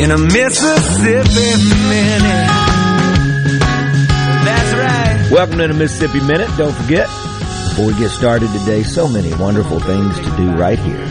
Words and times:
In 0.00 0.10
a 0.10 0.16
Mississippi 0.16 1.50
minute. 1.90 2.48
That's 4.46 4.72
right. 4.72 5.28
Welcome 5.30 5.58
to 5.58 5.68
the 5.68 5.74
Mississippi 5.74 6.20
Minute. 6.20 6.48
Don't 6.56 6.72
forget, 6.72 7.06
before 7.68 7.88
we 7.88 7.98
get 7.98 8.08
started 8.08 8.50
today, 8.60 8.82
so 8.82 9.06
many 9.06 9.34
wonderful 9.34 9.78
things 9.78 10.18
to 10.20 10.36
do 10.38 10.52
right 10.52 10.78
here 10.78 11.02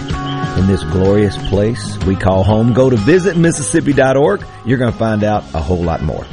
in 0.58 0.66
this 0.66 0.84
glorious 0.86 1.38
place 1.50 2.00
we 2.00 2.16
call 2.16 2.44
home. 2.44 2.73
Go 2.73 2.90
to 2.90 2.96
visitmississippi.org. 2.96 4.44
You're 4.66 4.80
going 4.80 4.92
to 4.92 4.98
find 4.98 5.24
out 5.24 5.44
a 5.53 5.62
whole 5.62 5.84
lot 5.84 6.02
more. 6.02 6.26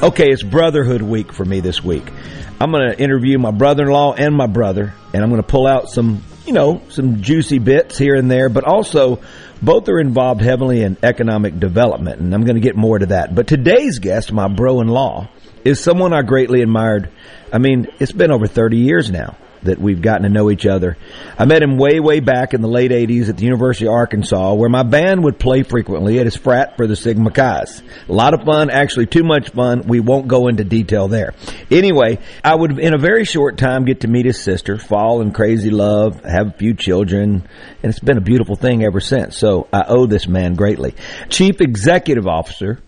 Okay, 0.00 0.30
it's 0.30 0.44
Brotherhood 0.44 1.02
Week 1.02 1.32
for 1.32 1.44
me 1.44 1.58
this 1.58 1.82
week. 1.82 2.08
I'm 2.60 2.70
going 2.70 2.92
to 2.92 3.02
interview 3.02 3.38
my 3.38 3.50
brother-in-law 3.50 4.14
and 4.14 4.36
my 4.36 4.46
brother, 4.46 4.94
and 5.12 5.20
I'm 5.20 5.30
going 5.30 5.42
to 5.42 5.48
pull 5.48 5.66
out 5.66 5.88
some, 5.88 6.22
you 6.46 6.52
know, 6.52 6.82
some 6.90 7.22
juicy 7.22 7.58
bits 7.58 7.98
here 7.98 8.14
and 8.14 8.30
there, 8.30 8.48
but 8.48 8.64
also 8.64 9.20
both 9.62 9.88
are 9.88 9.98
involved 9.98 10.42
heavily 10.42 10.82
in 10.82 10.96
economic 11.02 11.58
development, 11.58 12.20
and 12.20 12.34
I'm 12.34 12.44
going 12.44 12.56
to 12.56 12.60
get 12.60 12.76
more 12.76 12.98
to 12.98 13.06
that. 13.06 13.34
But 13.34 13.46
today's 13.46 13.98
guest, 13.98 14.32
my 14.32 14.48
bro-in-law, 14.48 15.28
is 15.64 15.80
someone 15.80 16.12
I 16.12 16.22
greatly 16.22 16.60
admired. 16.60 17.10
I 17.52 17.58
mean, 17.58 17.88
it's 17.98 18.12
been 18.12 18.30
over 18.30 18.46
30 18.46 18.76
years 18.76 19.10
now 19.10 19.36
that 19.64 19.78
we've 19.78 20.00
gotten 20.00 20.22
to 20.22 20.28
know 20.28 20.50
each 20.50 20.66
other. 20.66 20.96
I 21.38 21.44
met 21.44 21.62
him 21.62 21.76
way, 21.76 22.00
way 22.00 22.20
back 22.20 22.54
in 22.54 22.62
the 22.62 22.68
late 22.68 22.90
80s 22.90 23.28
at 23.28 23.36
the 23.36 23.44
University 23.44 23.86
of 23.86 23.92
Arkansas, 23.92 24.54
where 24.54 24.68
my 24.68 24.82
band 24.82 25.24
would 25.24 25.38
play 25.38 25.62
frequently 25.62 26.18
at 26.18 26.26
his 26.26 26.36
frat 26.36 26.76
for 26.76 26.86
the 26.86 26.96
Sigma 26.96 27.30
Chi's. 27.30 27.82
A 28.08 28.12
lot 28.12 28.34
of 28.34 28.44
fun, 28.44 28.70
actually 28.70 29.06
too 29.06 29.24
much 29.24 29.50
fun. 29.50 29.82
We 29.86 30.00
won't 30.00 30.28
go 30.28 30.48
into 30.48 30.64
detail 30.64 31.08
there. 31.08 31.34
Anyway, 31.70 32.18
I 32.42 32.54
would, 32.54 32.78
in 32.78 32.94
a 32.94 32.98
very 32.98 33.24
short 33.24 33.58
time, 33.58 33.84
get 33.84 34.00
to 34.00 34.08
meet 34.08 34.26
his 34.26 34.40
sister, 34.40 34.78
fall 34.78 35.20
in 35.20 35.32
crazy 35.32 35.70
love, 35.70 36.22
have 36.24 36.48
a 36.48 36.52
few 36.52 36.74
children, 36.74 37.46
and 37.82 37.90
it's 37.90 38.00
been 38.00 38.18
a 38.18 38.22
beautiful 38.22 38.56
thing 38.56 38.84
ever 38.84 39.00
since. 39.00 39.36
So 39.36 39.68
I 39.72 39.84
owe 39.88 40.06
this 40.06 40.28
man 40.28 40.54
greatly. 40.54 40.94
Chief 41.28 41.60
Executive 41.60 42.26
Officer 42.26 42.80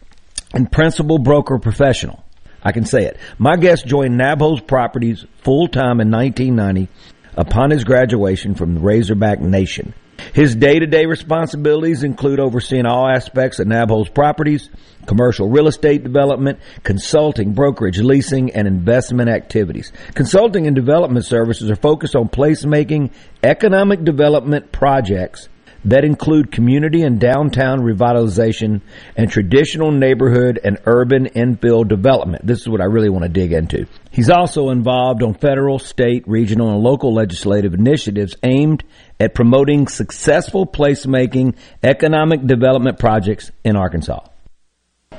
and 0.53 0.71
Principal 0.71 1.19
Broker 1.19 1.59
Professional. 1.59 2.26
I 2.63 2.73
can 2.73 2.85
say 2.85 3.05
it. 3.05 3.19
My 3.39 3.57
guest 3.57 3.87
joined 3.87 4.19
Nabholz 4.19 4.67
Properties 4.67 5.25
full 5.39 5.69
time 5.69 6.01
in 6.01 6.11
1990 6.11 6.89
upon 7.37 7.71
his 7.71 7.85
graduation 7.85 8.55
from 8.55 8.75
the 8.75 8.81
Razorback 8.81 9.41
Nation. 9.41 9.95
His 10.33 10.55
day-to-day 10.55 11.07
responsibilities 11.07 12.03
include 12.03 12.41
overseeing 12.41 12.87
all 12.87 13.09
aspects 13.09 13.59
of 13.59 13.67
Nabholz 13.67 14.13
Properties, 14.13 14.71
commercial 15.07 15.49
real 15.49 15.69
estate 15.69 16.03
development, 16.03 16.59
consulting, 16.83 17.53
brokerage, 17.53 17.99
leasing, 17.99 18.51
and 18.53 18.67
investment 18.67 19.29
activities. 19.29 19.93
Consulting 20.15 20.67
and 20.67 20.75
development 20.75 21.25
services 21.25 21.71
are 21.71 21.77
focused 21.77 22.17
on 22.17 22.29
placemaking, 22.29 23.13
economic 23.43 24.05
development 24.05 24.73
projects 24.73 25.49
that 25.87 26.05
include 26.05 26.51
community 26.51 27.03
and 27.03 27.21
downtown 27.21 27.79
revitalization 27.79 28.81
and 29.17 29.31
traditional 29.31 29.93
neighborhood 29.93 30.59
and 30.63 30.79
urban 30.85 31.27
infill 31.27 31.87
development. 31.87 32.45
This 32.45 32.61
is 32.61 32.69
what 32.69 32.81
I 32.81 32.87
really 32.87 33.09
want 33.09 33.23
to 33.23 33.29
dig 33.29 33.53
into. 33.53 33.87
He's 34.11 34.29
also 34.29 34.71
involved 34.71 35.23
on 35.23 35.35
federal, 35.35 35.79
state, 35.79 36.27
regional, 36.27 36.71
and 36.71 36.83
local 36.83 37.15
legislative 37.15 37.73
initiatives 37.73 38.35
aimed 38.43 38.83
at 39.21 39.35
promoting 39.35 39.87
successful 39.87 40.67
placemaking 40.67 41.55
economic 41.85 42.45
development 42.45 42.99
projects 42.99 43.53
in 43.65 43.77
Arkansas, 43.77 44.27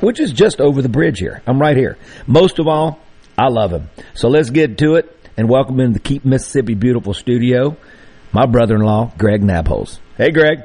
which 0.02 0.20
is 0.20 0.34
just 0.34 0.60
over 0.60 0.82
the 0.82 0.90
bridge 0.90 1.20
here. 1.20 1.42
I'm 1.48 1.62
right 1.62 1.78
here. 1.78 1.98
Most 2.28 2.60
of 2.60 2.68
all, 2.68 3.00
I 3.38 3.48
love 3.48 3.72
him. 3.72 3.90
So 4.16 4.28
let's 4.28 4.50
get 4.50 4.78
to 4.80 4.96
it 4.96 5.16
and 5.38 5.48
welcome 5.48 5.80
him 5.80 5.94
to 5.94 6.00
Keep 6.00 6.26
Mississippi 6.26 6.74
Beautiful 6.74 7.14
studio, 7.14 7.78
my 8.38 8.46
brother-in-law, 8.46 9.14
Greg 9.18 9.42
Nabholz. 9.42 9.98
Hey, 10.16 10.30
Greg. 10.30 10.59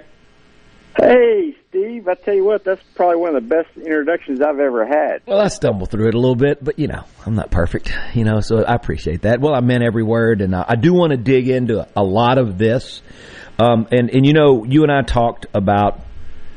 Hey, 1.01 1.57
Steve. 1.71 2.07
I 2.07 2.13
tell 2.17 2.35
you 2.35 2.45
what, 2.45 2.65
that's 2.65 2.83
probably 2.95 3.17
one 3.17 3.35
of 3.35 3.43
the 3.43 3.49
best 3.49 3.75
introductions 3.79 4.43
I've 4.43 4.59
ever 4.59 4.85
had. 4.85 5.23
Well, 5.27 5.41
I 5.41 5.49
stumbled 5.49 5.91
through 5.91 6.09
it 6.09 6.15
a 6.15 6.19
little 6.19 6.37
bit, 6.37 6.63
but 6.63 6.79
you 6.79 6.87
know, 6.87 7.05
I'm 7.25 7.35
not 7.35 7.51
perfect, 7.51 7.91
you 8.13 8.25
know, 8.25 8.41
so 8.41 8.63
I 8.63 8.75
appreciate 8.75 9.23
that. 9.23 9.41
Well, 9.41 9.55
I 9.55 9.61
meant 9.61 9.83
every 9.83 10.03
word, 10.03 10.43
and 10.43 10.55
I, 10.55 10.67
I 10.69 10.77
do 10.77 10.93
want 10.93 11.13
to 11.13 11.17
dig 11.17 11.49
into 11.49 11.89
a 11.97 12.03
lot 12.03 12.37
of 12.37 12.59
this. 12.59 13.01
Um, 13.59 13.89
and, 13.91 14.11
and 14.11 14.27
you 14.27 14.35
know, 14.35 14.65
you 14.65 14.83
and 14.83 14.93
I 14.93 15.01
talked 15.01 15.47
about, 15.55 15.99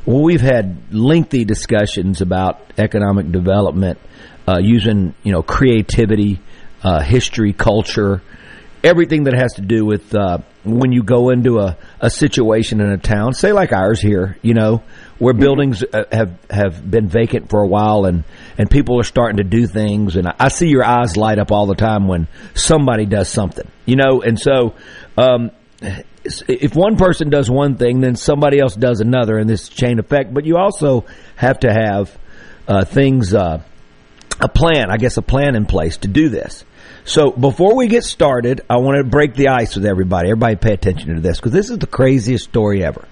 well, 0.05 0.21
we've 0.21 0.41
had 0.41 0.93
lengthy 0.93 1.45
discussions 1.45 2.19
about 2.19 2.59
economic 2.77 3.31
development 3.31 3.99
uh, 4.49 4.57
using, 4.59 5.15
you 5.23 5.31
know, 5.31 5.43
creativity, 5.43 6.41
uh, 6.83 7.01
history, 7.01 7.53
culture, 7.53 8.21
everything 8.85 9.23
that 9.23 9.33
has 9.33 9.53
to 9.53 9.61
do 9.61 9.83
with 9.83 10.13
uh, 10.13 10.37
when 10.63 10.91
you 10.91 11.03
go 11.03 11.29
into 11.29 11.59
a, 11.59 11.77
a 11.99 12.09
situation 12.09 12.79
in 12.79 12.89
a 12.91 12.97
town, 12.97 13.33
say 13.33 13.51
like 13.51 13.73
ours 13.73 13.99
here, 13.99 14.37
you 14.41 14.53
know, 14.53 14.83
where 15.17 15.33
Mm-hmm. 15.33 15.41
buildings 15.41 15.83
uh, 15.83 16.03
have 16.11 16.37
have 16.49 16.89
been 16.89 17.07
vacant 17.07 17.49
for 17.49 17.61
a 17.61 17.67
while 17.67 18.05
and 18.05 18.23
and 18.57 18.69
people 18.69 18.99
are 18.99 19.03
starting 19.03 19.37
to 19.37 19.43
do 19.43 19.65
things, 19.67 20.15
and 20.15 20.27
I, 20.27 20.35
I 20.39 20.47
see 20.49 20.67
your 20.67 20.83
eyes 20.83 21.17
light 21.17 21.39
up 21.39 21.51
all 21.51 21.65
the 21.65 21.75
time 21.75 22.07
when 22.07 22.27
somebody 22.53 23.05
does 23.05 23.27
something, 23.29 23.67
you 23.85 23.95
know, 23.95 24.21
and 24.21 24.39
so. 24.39 24.75
Um, 25.17 25.51
if 26.47 26.75
one 26.75 26.97
person 26.97 27.29
does 27.29 27.51
one 27.51 27.75
thing, 27.75 28.01
then 28.01 28.15
somebody 28.15 28.59
else 28.59 28.75
does 28.75 28.99
another 28.99 29.37
in 29.37 29.45
this 29.45 29.69
chain 29.69 29.99
effect. 29.99 30.33
But 30.33 30.45
you 30.45 30.57
also 30.57 31.05
have 31.35 31.59
to 31.59 31.71
have 31.71 32.17
uh, 32.67 32.83
things, 32.83 33.31
uh, 33.31 33.61
a 34.39 34.49
plan, 34.49 34.89
I 34.89 34.97
guess, 34.97 35.17
a 35.17 35.21
plan 35.21 35.55
in 35.55 35.67
place 35.67 35.97
to 35.97 36.07
do 36.07 36.29
this. 36.29 36.65
So 37.07 37.29
before 37.29 37.75
we 37.75 37.87
get 37.87 38.03
started, 38.03 38.61
I 38.67 38.77
want 38.77 38.97
to 38.97 39.03
break 39.03 39.35
the 39.35 39.49
ice 39.49 39.75
with 39.75 39.85
everybody. 39.85 40.29
Everybody 40.29 40.55
pay 40.55 40.73
attention 40.73 41.13
to 41.13 41.21
this 41.21 41.37
because 41.37 41.51
this 41.51 41.69
is 41.69 41.77
the 41.77 41.85
craziest 41.85 42.45
story 42.45 42.83
ever. 42.83 43.07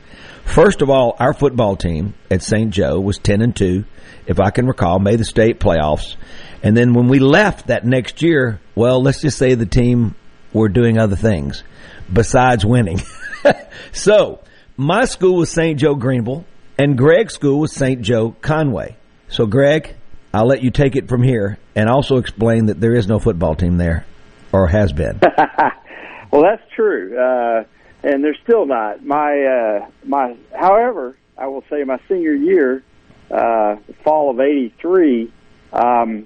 First 0.46 0.82
of 0.82 0.90
all, 0.90 1.16
our 1.20 1.32
football 1.32 1.76
team 1.76 2.16
at 2.32 2.42
St. 2.42 2.72
Joe 2.72 3.00
was 3.00 3.20
10 3.20 3.42
and 3.42 3.56
2, 3.56 3.86
if 4.26 4.40
I 4.40 4.50
can 4.50 4.66
recall, 4.66 4.98
made 4.98 5.20
the 5.20 5.26
state 5.26 5.60
playoffs. 5.60 6.16
And 6.64 6.76
then 6.76 6.96
when 6.96 7.08
we 7.08 7.20
left 7.20 7.68
that 7.68 7.86
next 7.86 8.24
year, 8.24 8.60
well, 8.74 9.00
let's 9.00 9.22
just 9.22 9.38
say 9.38 9.54
the 9.54 9.68
team 9.68 10.16
were 10.54 10.70
doing 10.70 10.98
other 10.98 11.16
things 11.16 11.64
besides 12.12 12.66
winning. 12.66 13.00
so, 13.92 14.40
my 14.76 15.06
school 15.06 15.36
was 15.36 15.52
St. 15.52 15.80
Joe 15.80 15.94
Greenville 15.94 16.46
and 16.80 16.98
Greg's 16.98 17.36
school 17.36 17.60
was 17.60 17.72
St. 17.72 18.02
Joe 18.02 18.36
Conway. 18.42 18.98
So, 19.28 19.46
Greg, 19.46 19.96
I'll 20.34 20.48
let 20.48 20.64
you 20.64 20.72
take 20.72 20.96
it 20.96 21.08
from 21.08 21.22
here 21.22 21.60
and 21.76 21.88
also 21.88 22.18
explain 22.18 22.66
that 22.66 22.80
there 22.80 22.96
is 22.96 23.08
no 23.08 23.20
football 23.20 23.54
team 23.54 23.78
there 23.78 24.06
or 24.52 24.68
has 24.68 24.92
been. 24.92 25.20
well, 26.32 26.42
that's 26.42 26.64
true, 26.76 27.16
uh, 27.16 27.64
and 28.04 28.24
there's 28.24 28.40
still 28.44 28.66
not. 28.66 29.06
My 29.06 29.44
uh, 29.44 29.90
my, 30.06 30.36
however, 30.60 31.16
I 31.38 31.48
will 31.48 31.64
say 31.70 31.84
my 31.84 32.00
senior 32.08 32.34
year, 32.34 32.84
uh, 33.30 33.76
fall 34.04 34.32
of 34.32 34.40
'83, 34.40 35.32
um, 35.72 36.26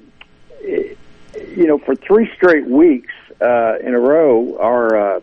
it, 0.61 0.97
you 1.55 1.67
know, 1.67 1.77
for 1.77 1.95
three 1.95 2.29
straight 2.35 2.65
weeks 2.65 3.13
uh, 3.41 3.77
in 3.79 3.93
a 3.93 3.99
row, 3.99 4.57
our 4.57 5.17
uh, 5.17 5.19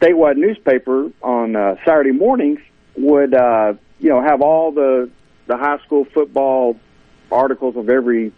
statewide 0.00 0.36
newspaper 0.36 1.10
on 1.22 1.56
uh, 1.56 1.76
Saturday 1.84 2.12
mornings 2.12 2.60
would, 2.96 3.34
uh, 3.34 3.72
you 3.98 4.10
know, 4.10 4.20
have 4.20 4.42
all 4.42 4.70
the 4.70 5.10
the 5.46 5.56
high 5.56 5.78
school 5.78 6.04
football 6.04 6.78
articles 7.30 7.76
of 7.76 7.88
every 7.88 8.32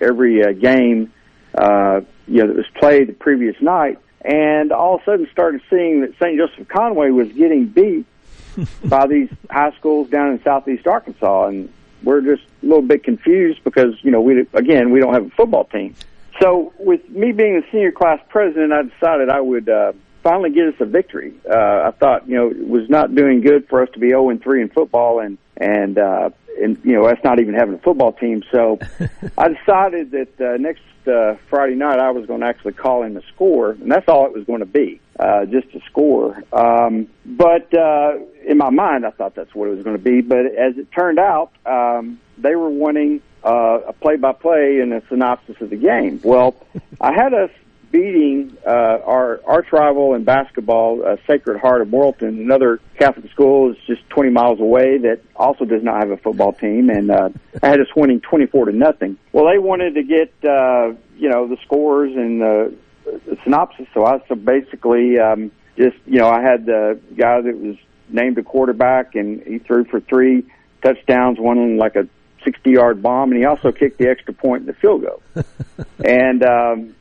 every 0.00 0.44
uh, 0.44 0.52
game 0.52 1.12
uh, 1.54 2.00
you 2.28 2.42
know 2.42 2.48
that 2.48 2.56
was 2.56 2.66
played 2.74 3.08
the 3.08 3.12
previous 3.12 3.56
night, 3.60 3.98
and 4.22 4.72
all 4.72 4.96
of 4.96 5.02
a 5.02 5.04
sudden 5.04 5.28
started 5.32 5.62
seeing 5.70 6.02
that 6.02 6.14
St. 6.20 6.38
Joseph 6.38 6.68
Conway 6.68 7.10
was 7.10 7.28
getting 7.32 7.66
beat 7.66 8.06
by 8.84 9.06
these 9.06 9.30
high 9.50 9.72
schools 9.78 10.08
down 10.10 10.32
in 10.32 10.42
southeast 10.42 10.86
Arkansas, 10.86 11.46
and 11.48 11.72
we're 12.02 12.20
just 12.20 12.42
a 12.62 12.66
little 12.66 12.82
bit 12.82 13.04
confused 13.04 13.62
because 13.64 13.94
you 14.02 14.10
know 14.10 14.20
we 14.20 14.46
again 14.52 14.90
we 14.90 15.00
don't 15.00 15.14
have 15.14 15.26
a 15.26 15.30
football 15.30 15.64
team. 15.64 15.94
So 16.40 16.74
with 16.78 17.08
me 17.08 17.32
being 17.32 17.60
the 17.60 17.66
senior 17.72 17.92
class 17.92 18.20
president, 18.28 18.72
I 18.72 18.82
decided 18.82 19.30
I 19.30 19.40
would 19.40 19.70
uh, 19.70 19.92
finally 20.22 20.50
get 20.50 20.68
us 20.68 20.74
a 20.80 20.84
victory. 20.84 21.32
Uh, 21.48 21.54
I 21.88 21.92
thought 21.92 22.28
you 22.28 22.36
know 22.36 22.50
it 22.50 22.68
was 22.68 22.90
not 22.90 23.14
doing 23.14 23.40
good 23.40 23.68
for 23.68 23.82
us 23.82 23.88
to 23.94 23.98
be 23.98 24.08
0 24.08 24.30
and 24.30 24.42
3 24.42 24.62
in 24.62 24.68
football, 24.68 25.20
and 25.20 25.38
and 25.56 25.98
uh, 25.98 26.30
and 26.60 26.78
you 26.84 26.94
know 26.94 27.06
that's 27.06 27.22
not 27.24 27.40
even 27.40 27.54
having 27.54 27.74
a 27.74 27.78
football 27.78 28.12
team. 28.12 28.42
So 28.50 28.78
I 29.38 29.48
decided 29.48 30.10
that 30.12 30.40
uh, 30.40 30.56
next 30.58 30.82
uh, 31.06 31.36
Friday 31.48 31.74
night 31.74 31.98
I 31.98 32.10
was 32.10 32.26
going 32.26 32.40
to 32.40 32.46
actually 32.46 32.72
call 32.72 33.02
in 33.02 33.14
the 33.14 33.22
score, 33.34 33.70
and 33.70 33.90
that's 33.90 34.08
all 34.08 34.26
it 34.26 34.32
was 34.32 34.44
going 34.44 34.60
to 34.60 34.66
be, 34.66 35.00
uh, 35.18 35.46
just 35.46 35.68
a 35.74 35.80
score. 35.86 36.42
Um, 36.52 37.08
but 37.24 37.72
uh, 37.74 38.18
in 38.46 38.58
my 38.58 38.70
mind, 38.70 39.06
I 39.06 39.10
thought 39.10 39.34
that's 39.34 39.54
what 39.54 39.68
it 39.68 39.74
was 39.74 39.84
going 39.84 39.96
to 39.96 40.02
be. 40.02 40.20
But 40.20 40.46
as 40.46 40.76
it 40.76 40.90
turned 40.92 41.18
out, 41.18 41.52
um, 41.64 42.20
they 42.38 42.56
were 42.56 42.70
wanting 42.70 43.22
uh, 43.44 43.80
a 43.88 43.92
play-by-play 43.92 44.80
and 44.80 44.92
a 44.92 45.02
synopsis 45.08 45.60
of 45.60 45.70
the 45.70 45.76
game. 45.76 46.20
Well, 46.24 46.56
I 47.00 47.12
had 47.12 47.32
us 47.34 47.50
beating 47.96 48.56
uh, 48.66 48.98
our 49.04 49.40
arch 49.46 49.72
rival 49.72 50.14
in 50.14 50.24
basketball, 50.24 51.02
uh, 51.02 51.16
Sacred 51.26 51.58
Heart 51.58 51.80
of 51.80 51.88
Morrilton, 51.88 52.28
another 52.28 52.78
Catholic 52.98 53.30
school 53.30 53.70
is 53.70 53.76
just 53.86 54.08
20 54.10 54.30
miles 54.30 54.60
away 54.60 54.98
that 54.98 55.20
also 55.34 55.64
does 55.64 55.82
not 55.82 56.00
have 56.00 56.10
a 56.10 56.18
football 56.18 56.52
team, 56.52 56.90
and 56.90 57.10
uh, 57.10 57.30
I 57.62 57.68
had 57.68 57.80
us 57.80 57.86
winning 57.96 58.20
24 58.20 58.66
to 58.66 58.72
nothing. 58.72 59.16
Well, 59.32 59.46
they 59.50 59.58
wanted 59.58 59.94
to 59.94 60.02
get 60.02 60.30
uh, 60.44 60.92
you 61.16 61.30
know 61.30 61.48
the 61.48 61.56
scores 61.64 62.14
and 62.14 62.42
the, 62.42 62.74
the 63.04 63.38
synopsis, 63.44 63.86
so 63.94 64.04
I 64.04 64.18
so 64.28 64.34
basically 64.34 65.18
um, 65.18 65.50
just 65.78 65.96
you 66.04 66.18
know 66.18 66.28
I 66.28 66.42
had 66.42 66.66
the 66.66 67.00
guy 67.16 67.40
that 67.40 67.56
was 67.56 67.76
named 68.10 68.36
a 68.36 68.42
quarterback, 68.42 69.14
and 69.14 69.42
he 69.42 69.58
threw 69.58 69.84
for 69.86 70.00
three 70.00 70.44
touchdowns, 70.82 71.38
one 71.40 71.56
in 71.56 71.78
like 71.78 71.96
a 71.96 72.06
60 72.44 72.70
yard 72.70 73.02
bomb, 73.02 73.30
and 73.30 73.38
he 73.40 73.46
also 73.46 73.72
kicked 73.72 73.96
the 73.96 74.08
extra 74.08 74.34
point 74.34 74.60
in 74.60 74.66
the 74.66 74.74
field 74.74 75.02
goal. 75.02 75.22
and 76.04 76.42
um, 76.44 76.94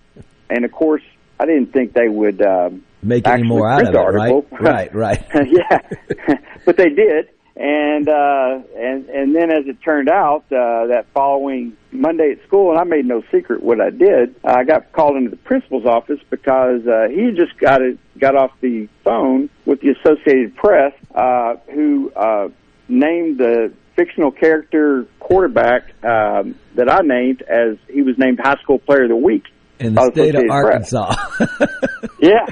and 0.50 0.66
of 0.66 0.72
course, 0.72 1.04
I 1.40 1.46
didn't 1.46 1.74
think 1.74 1.94
they 1.94 2.08
would 2.08 2.42
um, 2.42 2.84
make 3.02 3.28
any 3.28 3.44
more 3.44 3.70
out 3.70 3.82
of 3.82 3.90
it, 3.90 3.96
article. 3.96 4.46
right? 4.52 4.94
Right, 4.94 4.96
right. 4.96 5.26
yeah, 5.48 6.36
but 6.66 6.78
they 6.78 6.90
did, 6.90 7.30
and 7.56 8.08
uh, 8.08 8.60
and 8.78 9.10
and 9.10 9.36
then 9.36 9.52
as 9.52 9.68
it 9.68 9.82
turned 9.82 10.10
out, 10.10 10.46
uh, 10.52 10.88
that 10.88 11.08
following 11.14 11.76
Monday 11.92 12.32
at 12.32 12.48
school, 12.48 12.72
and 12.72 12.80
I 12.80 12.84
made 12.84 13.06
no 13.06 13.24
secret 13.32 13.64
what 13.64 13.82
I 13.82 13.90
did. 13.90 14.36
I 14.44 14.64
got 14.64 14.92
called 14.92 15.18
into 15.18 15.30
the 15.30 15.38
principal's 15.38 15.86
office 15.86 16.20
because 16.30 16.86
uh, 16.88 17.08
he 17.10 17.32
just 17.32 17.58
got 17.60 17.82
it 17.82 17.98
got 18.18 18.36
off 18.36 18.52
the 18.62 18.88
phone 19.04 19.50
with 19.66 19.82
the 19.82 19.90
Associated 19.90 20.56
Press, 20.56 20.94
uh, 21.14 21.56
who 21.74 22.12
uh, 22.16 22.50
named 22.88 23.38
the 23.38 23.74
fictional 23.96 24.32
character 24.32 25.06
quarterback 25.20 25.84
um, 26.04 26.56
that 26.76 26.92
I 26.92 27.02
named 27.02 27.42
as 27.42 27.78
he 27.90 28.02
was 28.02 28.18
named 28.18 28.40
High 28.42 28.58
School 28.62 28.80
Player 28.80 29.04
of 29.04 29.10
the 29.10 29.16
Week 29.16 29.44
in 29.80 29.96
the 29.96 30.12
state 30.12 30.36
of 30.36 30.44
Arkansas. 30.50 31.16
yeah. 32.20 32.46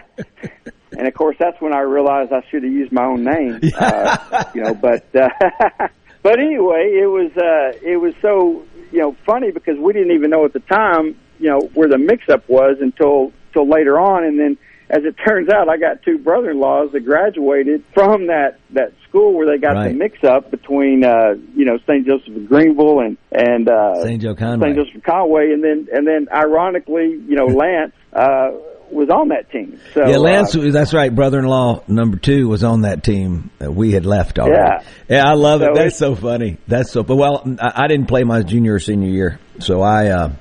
And 0.97 1.07
of 1.07 1.13
course, 1.13 1.35
that's 1.39 1.59
when 1.59 1.73
I 1.73 1.81
realized 1.81 2.31
I 2.31 2.43
should 2.49 2.63
have 2.63 2.71
used 2.71 2.91
my 2.91 3.05
own 3.05 3.23
name. 3.23 3.59
Uh, 3.75 4.43
you 4.53 4.61
know, 4.61 4.73
but 4.73 5.03
uh, 5.15 5.29
but 6.21 6.39
anyway, 6.39 6.91
it 7.01 7.07
was 7.07 7.31
uh, 7.35 7.77
it 7.81 7.97
was 7.97 8.13
so 8.21 8.63
you 8.91 8.99
know 8.99 9.15
funny 9.25 9.51
because 9.51 9.77
we 9.79 9.93
didn't 9.93 10.11
even 10.11 10.29
know 10.29 10.45
at 10.45 10.53
the 10.53 10.59
time 10.59 11.17
you 11.39 11.49
know 11.49 11.61
where 11.73 11.89
the 11.89 11.97
mix-up 11.97 12.47
was 12.47 12.77
until 12.79 13.31
until 13.47 13.67
later 13.67 13.99
on, 13.99 14.23
and 14.23 14.39
then 14.39 14.57
as 14.95 15.03
it 15.05 15.15
turns 15.27 15.49
out, 15.49 15.69
I 15.69 15.77
got 15.77 16.03
two 16.03 16.19
brother-in-laws 16.19 16.91
that 16.91 16.99
graduated 17.01 17.83
from 17.95 18.27
that 18.27 18.59
that 18.71 18.93
school 19.09 19.33
where 19.33 19.47
they 19.47 19.57
got 19.59 19.73
Right. 19.75 19.87
the 19.89 19.95
mix-up 19.95 20.51
between 20.51 21.03
uh, 21.03 21.33
you 21.55 21.65
know 21.65 21.77
St. 21.87 22.05
Joseph 22.05 22.35
of 22.35 22.47
Greenville 22.47 22.99
and 22.99 23.17
and 23.31 23.67
uh, 23.69 24.03
St. 24.03 24.21
Joe 24.21 24.35
Conway. 24.35 24.67
St. 24.73 24.85
Joseph 24.85 25.03
Conway, 25.03 25.51
and 25.51 25.63
then 25.63 25.87
and 25.91 26.05
then 26.05 26.27
ironically, 26.31 27.19
you 27.27 27.35
know, 27.35 27.45
Lance 27.63 27.93
uh, 28.13 28.51
was 28.91 29.09
on 29.09 29.29
that 29.29 29.49
team. 29.51 29.79
So 29.95 30.05
Yeah, 30.07 30.17
Lance. 30.17 30.55
uh, 30.55 30.69
that's 30.71 30.93
right. 30.93 31.13
Brother-in-law 31.13 31.85
number 31.87 32.17
two 32.17 32.47
was 32.47 32.63
on 32.63 32.81
that 32.81 33.03
team. 33.03 33.49
that 33.57 33.73
We 33.73 33.93
had 33.93 34.05
left 34.05 34.37
already. 34.37 34.61
Yeah. 35.09 35.17
yeah. 35.17 35.27
I 35.27 35.33
love 35.33 35.63
it. 35.63 35.69
That's 35.73 35.97
so 35.97 36.13
funny. 36.13 36.57
That's 36.67 36.91
so. 36.91 37.01
But 37.01 37.15
well, 37.15 37.41
I, 37.59 37.85
I 37.85 37.87
didn't 37.87 38.07
play 38.07 38.23
my 38.23 38.43
junior 38.43 38.75
or 38.75 38.79
senior 38.79 39.09
year, 39.09 39.39
so 39.59 39.81
I, 39.81 40.09
uh, 40.09 40.33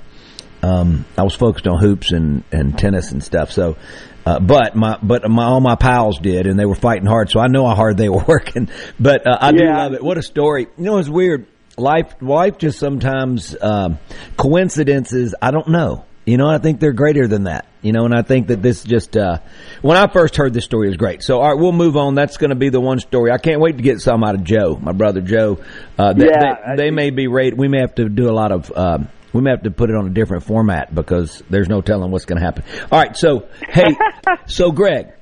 um, 0.62 1.06
I 1.16 1.22
was 1.22 1.34
focused 1.34 1.66
on 1.66 1.78
hoops 1.80 2.12
and 2.12 2.44
and 2.52 2.78
tennis 2.78 3.12
and 3.12 3.22
stuff. 3.24 3.50
So. 3.52 3.76
Uh, 4.24 4.38
but 4.38 4.76
my 4.76 4.98
but 5.02 5.28
my 5.28 5.44
all 5.44 5.60
my 5.60 5.74
pals 5.74 6.18
did, 6.18 6.46
and 6.46 6.58
they 6.58 6.64
were 6.64 6.74
fighting 6.76 7.06
hard. 7.06 7.30
So 7.30 7.40
I 7.40 7.48
know 7.48 7.66
how 7.66 7.74
hard 7.74 7.96
they 7.96 8.08
were 8.08 8.24
working. 8.28 8.68
But 8.98 9.26
uh, 9.26 9.38
I 9.40 9.52
do 9.52 9.64
love 9.64 9.94
it. 9.94 10.02
What 10.02 10.18
a 10.18 10.22
story! 10.22 10.68
You 10.78 10.84
know, 10.84 10.98
it's 10.98 11.08
weird. 11.08 11.46
Life 11.76 12.14
life 12.20 12.58
just 12.58 12.78
sometimes 12.78 13.56
um, 13.60 13.98
coincidences. 14.36 15.34
I 15.40 15.50
don't 15.50 15.68
know. 15.68 16.04
You 16.24 16.36
know, 16.36 16.46
I 16.46 16.58
think 16.58 16.78
they're 16.78 16.92
greater 16.92 17.26
than 17.26 17.44
that. 17.44 17.66
You 17.80 17.92
know, 17.92 18.04
and 18.04 18.14
I 18.14 18.22
think 18.22 18.46
that 18.48 18.62
this 18.62 18.84
just 18.84 19.16
uh, 19.16 19.38
when 19.80 19.96
I 19.96 20.06
first 20.06 20.36
heard 20.36 20.54
this 20.54 20.64
story 20.64 20.86
it 20.86 20.90
was 20.90 20.96
great. 20.96 21.22
So 21.24 21.40
all 21.40 21.48
right, 21.48 21.58
we'll 21.58 21.72
move 21.72 21.96
on. 21.96 22.14
That's 22.14 22.36
going 22.36 22.50
to 22.50 22.56
be 22.56 22.68
the 22.68 22.80
one 22.80 23.00
story. 23.00 23.32
I 23.32 23.38
can't 23.38 23.60
wait 23.60 23.76
to 23.78 23.82
get 23.82 24.00
some 24.00 24.22
out 24.22 24.36
of 24.36 24.44
Joe, 24.44 24.78
my 24.80 24.92
brother 24.92 25.20
Joe. 25.20 25.58
Uh, 25.98 26.12
they, 26.12 26.26
Yeah, 26.26 26.76
they, 26.76 26.84
they 26.84 26.90
may 26.92 27.10
be 27.10 27.26
rate. 27.26 27.56
We 27.56 27.66
may 27.66 27.80
have 27.80 27.96
to 27.96 28.08
do 28.08 28.30
a 28.30 28.34
lot 28.34 28.52
of. 28.52 28.70
Um, 28.70 29.08
we 29.32 29.40
may 29.40 29.50
have 29.50 29.62
to 29.62 29.70
put 29.70 29.90
it 29.90 29.96
on 29.96 30.06
a 30.06 30.10
different 30.10 30.44
format 30.44 30.94
because 30.94 31.42
there's 31.48 31.68
no 31.68 31.80
telling 31.80 32.10
what's 32.10 32.24
going 32.24 32.38
to 32.38 32.44
happen. 32.44 32.64
All 32.90 32.98
right, 32.98 33.16
so 33.16 33.48
hey, 33.68 33.96
so 34.46 34.70
Greg, 34.72 35.12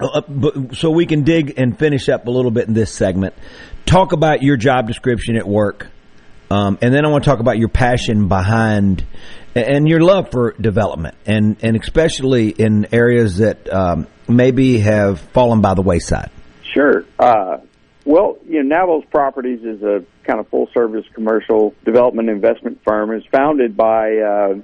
uh, 0.00 0.22
so 0.72 0.90
we 0.90 1.06
can 1.06 1.24
dig 1.24 1.54
and 1.58 1.78
finish 1.78 2.08
up 2.08 2.26
a 2.26 2.30
little 2.30 2.50
bit 2.50 2.68
in 2.68 2.74
this 2.74 2.92
segment. 2.92 3.34
Talk 3.86 4.12
about 4.12 4.42
your 4.42 4.56
job 4.56 4.86
description 4.86 5.36
at 5.36 5.46
work, 5.46 5.88
um, 6.50 6.78
and 6.82 6.92
then 6.92 7.04
I 7.04 7.08
want 7.08 7.24
to 7.24 7.30
talk 7.30 7.40
about 7.40 7.58
your 7.58 7.68
passion 7.68 8.28
behind 8.28 9.04
and 9.54 9.88
your 9.88 10.00
love 10.00 10.30
for 10.30 10.52
development, 10.52 11.16
and 11.26 11.56
and 11.62 11.76
especially 11.76 12.50
in 12.50 12.92
areas 12.92 13.38
that 13.38 13.72
um, 13.72 14.06
maybe 14.28 14.78
have 14.78 15.20
fallen 15.20 15.60
by 15.60 15.74
the 15.74 15.82
wayside. 15.82 16.30
Sure. 16.74 17.04
Uh, 17.18 17.58
well, 18.08 18.38
you 18.48 18.62
know, 18.62 18.74
Nabholz 18.74 19.08
Properties 19.10 19.60
is 19.62 19.82
a 19.82 20.02
kind 20.24 20.40
of 20.40 20.48
full 20.48 20.70
service 20.72 21.04
commercial 21.12 21.74
development 21.84 22.30
investment 22.30 22.80
firm. 22.82 23.12
It's 23.12 23.26
founded 23.26 23.76
by 23.76 24.16
uh, 24.16 24.54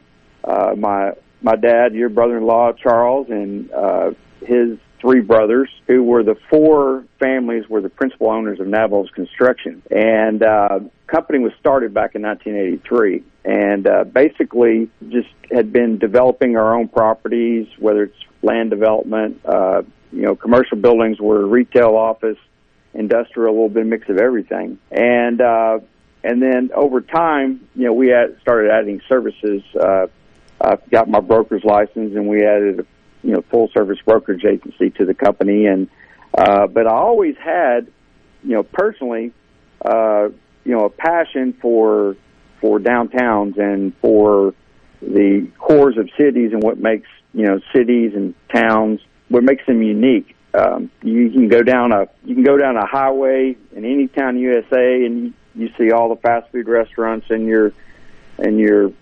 uh, 0.43 0.75
my 0.77 1.13
my 1.43 1.55
dad, 1.55 1.93
your 1.93 2.09
brother 2.09 2.39
in 2.39 2.45
law 2.45 2.73
Charles, 2.73 3.29
and 3.29 3.71
uh, 3.71 4.13
his 4.41 4.79
three 4.99 5.21
brothers, 5.21 5.69
who 5.87 6.03
were 6.03 6.23
the 6.23 6.37
four 6.49 7.05
families 7.21 7.69
were 7.69 7.83
the 7.83 7.91
principal 7.91 8.31
owners 8.31 8.61
of 8.61 8.67
Nabholz 8.67 9.13
Construction. 9.13 9.83
And 9.91 10.43
uh, 10.43 10.81
company 11.07 11.41
was 11.41 11.53
started 11.61 11.93
back 11.93 12.15
in 12.15 12.23
1983, 12.23 13.25
and 13.45 13.87
uh, 13.87 14.05
basically 14.05 14.89
just 15.11 15.29
had 15.53 15.71
been 15.71 15.99
developing 15.99 16.57
our 16.57 16.75
own 16.75 16.89
properties, 16.89 17.67
whether 17.79 18.05
it's 18.05 18.17
land 18.43 18.71
development, 18.71 19.39
uh, 19.45 19.83
you 20.13 20.23
know, 20.23 20.35
commercial 20.35 20.79
buildings 20.79 21.21
were 21.21 21.47
retail 21.47 21.95
office, 21.95 22.39
industrial, 22.95 23.51
a 23.51 23.55
little 23.55 23.69
bit 23.69 23.87
mix 23.87 24.09
of 24.09 24.19
everything. 24.19 24.79
And 24.91 25.41
uh, 25.41 25.81
and 26.23 26.41
then 26.41 26.71
over 26.75 27.01
time, 27.01 27.69
you 27.75 27.85
know, 27.85 27.93
we 27.93 28.09
had 28.09 28.39
started 28.41 28.71
adding 28.71 29.01
services. 29.09 29.63
Uh, 29.79 30.07
I 30.61 30.77
got 30.91 31.09
my 31.09 31.21
broker's 31.21 31.65
license, 31.65 32.15
and 32.15 32.29
we 32.29 32.45
added 32.45 32.81
a 32.81 32.87
you 33.23 33.33
know 33.33 33.43
full 33.51 33.69
service 33.75 33.99
brokerage 34.05 34.45
agency 34.45 34.91
to 34.91 35.05
the 35.05 35.15
company. 35.15 35.67
And 35.67 35.89
uh, 36.37 36.67
but 36.67 36.87
I 36.87 36.95
always 36.95 37.37
had, 37.37 37.89
you 38.43 38.55
know, 38.55 38.63
personally, 38.63 39.33
uh, 39.85 40.29
you 40.65 40.73
know, 40.73 40.85
a 40.87 40.91
passion 40.91 41.55
for 41.61 42.17
for 42.61 42.79
downtowns 42.79 43.59
and 43.59 43.93
for 44.01 44.55
the 45.03 45.47
cores 45.59 45.99
of 45.99 46.09
cities 46.17 46.53
and 46.53 46.63
what 46.63 46.79
makes 46.79 47.09
you 47.35 47.45
know 47.45 47.61
cities 47.75 48.13
and 48.15 48.35
towns 48.55 49.01
what 49.29 49.43
makes 49.43 49.67
them 49.67 49.83
unique. 49.83 50.34
Um, 50.55 50.91
you 51.03 51.31
can 51.31 51.49
go 51.49 51.63
down 51.63 51.93
a 51.93 52.09
you 52.25 52.35
can 52.35 52.45
go 52.45 52.57
down 52.57 52.77
a 52.77 52.87
highway 52.87 53.57
in 53.75 53.85
any 53.85 54.07
town 54.07 54.39
USA 54.39 55.05
and 55.05 55.25
you, 55.25 55.35
you 55.57 55.71
see 55.77 55.91
all 55.91 56.09
the 56.09 56.21
fast 56.21 56.51
food 56.53 56.69
restaurants 56.69 57.27
and 57.31 57.47
your 57.47 57.73
and 58.39 58.59
your 58.59 58.93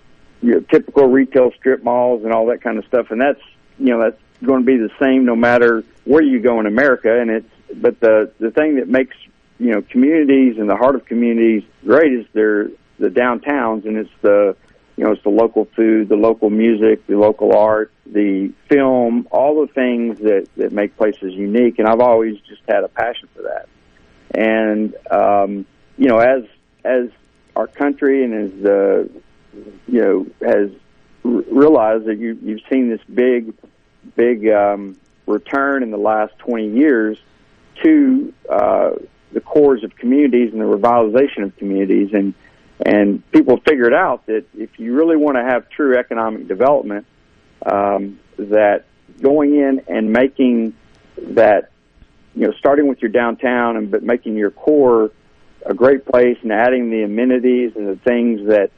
your 0.40 0.60
typical 0.60 1.08
retail 1.08 1.52
strip 1.52 1.82
malls 1.82 2.24
and 2.24 2.32
all 2.32 2.46
that 2.46 2.62
kind 2.62 2.78
of 2.78 2.86
stuff. 2.86 3.10
And 3.10 3.20
that's 3.20 3.40
you 3.78 3.86
know 3.86 4.00
that's 4.00 4.20
going 4.42 4.60
to 4.60 4.66
be 4.66 4.76
the 4.76 4.90
same 5.00 5.24
no 5.24 5.36
matter 5.36 5.84
where 6.04 6.22
you 6.22 6.40
go 6.40 6.58
in 6.58 6.66
America. 6.66 7.20
And 7.20 7.30
it's 7.30 7.50
but 7.74 8.00
the 8.00 8.32
the 8.38 8.50
thing 8.50 8.76
that 8.76 8.88
makes 8.88 9.16
you 9.58 9.72
know 9.72 9.82
communities 9.82 10.56
and 10.58 10.70
the 10.70 10.76
heart 10.76 10.94
of 10.94 11.04
communities 11.04 11.64
great 11.84 12.12
is 12.12 12.26
they're 12.32 12.68
the 12.98 13.08
downtowns 13.08 13.84
and 13.84 13.96
it's 13.96 14.10
the 14.22 14.56
you 14.96 15.04
know 15.04 15.12
it's 15.12 15.22
the 15.22 15.30
local 15.30 15.66
food 15.76 16.08
the 16.08 16.16
local 16.16 16.50
music 16.50 17.06
the 17.06 17.16
local 17.16 17.56
art 17.56 17.92
the 18.06 18.52
film 18.68 19.26
all 19.30 19.64
the 19.66 19.72
things 19.72 20.18
that 20.18 20.46
that 20.56 20.72
make 20.72 20.96
places 20.96 21.32
unique 21.32 21.78
and 21.78 21.88
I've 21.88 22.00
always 22.00 22.38
just 22.48 22.62
had 22.68 22.84
a 22.84 22.88
passion 22.88 23.28
for 23.34 23.42
that 23.42 23.68
and 24.34 24.94
um 25.10 25.66
you 25.96 26.08
know 26.08 26.18
as 26.18 26.44
as 26.84 27.08
our 27.56 27.66
country 27.66 28.24
and 28.24 28.34
as 28.34 28.62
the 28.62 29.10
you 29.86 30.00
know 30.00 30.26
has 30.46 30.70
r- 31.24 31.30
realized 31.50 32.06
that 32.06 32.18
you 32.18 32.38
you've 32.42 32.62
seen 32.70 32.88
this 32.88 33.02
big 33.12 33.54
big 34.16 34.48
um 34.48 34.96
return 35.26 35.82
in 35.82 35.90
the 35.90 35.98
last 35.98 36.36
20 36.38 36.70
years 36.70 37.18
to 37.82 38.32
uh 38.50 38.90
the 39.32 39.40
cores 39.40 39.82
of 39.84 39.96
communities 39.96 40.52
and 40.52 40.60
the 40.60 40.64
revitalization 40.64 41.44
of 41.44 41.56
communities. 41.56 42.10
And 42.12 42.34
and 42.84 43.28
people 43.32 43.58
figured 43.66 43.94
out 43.94 44.26
that 44.26 44.44
if 44.56 44.78
you 44.78 44.94
really 44.94 45.16
want 45.16 45.36
to 45.36 45.42
have 45.42 45.68
true 45.70 45.96
economic 45.96 46.48
development, 46.48 47.06
um, 47.64 48.18
that 48.38 48.84
going 49.20 49.54
in 49.54 49.82
and 49.88 50.12
making 50.12 50.74
that, 51.16 51.70
you 52.34 52.46
know, 52.46 52.52
starting 52.58 52.88
with 52.88 53.00
your 53.00 53.10
downtown 53.10 53.76
and 53.76 53.90
but 53.90 54.02
making 54.02 54.36
your 54.36 54.50
core 54.50 55.10
a 55.64 55.74
great 55.74 56.04
place 56.04 56.38
and 56.42 56.52
adding 56.52 56.90
the 56.90 57.02
amenities 57.02 57.72
and 57.76 57.86
the 57.88 57.96
things 57.96 58.48
that 58.48 58.70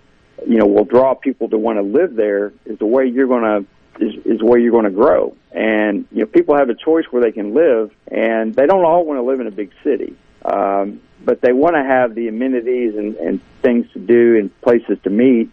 you 0.46 0.58
know 0.58 0.66
will 0.66 0.84
draw 0.84 1.14
people 1.14 1.48
to 1.48 1.56
want 1.56 1.78
to 1.78 1.82
live 1.82 2.14
there 2.14 2.52
is 2.66 2.78
the 2.78 2.86
way 2.86 3.06
you're 3.06 3.28
going 3.28 3.42
to 3.42 4.04
is, 4.04 4.14
is 4.24 4.42
where 4.42 4.58
you're 4.58 4.72
going 4.72 4.84
to 4.84 4.90
grow. 4.90 5.36
And 5.52 6.06
you 6.10 6.20
know, 6.20 6.26
people 6.26 6.56
have 6.56 6.68
a 6.68 6.74
choice 6.74 7.04
where 7.10 7.22
they 7.22 7.32
can 7.32 7.54
live, 7.54 7.92
and 8.08 8.54
they 8.54 8.66
don't 8.66 8.84
all 8.84 9.04
want 9.04 9.18
to 9.18 9.22
live 9.22 9.40
in 9.40 9.46
a 9.46 9.52
big 9.52 9.70
city, 9.82 10.16
um, 10.44 11.00
but 11.24 11.40
they 11.40 11.52
want 11.52 11.74
to 11.76 11.82
have 11.82 12.14
the 12.14 12.28
amenities 12.28 12.94
and, 12.96 13.16
and 13.16 13.40
things 13.62 13.86
to 13.92 13.98
do 13.98 14.36
and 14.38 14.60
places 14.60 14.98
to 15.04 15.10
meet. 15.10 15.50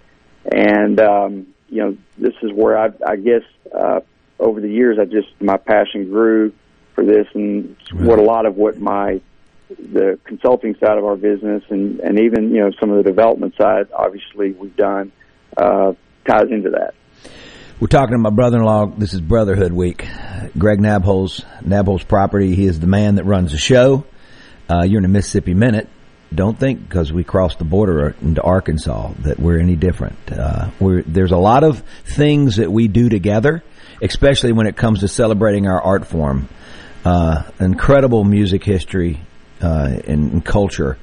And 0.51 0.99
um, 0.99 1.47
you 1.69 1.81
know, 1.81 1.97
this 2.17 2.33
is 2.41 2.51
where 2.53 2.77
I, 2.77 2.89
I 3.07 3.15
guess 3.15 3.43
uh, 3.73 4.01
over 4.39 4.59
the 4.59 4.69
years, 4.69 4.97
I 4.99 5.05
just 5.05 5.29
my 5.39 5.57
passion 5.57 6.09
grew 6.09 6.53
for 6.95 7.05
this, 7.05 7.27
and 7.33 7.75
what 7.93 8.19
a 8.19 8.23
lot 8.23 8.45
of 8.45 8.55
what 8.57 8.77
my 8.79 9.21
the 9.69 10.19
consulting 10.25 10.75
side 10.75 10.97
of 10.97 11.05
our 11.05 11.15
business 11.15 11.63
and 11.69 12.01
and 12.01 12.19
even 12.19 12.49
you 12.49 12.59
know 12.59 12.71
some 12.79 12.91
of 12.91 12.97
the 12.97 13.03
development 13.03 13.53
side, 13.59 13.87
obviously 13.93 14.51
we've 14.51 14.75
done 14.75 15.11
uh, 15.55 15.93
ties 16.27 16.47
into 16.51 16.71
that. 16.71 16.93
We're 17.79 17.87
talking 17.87 18.13
to 18.13 18.19
my 18.19 18.29
brother-in-law. 18.29 18.93
This 18.97 19.13
is 19.13 19.21
Brotherhood 19.21 19.73
Week. 19.73 20.07
Greg 20.55 20.79
Nabholz, 20.79 21.43
Nabholz 21.63 22.07
Property. 22.07 22.53
He 22.53 22.65
is 22.65 22.79
the 22.79 22.85
man 22.85 23.15
that 23.15 23.23
runs 23.23 23.53
the 23.53 23.57
show. 23.57 24.05
Uh, 24.71 24.83
you're 24.83 24.99
in 24.99 25.05
a 25.05 25.09
Mississippi 25.09 25.53
Minute. 25.53 25.89
Don't 26.33 26.57
think 26.57 26.87
because 26.87 27.11
we 27.11 27.25
crossed 27.25 27.59
the 27.59 27.65
border 27.65 28.15
into 28.21 28.41
Arkansas 28.41 29.11
that 29.19 29.37
we're 29.37 29.59
any 29.59 29.75
different. 29.75 30.17
Uh, 30.31 30.69
we're, 30.79 31.01
there's 31.01 31.33
a 31.33 31.37
lot 31.37 31.65
of 31.65 31.79
things 32.05 32.55
that 32.55 32.71
we 32.71 32.87
do 32.87 33.09
together, 33.09 33.63
especially 34.01 34.53
when 34.53 34.67
it 34.67 34.77
comes 34.77 35.01
to 35.01 35.09
celebrating 35.09 35.67
our 35.67 35.81
art 35.81 36.07
form. 36.07 36.47
Uh, 37.03 37.43
incredible 37.59 38.23
music 38.23 38.63
history 38.63 39.19
uh, 39.61 39.99
and, 40.07 40.31
and 40.31 40.45
culture 40.45 40.97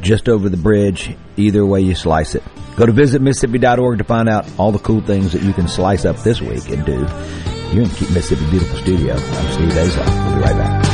just 0.00 0.28
over 0.28 0.48
the 0.48 0.56
bridge, 0.56 1.14
either 1.36 1.64
way 1.64 1.82
you 1.82 1.94
slice 1.94 2.34
it. 2.34 2.42
Go 2.74 2.84
to 2.84 2.92
visitmississippi.org 2.92 3.98
to 3.98 4.04
find 4.04 4.28
out 4.28 4.50
all 4.58 4.72
the 4.72 4.80
cool 4.80 5.00
things 5.00 5.32
that 5.34 5.42
you 5.42 5.52
can 5.52 5.68
slice 5.68 6.04
up 6.04 6.16
this 6.24 6.40
week 6.40 6.68
and 6.70 6.84
do. 6.84 6.98
You're 7.72 7.84
in 7.84 7.90
Keep 7.90 8.10
Mississippi 8.10 8.50
Beautiful 8.50 8.78
Studio. 8.78 9.14
I'm 9.14 9.52
Steve 9.52 9.76
Azar. 9.76 10.04
We'll 10.04 10.34
be 10.34 10.42
right 10.42 10.56
back. 10.56 10.93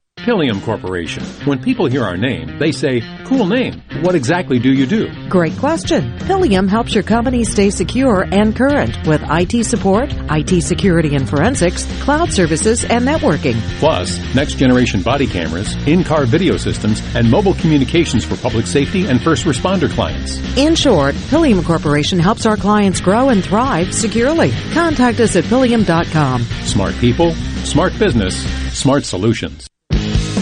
Pilium 0.21 0.61
Corporation. 0.63 1.23
When 1.45 1.61
people 1.61 1.87
hear 1.87 2.03
our 2.03 2.15
name, 2.15 2.59
they 2.59 2.71
say, 2.71 3.01
cool 3.25 3.47
name. 3.47 3.81
What 4.01 4.13
exactly 4.13 4.59
do 4.59 4.71
you 4.71 4.85
do? 4.85 5.09
Great 5.29 5.57
question. 5.57 6.15
Pilium 6.19 6.69
helps 6.69 6.93
your 6.93 7.03
company 7.03 7.43
stay 7.43 7.71
secure 7.71 8.23
and 8.31 8.55
current 8.55 8.95
with 9.07 9.21
IT 9.23 9.65
support, 9.65 10.13
IT 10.29 10.61
security 10.61 11.15
and 11.15 11.27
forensics, 11.27 11.85
cloud 12.03 12.31
services, 12.31 12.85
and 12.85 13.03
networking. 13.03 13.59
Plus, 13.79 14.19
next 14.35 14.55
generation 14.55 15.01
body 15.01 15.25
cameras, 15.25 15.75
in-car 15.87 16.25
video 16.25 16.55
systems, 16.55 17.01
and 17.15 17.29
mobile 17.29 17.55
communications 17.55 18.23
for 18.23 18.37
public 18.37 18.67
safety 18.67 19.07
and 19.07 19.21
first 19.23 19.45
responder 19.45 19.89
clients. 19.89 20.37
In 20.55 20.75
short, 20.75 21.15
Pilium 21.31 21.65
Corporation 21.65 22.19
helps 22.19 22.45
our 22.45 22.57
clients 22.57 23.01
grow 23.01 23.29
and 23.29 23.43
thrive 23.43 23.91
securely. 23.91 24.51
Contact 24.73 25.19
us 25.19 25.35
at 25.35 25.45
pilium.com. 25.45 26.43
Smart 26.63 26.93
people, 26.99 27.33
smart 27.63 27.97
business, 27.97 28.35
smart 28.77 29.03
solutions. 29.03 29.70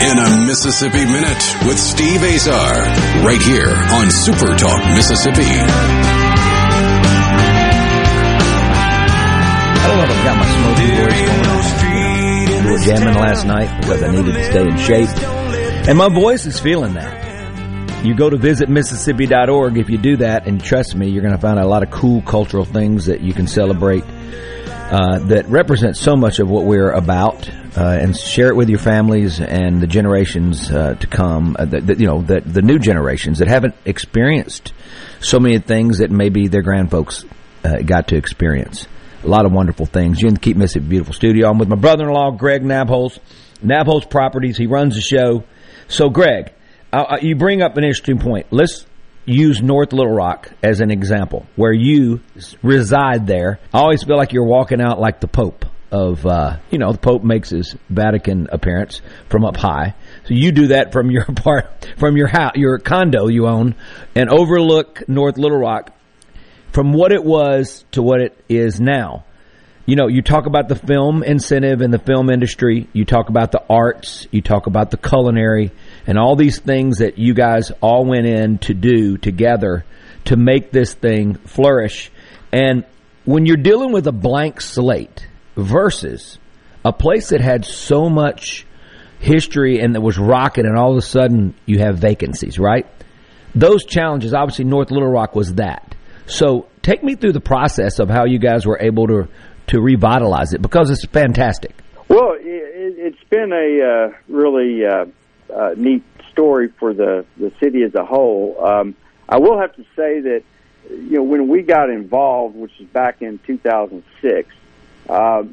In 0.00 0.16
a 0.16 0.46
Mississippi 0.46 1.04
Minute 1.04 1.42
with 1.66 1.76
Steve 1.76 2.22
Azar, 2.22 2.84
right 3.26 3.42
here 3.42 3.74
on 3.74 4.08
Super 4.12 4.54
Talk 4.54 4.84
Mississippi. 4.94 5.42
I 9.82 10.00
if 10.04 10.10
I've 10.10 10.24
got 10.24 10.36
my 10.38 10.46
smoky 10.54 10.86
voice 10.94 11.20
going. 11.42 12.64
We 12.64 12.70
were 12.70 12.78
jamming 12.78 13.14
last 13.14 13.44
night 13.44 13.80
because 13.80 14.02
I 14.04 14.12
needed 14.12 14.34
to 14.34 14.44
stay 14.44 14.62
in 14.68 14.76
shape. 14.76 15.08
And 15.88 15.98
my 15.98 16.08
voice 16.08 16.46
is 16.46 16.60
feeling 16.60 16.94
that. 16.94 18.04
You 18.04 18.14
go 18.14 18.30
to 18.30 18.36
visitmississippi.org. 18.36 19.78
If 19.78 19.90
you 19.90 19.98
do 19.98 20.18
that, 20.18 20.46
and 20.46 20.62
trust 20.62 20.94
me, 20.94 21.08
you're 21.08 21.22
going 21.22 21.34
to 21.34 21.40
find 21.40 21.58
a 21.58 21.66
lot 21.66 21.82
of 21.82 21.90
cool 21.90 22.22
cultural 22.22 22.64
things 22.64 23.06
that 23.06 23.20
you 23.20 23.32
can 23.32 23.48
celebrate 23.48 24.04
uh, 24.90 25.18
that 25.18 25.46
represent 25.48 25.96
so 25.96 26.16
much 26.16 26.38
of 26.38 26.48
what 26.48 26.64
we're 26.64 26.90
about, 26.90 27.48
uh, 27.76 27.98
and 28.00 28.16
share 28.16 28.48
it 28.48 28.56
with 28.56 28.70
your 28.70 28.78
families 28.78 29.38
and 29.38 29.82
the 29.82 29.86
generations 29.86 30.70
uh, 30.70 30.94
to 30.94 31.06
come. 31.06 31.56
Uh, 31.58 31.66
that, 31.66 32.00
you 32.00 32.06
know, 32.06 32.22
the, 32.22 32.40
the 32.40 32.62
new 32.62 32.78
generations 32.78 33.40
that 33.40 33.48
haven't 33.48 33.74
experienced 33.84 34.72
so 35.20 35.38
many 35.38 35.58
things 35.58 35.98
that 35.98 36.10
maybe 36.10 36.48
their 36.48 36.62
grandfolks 36.62 37.26
uh, 37.64 37.82
got 37.82 38.08
to 38.08 38.16
experience. 38.16 38.86
A 39.24 39.28
lot 39.28 39.44
of 39.44 39.52
wonderful 39.52 39.84
things. 39.84 40.22
In 40.22 40.34
the 40.34 40.40
Keep 40.40 40.56
Mississippi 40.56 40.86
Beautiful 40.86 41.12
studio. 41.12 41.50
I'm 41.50 41.58
with 41.58 41.68
my 41.68 41.76
brother-in-law, 41.76 42.32
Greg 42.32 42.62
Nabholz. 42.62 43.18
Nabholz 43.62 44.08
Properties. 44.08 44.56
He 44.56 44.66
runs 44.66 44.94
the 44.94 45.00
show. 45.00 45.44
So, 45.88 46.08
Greg, 46.08 46.52
you 47.20 47.34
bring 47.34 47.60
up 47.60 47.76
an 47.76 47.84
interesting 47.84 48.18
point. 48.18 48.46
Let's 48.50 48.86
use 49.28 49.60
North 49.60 49.92
Little 49.92 50.12
Rock 50.12 50.50
as 50.62 50.80
an 50.80 50.90
example, 50.90 51.46
where 51.56 51.72
you 51.72 52.20
reside 52.62 53.26
there. 53.26 53.60
I 53.72 53.80
always 53.80 54.02
feel 54.02 54.16
like 54.16 54.32
you're 54.32 54.46
walking 54.46 54.80
out 54.80 54.98
like 54.98 55.20
the 55.20 55.28
Pope 55.28 55.66
of, 55.90 56.24
uh, 56.26 56.58
you 56.70 56.78
know, 56.78 56.92
the 56.92 56.98
Pope 56.98 57.22
makes 57.22 57.50
his 57.50 57.76
Vatican 57.88 58.48
appearance 58.50 59.00
from 59.28 59.44
up 59.44 59.56
high. 59.56 59.94
So 60.24 60.34
you 60.34 60.52
do 60.52 60.68
that 60.68 60.92
from 60.92 61.10
your 61.10 61.24
part, 61.36 61.88
from 61.98 62.16
your 62.16 62.28
house, 62.28 62.52
your 62.56 62.78
condo 62.78 63.28
you 63.28 63.46
own, 63.46 63.74
and 64.14 64.30
overlook 64.30 65.06
North 65.08 65.38
Little 65.38 65.58
Rock 65.58 65.92
from 66.72 66.92
what 66.92 67.12
it 67.12 67.24
was 67.24 67.84
to 67.92 68.02
what 68.02 68.20
it 68.20 68.44
is 68.48 68.80
now. 68.80 69.24
You 69.86 69.96
know, 69.96 70.06
you 70.06 70.20
talk 70.20 70.44
about 70.44 70.68
the 70.68 70.76
film 70.76 71.22
incentive 71.22 71.80
in 71.80 71.90
the 71.90 71.98
film 71.98 72.28
industry, 72.28 72.88
you 72.92 73.06
talk 73.06 73.30
about 73.30 73.52
the 73.52 73.62
arts, 73.70 74.26
you 74.30 74.42
talk 74.42 74.66
about 74.66 74.90
the 74.90 74.98
culinary, 74.98 75.72
and 76.08 76.18
all 76.18 76.36
these 76.36 76.58
things 76.58 76.98
that 76.98 77.18
you 77.18 77.34
guys 77.34 77.70
all 77.82 78.06
went 78.06 78.26
in 78.26 78.56
to 78.58 78.72
do 78.72 79.18
together 79.18 79.84
to 80.24 80.36
make 80.36 80.72
this 80.72 80.94
thing 80.94 81.34
flourish. 81.34 82.10
And 82.50 82.84
when 83.26 83.44
you're 83.44 83.58
dealing 83.58 83.92
with 83.92 84.06
a 84.06 84.12
blank 84.12 84.62
slate 84.62 85.28
versus 85.54 86.38
a 86.82 86.94
place 86.94 87.28
that 87.28 87.42
had 87.42 87.66
so 87.66 88.08
much 88.08 88.66
history 89.20 89.80
and 89.80 89.94
that 89.94 90.00
was 90.00 90.18
rocking 90.18 90.64
and 90.64 90.78
all 90.78 90.92
of 90.92 90.96
a 90.96 91.02
sudden 91.02 91.54
you 91.66 91.80
have 91.80 91.98
vacancies, 91.98 92.58
right? 92.58 92.86
Those 93.54 93.84
challenges, 93.84 94.32
obviously 94.32 94.64
North 94.64 94.90
Little 94.90 95.10
Rock 95.10 95.34
was 95.34 95.56
that. 95.56 95.94
So 96.24 96.68
take 96.80 97.04
me 97.04 97.16
through 97.16 97.32
the 97.32 97.40
process 97.40 97.98
of 97.98 98.08
how 98.08 98.24
you 98.24 98.38
guys 98.38 98.66
were 98.66 98.78
able 98.80 99.06
to 99.08 99.28
to 99.66 99.80
revitalize 99.82 100.54
it 100.54 100.62
because 100.62 100.88
it's 100.88 101.04
fantastic. 101.04 101.74
Well, 102.08 102.32
it, 102.38 102.98
has 103.04 103.28
been 103.28 103.52
a 103.52 103.82
uh, 103.84 104.16
really 104.28 104.80
uh, 104.86 105.04
uh, 105.54 105.74
neat 105.76 106.02
story 106.32 106.68
for 106.78 106.94
the 106.94 107.24
the 107.36 107.52
city 107.60 107.82
as 107.82 107.94
a 107.94 108.04
whole. 108.04 108.64
Um, 108.64 108.94
I 109.28 109.38
will 109.38 109.58
have 109.58 109.74
to 109.76 109.82
say 109.96 110.20
that 110.20 110.42
you 110.90 111.16
know 111.18 111.22
when 111.22 111.48
we 111.48 111.62
got 111.62 111.90
involved, 111.90 112.56
which 112.56 112.72
was 112.78 112.88
back 112.88 113.22
in 113.22 113.38
2006, 113.46 114.54
uh, 115.08 115.44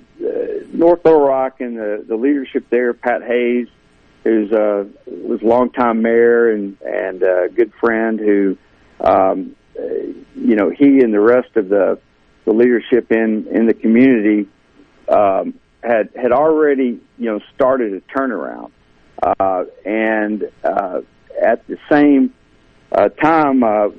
North 0.74 1.06
Little 1.06 1.22
Rock 1.22 1.62
and 1.62 1.78
the 1.78 2.04
the 2.08 2.16
leadership 2.16 2.70
there, 2.70 2.94
Pat 2.94 3.24
Hayes, 3.24 3.68
who's 4.24 4.52
uh, 4.52 4.86
was 5.08 5.42
longtime 5.42 6.02
mayor 6.02 6.52
and 6.52 6.78
and 6.82 7.24
a 7.24 7.50
good 7.54 7.74
friend 7.80 8.20
who. 8.20 8.58
Um, 9.02 9.56
you 10.36 10.56
know, 10.56 10.70
he 10.70 11.02
and 11.02 11.14
the 11.14 11.20
rest 11.20 11.56
of 11.58 11.68
the 11.70 12.00
the 12.46 12.54
leadership 12.54 13.12
in 13.12 13.48
in 13.48 13.66
the 13.66 13.74
community 13.74 14.48
um, 15.10 15.56
had 15.84 16.10
had 16.16 16.32
already 16.32 17.00
you 17.18 17.25
know 17.25 17.40
started 17.56 17.94
a 17.94 18.02
turnaround. 18.18 18.72
Uh, 19.22 19.66
and 19.86 20.50
uh, 20.64 21.02
at 21.42 21.66
the 21.68 21.78
same 21.90 22.34
uh, 22.92 23.10
time, 23.10 23.64
uh, 23.64 23.90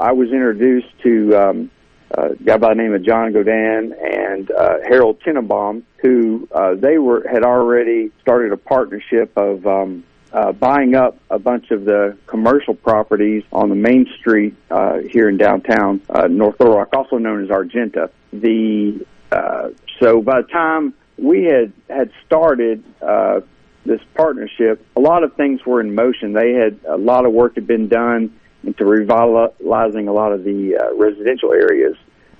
I 0.00 0.12
was 0.12 0.30
introduced 0.30 0.88
to 1.02 1.36
um, 1.36 1.70
a 2.10 2.34
guy 2.36 2.56
by 2.56 2.70
the 2.70 2.82
name 2.82 2.94
of 2.94 3.02
John 3.04 3.32
Godin 3.32 3.94
and 3.94 4.50
uh, 4.50 4.78
Harold 4.86 5.20
Tenenbaum, 5.20 5.82
who 5.98 6.48
uh, 6.54 6.74
they 6.74 6.98
were 6.98 7.26
had 7.28 7.44
already 7.44 8.12
started 8.20 8.52
a 8.52 8.56
partnership 8.56 9.36
of 9.36 9.66
um, 9.66 10.04
uh, 10.32 10.52
buying 10.52 10.94
up 10.94 11.18
a 11.30 11.38
bunch 11.38 11.70
of 11.70 11.84
the 11.84 12.16
commercial 12.26 12.74
properties 12.74 13.42
on 13.52 13.68
the 13.68 13.74
main 13.74 14.06
street 14.18 14.54
uh, 14.70 14.98
here 14.98 15.28
in 15.28 15.36
downtown 15.36 16.00
uh, 16.10 16.26
North 16.26 16.60
Little 16.60 16.76
Rock, 16.76 16.88
also 16.92 17.18
known 17.18 17.42
as 17.42 17.50
Argenta. 17.50 18.10
The 18.32 19.04
uh, 19.32 19.70
so 20.00 20.20
by 20.20 20.42
the 20.42 20.48
time 20.48 20.94
we 21.18 21.44
had 21.44 21.72
had 21.88 22.10
started 22.26 22.84
uh, 23.00 23.40
this 23.86 24.00
partnership, 24.14 24.84
a 24.96 25.00
lot 25.00 25.22
of 25.22 25.34
things 25.34 25.64
were 25.64 25.80
in 25.80 25.94
motion. 25.94 26.32
They 26.32 26.52
had 26.52 26.80
a 26.88 26.96
lot 26.96 27.24
of 27.26 27.32
work 27.32 27.54
had 27.54 27.66
been 27.66 27.88
done 27.88 28.38
into 28.64 28.84
revitalizing 28.84 30.08
a 30.08 30.12
lot 30.12 30.32
of 30.32 30.44
the 30.44 30.76
uh, 30.76 30.94
residential 30.96 31.52
areas 31.52 31.96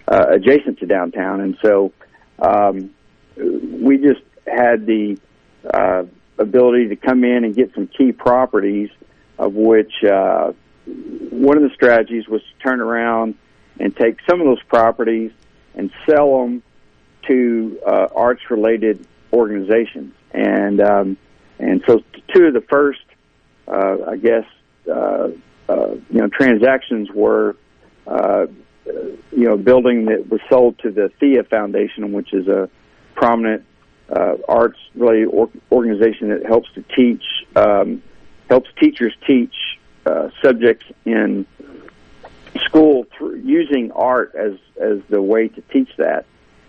uh, 0.09 0.27
adjacent 0.31 0.79
to 0.81 0.87
downtown, 0.87 1.41
and 1.41 1.57
so 1.63 1.93
um, 2.39 2.91
we 3.37 3.99
just 3.99 4.23
had 4.47 4.87
the 4.87 5.19
uh, 5.73 6.05
ability 6.39 6.89
to 6.89 6.97
come 6.97 7.25
in 7.25 7.45
and 7.45 7.55
get 7.55 7.73
some 7.75 7.87
key 7.87 8.13
properties, 8.13 8.91
of 9.39 9.55
which 9.55 9.93
uh, 10.05 10.53
one 10.87 11.57
of 11.57 11.63
the 11.63 11.71
strategies 11.75 12.29
was 12.29 12.41
to 12.43 12.69
turn 12.69 12.81
around 12.81 13.35
and 13.79 13.95
take 13.97 14.19
some 14.29 14.41
of 14.41 14.47
those 14.47 14.63
properties 14.65 15.33
and 15.75 15.91
sell 16.09 16.41
them 16.41 16.63
to 17.27 17.79
uh, 17.87 18.09
arts-related 18.15 19.07
organizations. 19.33 20.15
And 20.33 20.81
um, 20.81 21.17
and 21.59 21.83
so 21.87 22.03
two 22.35 22.45
of 22.45 22.55
the 22.55 22.61
first, 22.61 23.01
uh, 23.69 23.97
I 24.09 24.17
guess, 24.17 24.45
uh, 24.91 25.29
uh, 25.69 25.91
you 26.11 26.21
know, 26.21 26.29
transactions 26.29 27.11
were, 27.11 27.57
uh, 28.07 28.47
you 28.87 29.45
know, 29.45 29.55
a 29.55 29.59
building 29.59 30.07
that 30.07 30.31
was 30.31 30.41
sold 30.49 30.79
to 30.81 30.91
the 30.91 31.11
Thea 31.19 31.45
Foundation, 31.45 32.13
which 32.13 32.33
is 32.33 32.47
a 32.47 32.69
prominent 33.15 33.65
uh, 34.09 34.37
arts 34.49 34.79
related 34.95 35.27
or- 35.27 35.51
organization 35.73 36.29
that 36.29 36.47
helps 36.47 36.69
to 36.75 36.83
teach, 36.95 37.25
um, 37.57 38.03
helps 38.49 38.71
teachers 38.79 39.13
teach 39.27 39.55
uh, 40.05 40.29
subjects 40.43 40.87
in 41.05 41.47
school 42.65 43.07
through 43.17 43.37
using 43.37 43.91
art 43.93 44.35
as 44.37 44.55
as 44.81 45.01
the 45.09 45.21
way 45.21 45.49
to 45.49 45.61
teach 45.73 45.89
that. 45.99 46.27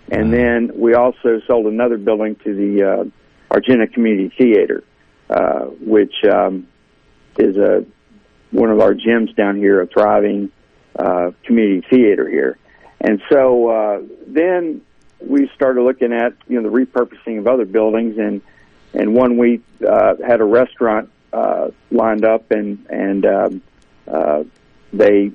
And 0.09 0.33
then 0.33 0.71
we 0.73 0.93
also 0.93 1.41
sold 1.45 1.65
another 1.65 1.97
building 1.97 2.35
to 2.37 2.55
the 2.55 2.83
uh, 2.83 3.03
Argenta 3.51 3.87
Community 3.87 4.33
Theater, 4.37 4.83
uh, 5.29 5.65
which 5.81 6.13
um, 6.31 6.67
is 7.37 7.57
a 7.57 7.85
one 8.51 8.69
of 8.69 8.79
our 8.79 8.93
gyms 8.93 9.35
down 9.35 9.57
here, 9.57 9.81
a 9.81 9.87
thriving 9.87 10.51
uh, 10.97 11.31
community 11.43 11.85
theater 11.89 12.29
here. 12.29 12.57
And 13.01 13.21
so 13.29 13.69
uh, 13.69 14.01
then 14.25 14.81
we 15.19 15.49
started 15.55 15.83
looking 15.83 16.13
at 16.13 16.33
you 16.47 16.61
know 16.61 16.69
the 16.69 16.75
repurposing 16.75 17.39
of 17.39 17.47
other 17.47 17.65
buildings, 17.65 18.17
and 18.17 18.41
and 18.93 19.13
one 19.13 19.37
we 19.37 19.61
uh, 19.87 20.15
had 20.25 20.41
a 20.41 20.45
restaurant 20.45 21.09
uh, 21.33 21.69
lined 21.91 22.25
up, 22.25 22.51
and 22.51 22.85
and 22.89 23.25
um, 23.25 23.61
uh, 24.07 24.43
they 24.93 25.31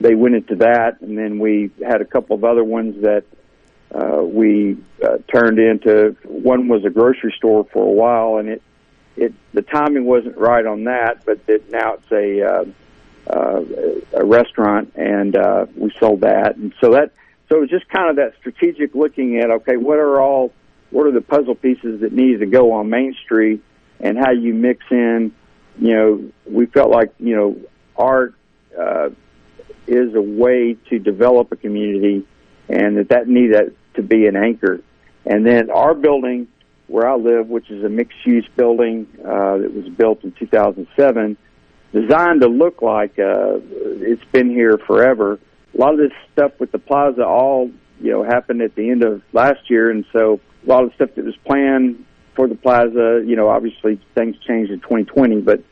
they 0.00 0.14
went 0.14 0.36
into 0.36 0.56
that, 0.56 1.00
and 1.00 1.18
then 1.18 1.38
we 1.38 1.70
had 1.86 2.00
a 2.00 2.04
couple 2.04 2.36
of 2.36 2.44
other 2.44 2.64
ones 2.64 3.02
that 3.02 3.24
uh, 3.94 4.22
we 4.22 4.76
uh, 5.02 5.18
turned 5.32 5.58
into. 5.58 6.16
One 6.24 6.68
was 6.68 6.84
a 6.84 6.90
grocery 6.90 7.34
store 7.36 7.66
for 7.72 7.82
a 7.82 7.90
while, 7.90 8.38
and 8.38 8.48
it 8.48 8.62
it 9.16 9.34
the 9.54 9.62
timing 9.62 10.04
wasn't 10.04 10.36
right 10.36 10.64
on 10.64 10.84
that, 10.84 11.24
but 11.24 11.40
it, 11.48 11.70
now 11.70 11.94
it's 11.94 12.12
a 12.12 12.42
uh, 12.42 12.64
uh, 13.32 13.64
a 14.12 14.24
restaurant, 14.24 14.92
and 14.94 15.36
uh, 15.36 15.66
we 15.74 15.92
sold 15.98 16.20
that, 16.20 16.56
and 16.56 16.74
so 16.80 16.92
that 16.92 17.12
so 17.48 17.56
it 17.56 17.60
was 17.60 17.70
just 17.70 17.88
kind 17.88 18.10
of 18.10 18.16
that 18.16 18.34
strategic 18.38 18.94
looking 18.94 19.38
at 19.38 19.50
okay, 19.50 19.76
what 19.76 19.98
are 19.98 20.20
all 20.20 20.52
what 20.90 21.06
are 21.06 21.12
the 21.12 21.22
puzzle 21.22 21.54
pieces 21.54 22.00
that 22.00 22.12
need 22.12 22.40
to 22.40 22.46
go 22.46 22.72
on 22.72 22.90
Main 22.90 23.14
Street, 23.24 23.62
and 24.00 24.18
how 24.18 24.32
you 24.32 24.52
mix 24.52 24.84
in. 24.90 25.32
You 25.80 25.94
know, 25.94 26.32
we 26.44 26.66
felt 26.66 26.90
like 26.90 27.14
you 27.18 27.36
know 27.36 27.56
art 27.96 28.34
uh, 28.78 29.08
is 29.86 30.14
a 30.14 30.20
way 30.20 30.76
to 30.90 30.98
develop 30.98 31.52
a 31.52 31.56
community 31.56 32.26
and 32.68 32.98
that 32.98 33.08
that 33.08 33.28
needed 33.28 33.74
to 33.98 34.02
be 34.02 34.26
an 34.26 34.36
anchor. 34.36 34.80
And 35.26 35.46
then 35.46 35.70
our 35.70 35.94
building, 35.94 36.48
where 36.86 37.06
I 37.06 37.16
live, 37.16 37.48
which 37.48 37.70
is 37.70 37.84
a 37.84 37.88
mixed-use 37.88 38.48
building 38.56 39.06
uh, 39.20 39.58
that 39.58 39.72
was 39.74 39.88
built 39.90 40.24
in 40.24 40.32
2007, 40.32 41.36
designed 41.92 42.40
to 42.40 42.48
look 42.48 42.80
like 42.80 43.18
uh, 43.18 43.58
it's 44.00 44.24
been 44.32 44.48
here 44.48 44.78
forever. 44.86 45.38
A 45.74 45.78
lot 45.78 45.92
of 45.92 45.98
this 45.98 46.12
stuff 46.32 46.52
with 46.58 46.72
the 46.72 46.78
plaza 46.78 47.24
all 47.24 47.70
you 48.00 48.10
know 48.12 48.22
happened 48.22 48.62
at 48.62 48.74
the 48.74 48.90
end 48.90 49.04
of 49.04 49.22
last 49.32 49.68
year, 49.68 49.90
and 49.90 50.04
so 50.12 50.40
a 50.64 50.68
lot 50.68 50.84
of 50.84 50.94
stuff 50.94 51.10
that 51.16 51.24
was 51.24 51.36
planned 51.44 52.04
for 52.34 52.48
the 52.48 52.54
plaza, 52.54 53.22
you 53.26 53.36
know, 53.36 53.48
obviously 53.48 54.00
things 54.14 54.36
changed 54.46 54.70
in 54.70 54.80
2020, 54.80 55.40
but 55.40 55.62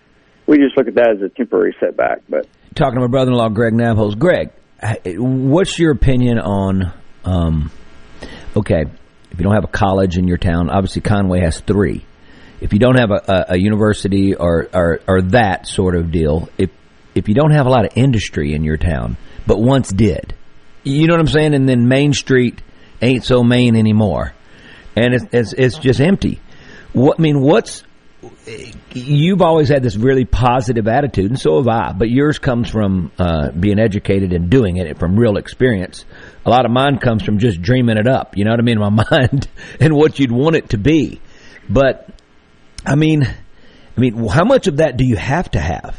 we 0.46 0.58
just 0.58 0.76
look 0.76 0.88
at 0.88 0.96
that 0.96 1.10
as 1.16 1.22
a 1.22 1.28
temporary 1.28 1.74
setback. 1.78 2.22
But 2.28 2.46
talking 2.74 2.96
to 2.96 3.00
my 3.00 3.06
brother-in-law 3.06 3.50
Greg 3.50 3.72
Nabholz. 3.72 4.18
Greg, 4.18 4.50
what's 5.16 5.78
your 5.78 5.92
opinion 5.92 6.38
on? 6.38 6.92
Um, 7.24 7.70
okay, 8.56 8.84
if 9.30 9.38
you 9.38 9.44
don't 9.44 9.54
have 9.54 9.64
a 9.64 9.68
college 9.68 10.16
in 10.16 10.26
your 10.26 10.38
town, 10.38 10.70
obviously 10.70 11.02
Conway 11.02 11.40
has 11.40 11.60
three. 11.60 12.04
If 12.60 12.72
you 12.72 12.78
don't 12.78 12.98
have 12.98 13.10
a, 13.10 13.22
a, 13.28 13.44
a 13.50 13.58
university 13.58 14.34
or, 14.34 14.68
or, 14.72 15.00
or 15.06 15.22
that 15.22 15.66
sort 15.66 15.94
of 15.94 16.10
deal, 16.10 16.48
if 16.56 16.70
if 17.14 17.28
you 17.28 17.34
don't 17.34 17.52
have 17.52 17.64
a 17.64 17.70
lot 17.70 17.86
of 17.86 17.92
industry 17.96 18.52
in 18.52 18.62
your 18.62 18.76
town, 18.76 19.16
but 19.46 19.58
once 19.58 19.88
did, 19.88 20.34
you 20.84 21.06
know 21.06 21.14
what 21.14 21.20
I'm 21.20 21.28
saying? 21.28 21.54
And 21.54 21.66
then 21.66 21.88
Main 21.88 22.12
Street 22.12 22.60
ain't 23.00 23.24
so 23.24 23.42
main 23.42 23.74
anymore, 23.74 24.34
and 24.94 25.14
it's 25.14 25.24
it's, 25.32 25.52
it's 25.54 25.78
just 25.78 26.00
empty. 26.00 26.40
What 26.92 27.18
I 27.18 27.22
mean, 27.22 27.40
what's 27.40 27.84
you've 28.92 29.42
always 29.42 29.68
had 29.68 29.82
this 29.82 29.96
really 29.96 30.24
positive 30.24 30.88
attitude, 30.88 31.30
and 31.30 31.38
so 31.38 31.56
have 31.56 31.68
I. 31.68 31.92
But 31.92 32.10
yours 32.10 32.38
comes 32.38 32.68
from 32.68 33.12
uh, 33.18 33.50
being 33.50 33.78
educated 33.78 34.32
and 34.32 34.50
doing 34.50 34.76
it 34.76 34.98
from 34.98 35.16
real 35.16 35.36
experience. 35.36 36.04
A 36.44 36.50
lot 36.50 36.64
of 36.64 36.70
mine 36.70 36.98
comes 36.98 37.22
from 37.22 37.38
just 37.38 37.60
dreaming 37.60 37.98
it 37.98 38.06
up. 38.06 38.36
You 38.36 38.44
know 38.44 38.52
what 38.52 38.60
I 38.60 38.62
mean? 38.62 38.78
My 38.78 38.90
mind 39.10 39.48
and 39.80 39.94
what 39.94 40.18
you'd 40.18 40.32
want 40.32 40.56
it 40.56 40.70
to 40.70 40.78
be. 40.78 41.20
But 41.68 42.08
I 42.84 42.94
mean, 42.94 43.24
I 43.24 44.00
mean, 44.00 44.26
how 44.28 44.44
much 44.44 44.66
of 44.66 44.78
that 44.78 44.96
do 44.96 45.04
you 45.04 45.16
have 45.16 45.50
to 45.52 45.60
have? 45.60 45.98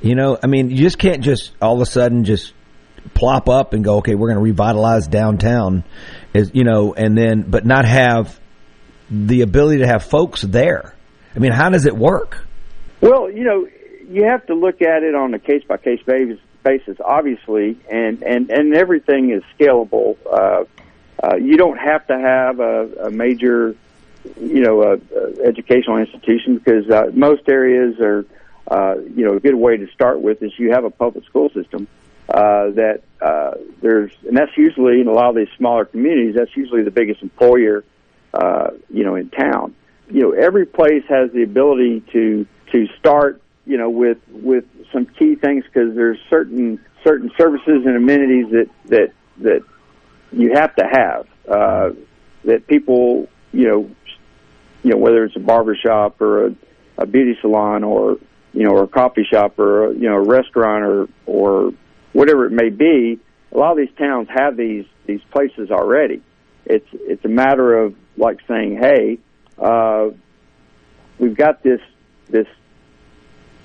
You 0.00 0.14
know, 0.14 0.38
I 0.42 0.46
mean, 0.46 0.70
you 0.70 0.78
just 0.78 0.98
can't 0.98 1.22
just 1.22 1.52
all 1.60 1.74
of 1.74 1.80
a 1.80 1.86
sudden 1.86 2.24
just 2.24 2.52
plop 3.14 3.48
up 3.48 3.72
and 3.74 3.84
go, 3.84 3.98
okay, 3.98 4.14
we're 4.14 4.28
going 4.28 4.38
to 4.38 4.44
revitalize 4.44 5.06
downtown, 5.06 5.84
is 6.32 6.50
you 6.54 6.64
know, 6.64 6.94
and 6.94 7.16
then 7.16 7.42
but 7.42 7.66
not 7.66 7.84
have 7.84 8.38
the 9.10 9.42
ability 9.42 9.80
to 9.80 9.86
have 9.86 10.04
folks 10.04 10.42
there. 10.42 10.93
I 11.34 11.38
mean, 11.38 11.52
how 11.52 11.70
does 11.70 11.86
it 11.86 11.96
work? 11.96 12.46
Well, 13.00 13.30
you 13.30 13.44
know, 13.44 13.68
you 14.08 14.24
have 14.24 14.46
to 14.46 14.54
look 14.54 14.82
at 14.82 15.02
it 15.02 15.14
on 15.14 15.34
a 15.34 15.38
case 15.38 15.62
by 15.66 15.76
case 15.76 16.00
basis, 16.04 16.96
obviously, 17.04 17.78
and 17.90 18.22
and 18.22 18.50
and 18.50 18.74
everything 18.74 19.30
is 19.30 19.42
scalable. 19.58 20.16
Uh, 20.30 20.64
uh, 21.22 21.36
you 21.36 21.56
don't 21.56 21.78
have 21.78 22.06
to 22.06 22.18
have 22.18 22.60
a, 22.60 23.06
a 23.06 23.10
major, 23.10 23.74
you 24.40 24.62
know, 24.62 24.82
a, 24.82 24.94
a 24.94 25.46
educational 25.46 25.98
institution 25.98 26.58
because 26.58 26.88
uh, 26.90 27.10
most 27.14 27.48
areas 27.48 27.98
are, 28.00 28.26
uh, 28.68 28.96
you 29.14 29.24
know, 29.24 29.34
a 29.36 29.40
good 29.40 29.54
way 29.54 29.76
to 29.76 29.86
start 29.92 30.20
with 30.20 30.42
is 30.42 30.52
you 30.58 30.72
have 30.72 30.84
a 30.84 30.90
public 30.90 31.24
school 31.24 31.48
system 31.50 31.86
uh, 32.28 32.70
that 32.70 33.02
uh, 33.20 33.52
there's, 33.80 34.12
and 34.26 34.36
that's 34.36 34.56
usually 34.56 35.00
in 35.00 35.06
a 35.06 35.12
lot 35.12 35.30
of 35.30 35.36
these 35.36 35.48
smaller 35.56 35.84
communities. 35.84 36.34
That's 36.34 36.54
usually 36.56 36.82
the 36.82 36.90
biggest 36.90 37.22
employer, 37.22 37.84
uh, 38.34 38.70
you 38.90 39.04
know, 39.04 39.14
in 39.14 39.30
town. 39.30 39.74
You 40.10 40.20
know, 40.20 40.30
every 40.32 40.66
place 40.66 41.04
has 41.08 41.32
the 41.32 41.42
ability 41.42 42.02
to 42.12 42.46
to 42.72 42.86
start, 42.98 43.40
you 43.66 43.76
know, 43.76 43.90
with 43.90 44.18
with 44.28 44.64
some 44.92 45.06
key 45.06 45.34
things 45.34 45.64
because 45.64 45.94
there's 45.94 46.18
certain 46.30 46.80
certain 47.04 47.30
services 47.38 47.84
and 47.86 47.96
amenities 47.96 48.50
that 48.50 48.70
that 48.86 49.12
that 49.38 49.64
you 50.32 50.52
have 50.54 50.74
to 50.76 50.84
have 50.84 51.26
uh, 51.48 51.90
that 52.44 52.66
people, 52.66 53.28
you 53.52 53.68
know, 53.68 53.90
you 54.82 54.90
know, 54.90 54.96
whether 54.96 55.24
it's 55.24 55.36
a 55.36 55.40
barber 55.40 55.76
shop 55.76 56.20
or 56.20 56.46
a, 56.46 56.54
a 56.98 57.06
beauty 57.06 57.36
salon 57.40 57.84
or 57.84 58.18
you 58.52 58.62
know, 58.62 58.70
or 58.70 58.84
a 58.84 58.88
coffee 58.88 59.24
shop 59.24 59.58
or 59.58 59.92
you 59.92 60.08
know, 60.08 60.16
a 60.16 60.22
restaurant 60.22 60.84
or 60.84 61.08
or 61.26 61.72
whatever 62.12 62.46
it 62.46 62.52
may 62.52 62.70
be, 62.70 63.18
a 63.52 63.58
lot 63.58 63.72
of 63.72 63.78
these 63.78 63.94
towns 63.96 64.28
have 64.34 64.56
these 64.56 64.84
these 65.06 65.22
places 65.30 65.70
already. 65.70 66.22
It's 66.64 66.86
it's 66.92 67.24
a 67.24 67.28
matter 67.28 67.76
of 67.78 67.94
like 68.16 68.38
saying, 68.48 68.78
hey, 68.78 69.18
uh, 69.58 70.10
we've 71.18 71.36
got 71.36 71.62
this 71.62 71.80
this 72.28 72.46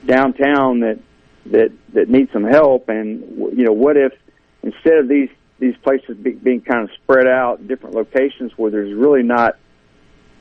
downtown 0.06 0.82
that 0.82 1.00
that 1.48 1.72
that 1.94 2.10
needs 2.10 2.32
some 2.32 2.44
help, 2.44 2.90
and 2.90 3.22
you 3.58 3.66
know, 3.66 3.74
what 3.74 3.98
if 3.98 4.14
instead 4.64 4.98
of 4.98 5.08
these 5.08 5.30
these 5.60 5.76
places 5.78 6.16
be, 6.18 6.32
being 6.32 6.62
kind 6.62 6.84
of 6.84 6.90
spread 7.04 7.28
out 7.28 7.68
different 7.68 7.96
locations 7.96 8.54
where 8.58 8.72
there's 8.72 8.94
really 8.94 9.24
not, 9.24 9.58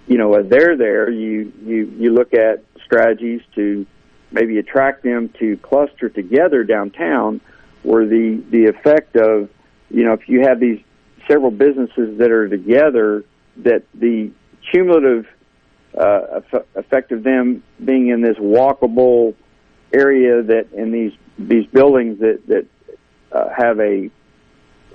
you 0.06 0.16
know, 0.16 0.34
a 0.34 0.42
there 0.42 0.76
there, 0.76 1.10
you 1.10 1.52
you 1.64 1.92
you 1.98 2.12
look 2.12 2.34
at 2.34 2.62
strategies 2.84 3.40
to 3.54 3.86
maybe 4.30 4.58
attract 4.58 5.02
them 5.02 5.30
to 5.38 5.56
cluster 5.58 6.08
together 6.08 6.64
downtown 6.64 7.40
where 7.82 8.06
the 8.06 8.42
the 8.50 8.66
effect 8.66 9.16
of 9.16 9.48
you 9.90 10.04
know 10.04 10.12
if 10.12 10.28
you 10.28 10.40
have 10.42 10.60
these 10.60 10.80
several 11.26 11.50
businesses 11.50 12.18
that 12.18 12.30
are 12.30 12.48
together 12.48 13.24
that 13.56 13.82
the 13.94 14.30
cumulative 14.70 15.26
uh, 15.98 16.40
effect 16.74 17.12
of 17.12 17.22
them 17.22 17.62
being 17.84 18.08
in 18.08 18.20
this 18.20 18.36
walkable 18.36 19.34
area 19.92 20.42
that 20.42 20.72
in 20.72 20.92
these 20.92 21.12
these 21.38 21.66
buildings 21.66 22.20
that 22.20 22.46
that 22.46 22.66
uh, 23.32 23.48
have 23.56 23.80
a 23.80 24.10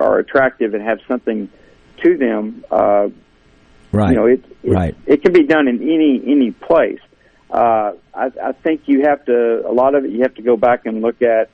are 0.00 0.18
attractive 0.18 0.74
and 0.74 0.82
have 0.82 0.98
something 1.06 1.50
to 2.02 2.16
them. 2.16 2.64
Uh, 2.70 3.08
right. 3.92 4.10
You 4.10 4.16
know, 4.16 4.26
it, 4.26 4.44
it 4.62 4.70
right. 4.70 4.96
It 5.06 5.22
can 5.22 5.32
be 5.32 5.44
done 5.44 5.68
in 5.68 5.82
any 5.82 6.22
any 6.26 6.50
place. 6.52 7.00
Uh, 7.50 7.92
I, 8.14 8.32
I 8.42 8.52
think 8.52 8.82
you 8.86 9.02
have 9.02 9.24
to 9.26 9.68
a 9.68 9.72
lot 9.72 9.94
of 9.94 10.04
it. 10.04 10.10
You 10.10 10.22
have 10.22 10.34
to 10.36 10.42
go 10.42 10.56
back 10.56 10.86
and 10.86 11.02
look 11.02 11.22
at 11.22 11.50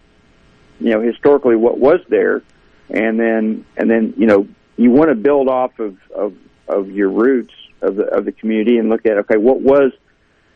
you 0.78 0.90
know 0.90 1.00
historically 1.00 1.56
what 1.56 1.78
was 1.78 2.00
there, 2.08 2.42
and 2.88 3.18
then 3.18 3.66
and 3.76 3.90
then 3.90 4.14
you 4.16 4.26
know 4.26 4.46
you 4.76 4.90
want 4.90 5.10
to 5.10 5.16
build 5.16 5.48
off 5.48 5.78
of 5.78 5.98
of 6.14 6.34
of 6.68 6.90
your 6.90 7.10
roots 7.10 7.54
of 7.83 7.97
the 7.97 8.05
of 8.05 8.25
the 8.25 8.33
community 8.33 8.79
and 8.79 8.88
look 8.88 9.07
at 9.07 9.19
okay 9.19 9.37
what 9.37 9.61
was 9.61 9.93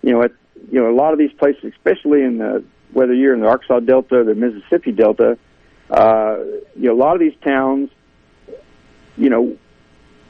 you 0.03 0.13
know 0.13 0.23
at 0.23 0.33
you 0.71 0.81
know 0.81 0.91
a 0.91 0.97
lot 0.97 1.13
of 1.13 1.19
these 1.19 1.33
places 1.39 1.65
especially 1.65 2.23
in 2.23 2.39
the 2.39 2.65
whether 2.93 3.13
you're 3.13 3.35
in 3.35 3.41
the 3.41 3.49
Arkansas 3.49 3.81
Delta 3.81 4.17
or 4.17 4.25
the 4.25 4.35
Mississippi 4.35 4.93
Delta 4.93 5.39
uh, 5.91 6.37
you 6.77 6.89
know 6.89 6.95
a 6.95 7.01
lot 7.01 7.15
of 7.15 7.21
these 7.21 7.37
towns 7.45 7.91
you 9.17 9.31
know 9.31 9.57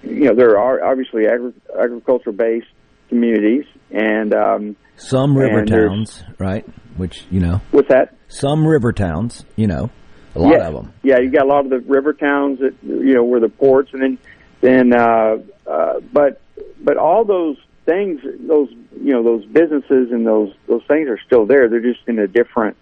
you 0.03 0.25
know 0.25 0.35
there 0.35 0.59
are 0.59 0.85
obviously 0.85 1.27
agri- 1.27 1.55
agricultural 1.79 2.35
based 2.37 2.67
communities 3.09 3.65
and 3.91 4.35
um, 4.35 4.77
some 4.97 5.37
river 5.37 5.61
and 5.61 5.69
towns, 5.69 6.25
right? 6.39 6.65
Which 6.97 7.25
you 7.31 7.41
know, 7.41 7.61
what's 7.71 7.89
that? 7.89 8.17
Some 8.29 8.67
river 8.67 8.93
towns, 8.93 9.45
you 9.57 9.67
know, 9.67 9.91
a 10.35 10.39
lot 10.39 10.53
yeah. 10.53 10.69
of 10.69 10.75
them. 10.75 10.93
Yeah, 11.03 11.19
you 11.21 11.31
got 11.31 11.45
a 11.45 11.49
lot 11.49 11.65
of 11.65 11.71
the 11.71 11.81
river 11.81 12.13
towns 12.13 12.61
that 12.61 12.75
you 12.83 13.15
know 13.15 13.25
were 13.25 13.41
the 13.41 13.49
ports, 13.49 13.91
and 13.93 14.03
then 14.03 14.19
then 14.61 14.93
uh, 14.93 15.37
uh, 15.67 16.01
but 16.13 16.41
but 16.85 16.97
all 16.99 17.25
those 17.25 17.57
things, 17.87 18.21
those 18.23 18.71
you 19.01 19.13
know 19.13 19.23
those 19.23 19.45
businesses 19.47 20.13
and 20.13 20.27
those 20.27 20.53
those 20.67 20.83
things 20.87 21.09
are 21.09 21.19
still 21.27 21.47
there. 21.47 21.69
They're 21.69 21.81
just 21.81 22.07
in 22.07 22.19
a 22.19 22.29
different 22.29 22.77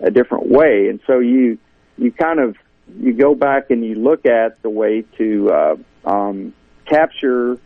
a 0.00 0.10
different 0.10 0.48
way, 0.48 0.88
and 0.88 1.00
so 1.06 1.18
you 1.18 1.58
you 1.98 2.12
kind 2.12 2.38
of 2.38 2.56
you 3.00 3.12
go 3.14 3.34
back 3.34 3.70
and 3.70 3.84
you 3.84 3.96
look 3.96 4.26
at 4.26 4.62
the 4.62 4.70
way 4.70 5.02
to 5.18 5.50
uh, 5.50 5.76
um, 6.04 6.54
capture 6.84 7.58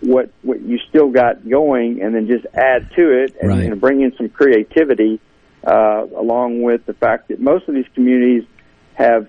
what 0.00 0.30
what 0.42 0.60
you 0.60 0.78
still 0.88 1.10
got 1.10 1.48
going, 1.48 2.02
and 2.02 2.14
then 2.14 2.26
just 2.26 2.46
add 2.54 2.90
to 2.96 3.22
it, 3.22 3.36
and, 3.40 3.48
Right. 3.50 3.64
and 3.64 3.80
bring 3.80 4.00
in 4.02 4.14
some 4.16 4.28
creativity, 4.28 5.20
uh, 5.64 6.04
along 6.16 6.62
with 6.62 6.84
the 6.86 6.94
fact 6.94 7.28
that 7.28 7.40
most 7.40 7.68
of 7.68 7.74
these 7.74 7.88
communities 7.94 8.44
have. 8.94 9.28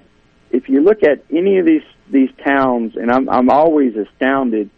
If 0.51 0.67
you 0.67 0.81
look 0.81 1.03
at 1.03 1.23
any 1.31 1.59
of 1.59 1.65
these 1.67 1.83
these 2.09 2.31
towns, 2.43 2.95
and 2.95 3.11
I'm 3.11 3.29
I'm 3.29 3.49
always 3.49 3.95
astounded. 3.95 4.71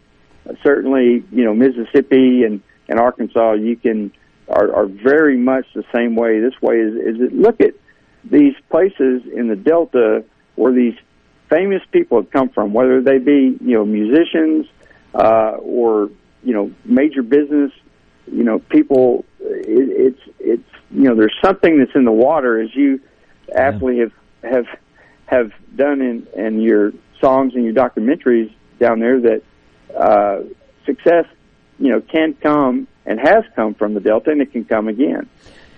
Certainly, 0.62 1.24
you 1.30 1.44
know 1.44 1.54
Mississippi 1.54 2.44
and 2.44 2.60
and 2.88 2.98
Arkansas, 2.98 3.52
you 3.54 3.76
can 3.76 4.12
are, 4.48 4.74
are 4.74 4.86
very 4.86 5.36
much 5.36 5.66
the 5.74 5.84
same 5.94 6.16
way. 6.16 6.40
This 6.40 6.60
way 6.60 6.76
is 6.76 6.94
is 6.94 7.20
that 7.20 7.32
look 7.32 7.60
at 7.60 7.74
these 8.24 8.54
places 8.70 9.22
in 9.34 9.48
the 9.48 9.56
Delta 9.56 10.24
where 10.56 10.72
these 10.72 10.94
famous 11.48 11.82
people 11.90 12.20
have 12.20 12.30
come 12.30 12.48
from, 12.48 12.72
whether 12.72 13.00
they 13.00 13.18
be 13.18 13.56
you 13.60 13.74
know 13.74 13.84
musicians 13.84 14.66
uh, 15.14 15.56
or 15.60 16.10
you 16.42 16.54
know 16.54 16.72
major 16.84 17.22
business, 17.22 17.72
you 18.26 18.44
know 18.44 18.58
people. 18.58 19.24
It, 19.40 20.14
it's 20.14 20.36
it's 20.38 20.70
you 20.90 21.04
know 21.04 21.14
there's 21.14 21.36
something 21.42 21.78
that's 21.78 21.94
in 21.94 22.04
the 22.04 22.12
water 22.12 22.60
as 22.60 22.74
you 22.74 23.00
aptly 23.54 23.98
have 23.98 24.12
have 24.42 24.66
have 25.26 25.52
done 25.76 26.00
in 26.00 26.26
in 26.34 26.60
your 26.60 26.92
songs 27.20 27.54
and 27.54 27.64
your 27.64 27.74
documentaries 27.74 28.52
down 28.78 29.00
there 29.00 29.20
that 29.20 29.42
uh, 29.96 30.40
success 30.84 31.26
you 31.78 31.90
know 31.90 32.00
can 32.00 32.34
come 32.34 32.86
and 33.06 33.18
has 33.18 33.44
come 33.54 33.74
from 33.74 33.94
the 33.94 34.00
Delta 34.00 34.30
and 34.30 34.40
it 34.40 34.52
can 34.52 34.64
come 34.64 34.88
again. 34.88 35.28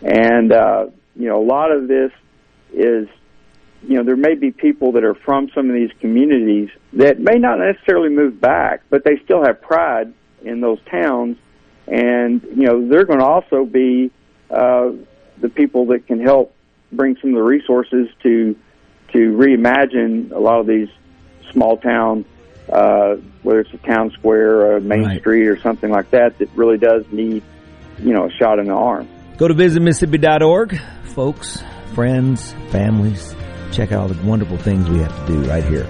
And 0.03 0.53
uh, 0.53 0.87
you 1.17 1.29
know 1.29 1.43
a 1.43 1.47
lot 1.47 1.73
of 1.73 1.89
this 1.89 2.13
is 2.73 3.09
you 3.87 3.97
know, 3.97 4.03
there 4.03 4.17
may 4.17 4.35
be 4.35 4.51
people 4.51 4.93
that 4.93 5.05
are 5.05 5.15
from 5.15 5.51
some 5.55 5.69
of 5.69 5.75
these 5.75 5.91
communities 6.01 6.71
that 6.95 7.21
may 7.21 7.39
not 7.39 7.59
necessarily 7.59 8.09
move 8.09 8.41
back, 8.41 8.83
but 8.89 9.05
they 9.05 9.19
still 9.25 9.45
have 9.45 9.61
pride 9.61 10.13
in 10.43 10.61
those 10.61 10.79
towns, 10.91 11.37
and 11.87 12.43
you 12.43 12.67
know, 12.67 12.89
they're 12.89 13.05
going 13.05 13.19
to 13.19 13.25
also 13.25 13.65
be 13.65 14.11
uh, 14.51 14.91
the 15.39 15.49
people 15.49 15.87
that 15.87 16.07
can 16.07 16.21
help 16.21 16.55
bring 16.93 17.17
some 17.21 17.31
of 17.31 17.37
the 17.37 17.43
resources 17.43 18.09
to 18.23 18.57
to 19.13 19.33
reimagine 19.33 20.33
a 20.33 20.39
lot 20.39 20.61
of 20.61 20.67
these 20.67 20.89
small 21.53 21.77
town, 21.77 22.25
uh, 22.73 23.17
whether 23.43 23.61
it's 23.61 23.73
a 23.75 23.79
town 23.79 24.11
square 24.13 24.57
or 24.61 24.77
a 24.77 24.81
main 24.81 25.05
Right. 25.05 25.21
street 25.21 25.47
or 25.49 25.59
something 25.61 25.91
like 25.91 26.11
that, 26.11 26.39
that 26.39 26.49
really 26.55 26.79
does 26.79 27.05
need, 27.13 27.43
you 27.99 28.13
know, 28.13 28.27
a 28.27 28.31
shot 28.31 28.59
in 28.59 28.67
the 28.67 28.75
arm. 28.75 29.09
Go 29.37 29.49
to 29.49 29.55
visitmississippi.org, 29.55 30.81
folks, 31.15 31.63
friends, 31.95 32.53
families. 32.71 33.35
Check 33.73 33.91
out 33.93 34.01
all 34.03 34.09
the 34.09 34.27
wonderful 34.27 34.57
things 34.57 34.89
we 34.89 34.99
have 35.01 35.27
to 35.27 35.33
do 35.33 35.41
right 35.49 35.65
here 35.65 35.87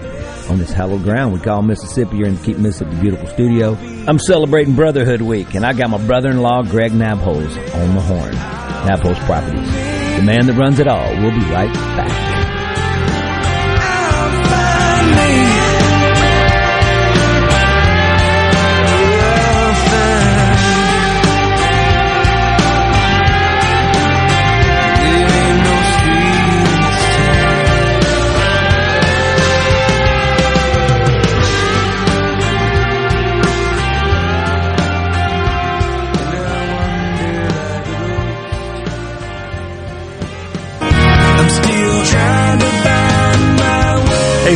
on 0.48 0.58
this 0.58 0.72
hallowed 0.72 1.02
ground 1.02 1.32
we 1.32 1.40
call 1.40 1.62
Mississippi. 1.62 2.16
You're 2.18 2.28
in 2.28 2.36
the 2.36 2.42
Keep 2.44 2.58
Mississippi 2.58 2.96
Beautiful 3.00 3.26
studio. 3.28 3.74
I'm 4.06 4.18
celebrating 4.18 4.74
Brotherhood 4.74 5.20
Week, 5.22 5.54
and 5.54 5.64
I 5.64 5.72
got 5.74 5.90
my 5.90 6.04
brother-in-law 6.06 6.62
Greg 6.64 6.92
Nabholz 6.92 7.56
on 7.74 7.94
the 7.94 8.00
horn. 8.00 8.32
Nabholz 8.86 9.18
Properties. 9.26 9.70
The 10.16 10.22
man 10.22 10.46
that 10.46 10.54
runs 10.58 10.78
it 10.80 10.88
all. 10.88 11.10
We'll 11.16 11.30
be 11.30 11.44
right 11.50 11.72
back. 11.72 12.33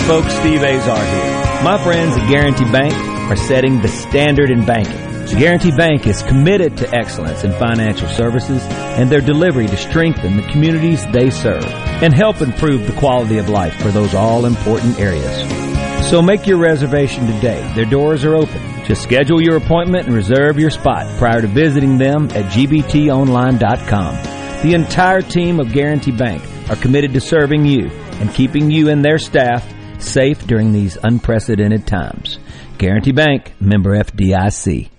Folks, 0.09 0.33
Steve 0.37 0.63
Azar 0.63 1.05
here. 1.05 1.63
My 1.63 1.77
friends 1.85 2.17
at 2.17 2.27
Guarantee 2.31 2.65
Bank 2.73 2.95
are 3.31 3.37
setting 3.37 3.83
the 3.83 3.89
standard 3.89 4.51
in 4.51 4.65
banking. 4.65 4.97
Guarantee 5.39 5.71
Bank 5.71 6.07
is 6.07 6.23
committed 6.23 6.79
to 6.79 6.89
excellence 6.97 7.45
in 7.45 7.53
financial 7.53 8.09
services 8.09 8.63
and 8.97 9.11
their 9.11 9.21
delivery 9.21 9.67
to 9.67 9.77
strengthen 9.77 10.39
the 10.39 10.51
communities 10.51 11.07
they 11.09 11.29
serve 11.29 11.63
and 12.03 12.15
help 12.15 12.41
improve 12.41 12.87
the 12.87 12.99
quality 12.99 13.37
of 13.37 13.51
life 13.51 13.75
for 13.83 13.91
those 13.91 14.15
all 14.15 14.47
important 14.47 14.99
areas. 14.99 16.09
So 16.09 16.23
make 16.23 16.47
your 16.47 16.57
reservation 16.57 17.27
today. 17.27 17.71
Their 17.75 17.85
doors 17.85 18.25
are 18.25 18.35
open. 18.35 18.63
Just 18.87 19.03
schedule 19.03 19.43
your 19.43 19.57
appointment 19.57 20.07
and 20.07 20.17
reserve 20.17 20.59
your 20.59 20.71
spot 20.71 21.07
prior 21.19 21.43
to 21.43 21.47
visiting 21.47 21.99
them 21.99 22.31
at 22.31 22.47
gbtonline.com. 22.47 24.15
The 24.63 24.73
entire 24.73 25.21
team 25.21 25.61
of 25.61 25.75
Guarantee 25.75 26.13
Bank 26.13 26.43
are 26.71 26.77
committed 26.77 27.13
to 27.13 27.21
serving 27.21 27.67
you 27.67 27.91
and 28.21 28.33
keeping 28.33 28.71
you 28.71 28.89
and 28.89 29.05
their 29.05 29.19
staff 29.19 29.75
safe 30.03 30.47
during 30.47 30.73
these 30.73 30.97
unprecedented 31.03 31.87
times. 31.87 32.39
Guarantee 32.79 33.13
Bank, 33.13 33.53
member 33.61 33.97
FDIC. 33.97 34.91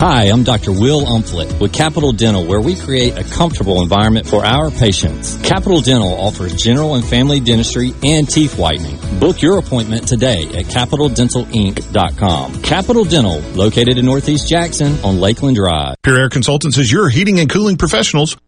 Hi, 0.00 0.26
I'm 0.26 0.44
Dr. 0.44 0.70
Will 0.70 1.04
Umflett 1.04 1.60
with 1.60 1.72
Capital 1.72 2.12
Dental, 2.12 2.46
where 2.46 2.60
we 2.60 2.76
create 2.76 3.18
a 3.18 3.24
comfortable 3.24 3.82
environment 3.82 4.28
for 4.28 4.46
our 4.46 4.70
patients. 4.70 5.36
Capital 5.38 5.80
Dental 5.80 6.14
offers 6.20 6.54
general 6.54 6.94
and 6.94 7.04
family 7.04 7.40
dentistry 7.40 7.92
and 8.04 8.30
teeth 8.30 8.56
whitening. 8.56 8.96
Book 9.18 9.42
your 9.42 9.58
appointment 9.58 10.06
today 10.06 10.44
at 10.56 10.66
capitaldentalinc.com. 10.66 12.62
Capital 12.62 13.04
Dental, 13.04 13.40
located 13.56 13.98
in 13.98 14.04
Northeast 14.04 14.48
Jackson 14.48 14.96
on 15.04 15.18
Lakeland 15.18 15.56
Drive. 15.56 15.96
Pure 16.04 16.20
Air 16.20 16.28
Consultants 16.28 16.78
is 16.78 16.92
your 16.92 17.08
heating 17.08 17.40
and 17.40 17.50
cooling 17.50 17.76
professionals 17.76 18.36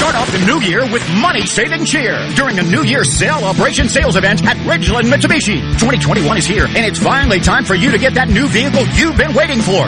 Start 0.00 0.14
off 0.14 0.32
the 0.32 0.46
new 0.46 0.62
year 0.62 0.90
with 0.90 1.06
money 1.20 1.44
saving 1.44 1.84
cheer 1.84 2.26
during 2.34 2.58
a 2.58 2.62
New 2.62 2.84
Year 2.84 3.04
celebration 3.04 3.86
sales 3.86 4.16
event 4.16 4.42
at 4.46 4.56
Ridgeland 4.66 5.12
Mitsubishi. 5.12 5.60
2021 5.78 6.38
is 6.38 6.46
here, 6.46 6.64
and 6.64 6.78
it's 6.78 6.98
finally 6.98 7.38
time 7.38 7.66
for 7.66 7.74
you 7.74 7.90
to 7.90 7.98
get 7.98 8.14
that 8.14 8.30
new 8.30 8.48
vehicle 8.48 8.86
you've 8.94 9.18
been 9.18 9.34
waiting 9.34 9.60
for. 9.60 9.84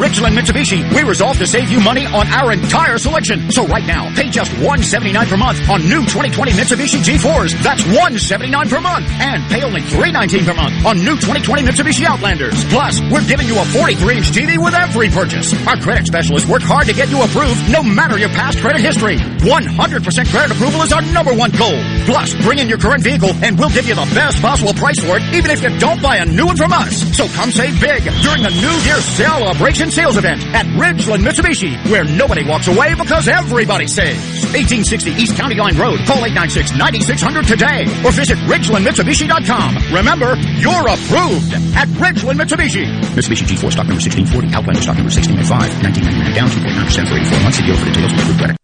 At 0.00 0.06
Ridgeland 0.06 0.32
Mitsubishi, 0.32 0.80
we 0.94 1.02
resolve 1.02 1.36
to 1.38 1.46
save 1.46 1.68
you 1.68 1.78
money 1.80 2.06
on 2.06 2.26
our 2.28 2.52
entire 2.52 2.96
selection. 2.96 3.50
So 3.50 3.66
right 3.66 3.84
now, 3.84 4.08
pay 4.14 4.30
just 4.30 4.50
179 4.52 5.26
per 5.26 5.36
month 5.36 5.60
on 5.68 5.82
new 5.82 6.00
2020 6.08 6.52
Mitsubishi 6.52 7.04
G4s. 7.04 7.52
That's 7.62 7.84
179 7.84 8.68
per 8.68 8.80
month. 8.80 9.04
And 9.20 9.44
pay 9.52 9.62
only 9.62 9.82
319 9.82 10.44
per 10.46 10.54
month 10.54 10.86
on 10.86 10.96
new 11.04 11.20
2020 11.20 11.68
Mitsubishi 11.68 12.04
Outlanders. 12.04 12.64
Plus, 12.72 13.00
we're 13.12 13.26
giving 13.28 13.46
you 13.46 13.60
a 13.60 13.64
43-inch 13.76 14.32
TV 14.32 14.56
with 14.56 14.72
every 14.72 15.10
purchase. 15.10 15.52
Our 15.66 15.76
credit 15.76 16.06
specialists 16.06 16.48
work 16.48 16.62
hard 16.62 16.86
to 16.86 16.94
get 16.94 17.10
you 17.10 17.20
approved 17.20 17.60
no 17.68 17.82
matter 17.82 18.16
your 18.16 18.30
past 18.30 18.58
credit 18.60 18.80
history. 18.80 19.18
100% 19.18 20.30
credit 20.32 20.56
approval 20.56 20.80
is 20.80 20.92
our 20.92 21.02
number 21.12 21.34
one 21.34 21.50
goal. 21.60 21.76
Plus, 22.08 22.32
bring 22.40 22.58
in 22.58 22.68
your 22.68 22.78
current 22.78 23.04
vehicle 23.04 23.36
and 23.44 23.58
we'll 23.58 23.74
give 23.76 23.86
you 23.86 23.94
the 23.94 24.08
best 24.16 24.40
possible 24.40 24.72
price 24.72 24.98
for 25.00 25.20
it, 25.20 25.22
even 25.34 25.50
if 25.50 25.62
you 25.62 25.68
don't 25.78 26.00
buy 26.00 26.16
a 26.16 26.24
new 26.24 26.46
one 26.46 26.56
from 26.56 26.72
us. 26.72 27.04
So 27.16 27.28
come 27.36 27.50
save 27.52 27.78
big 27.80 28.00
during 28.24 28.42
the 28.42 28.54
New 28.64 28.76
Year 28.88 28.96
celebration 29.04 29.89
sales 29.90 30.16
event 30.16 30.42
at 30.54 30.66
Ridgeland 30.78 31.22
Mitsubishi, 31.26 31.76
where 31.90 32.04
nobody 32.04 32.44
walks 32.44 32.68
away 32.68 32.94
because 32.94 33.28
everybody 33.28 33.86
saves. 33.86 34.18
1860 34.54 35.10
East 35.12 35.36
County 35.36 35.56
Line 35.56 35.76
Road. 35.76 36.00
Call 36.06 36.22
896-9600 36.26 37.46
today 37.46 37.82
or 38.04 38.12
visit 38.12 38.38
RidgelandMitsubishi.com. 38.50 39.94
Remember, 39.94 40.36
you're 40.58 40.86
approved 40.88 41.52
at 41.76 41.88
Ridgeland 41.98 42.38
Mitsubishi. 42.40 42.86
Mitsubishi 43.14 43.44
G4 43.46 43.72
stock 43.72 43.86
number 43.86 44.00
1640, 44.02 44.54
Outlander 44.54 44.82
stock 44.82 44.96
number 44.96 45.12
1605, 45.12 45.82
1999 45.84 46.34
down, 46.34 46.48
2.9% 46.48 47.08
for 47.08 47.16
84 47.16 47.40
months. 47.42 47.58
See 47.58 47.66
deal 47.66 47.76
for 47.76 47.86
details 47.86 48.12
with 48.12 48.20
approved 48.22 48.38
credit. 48.38 48.56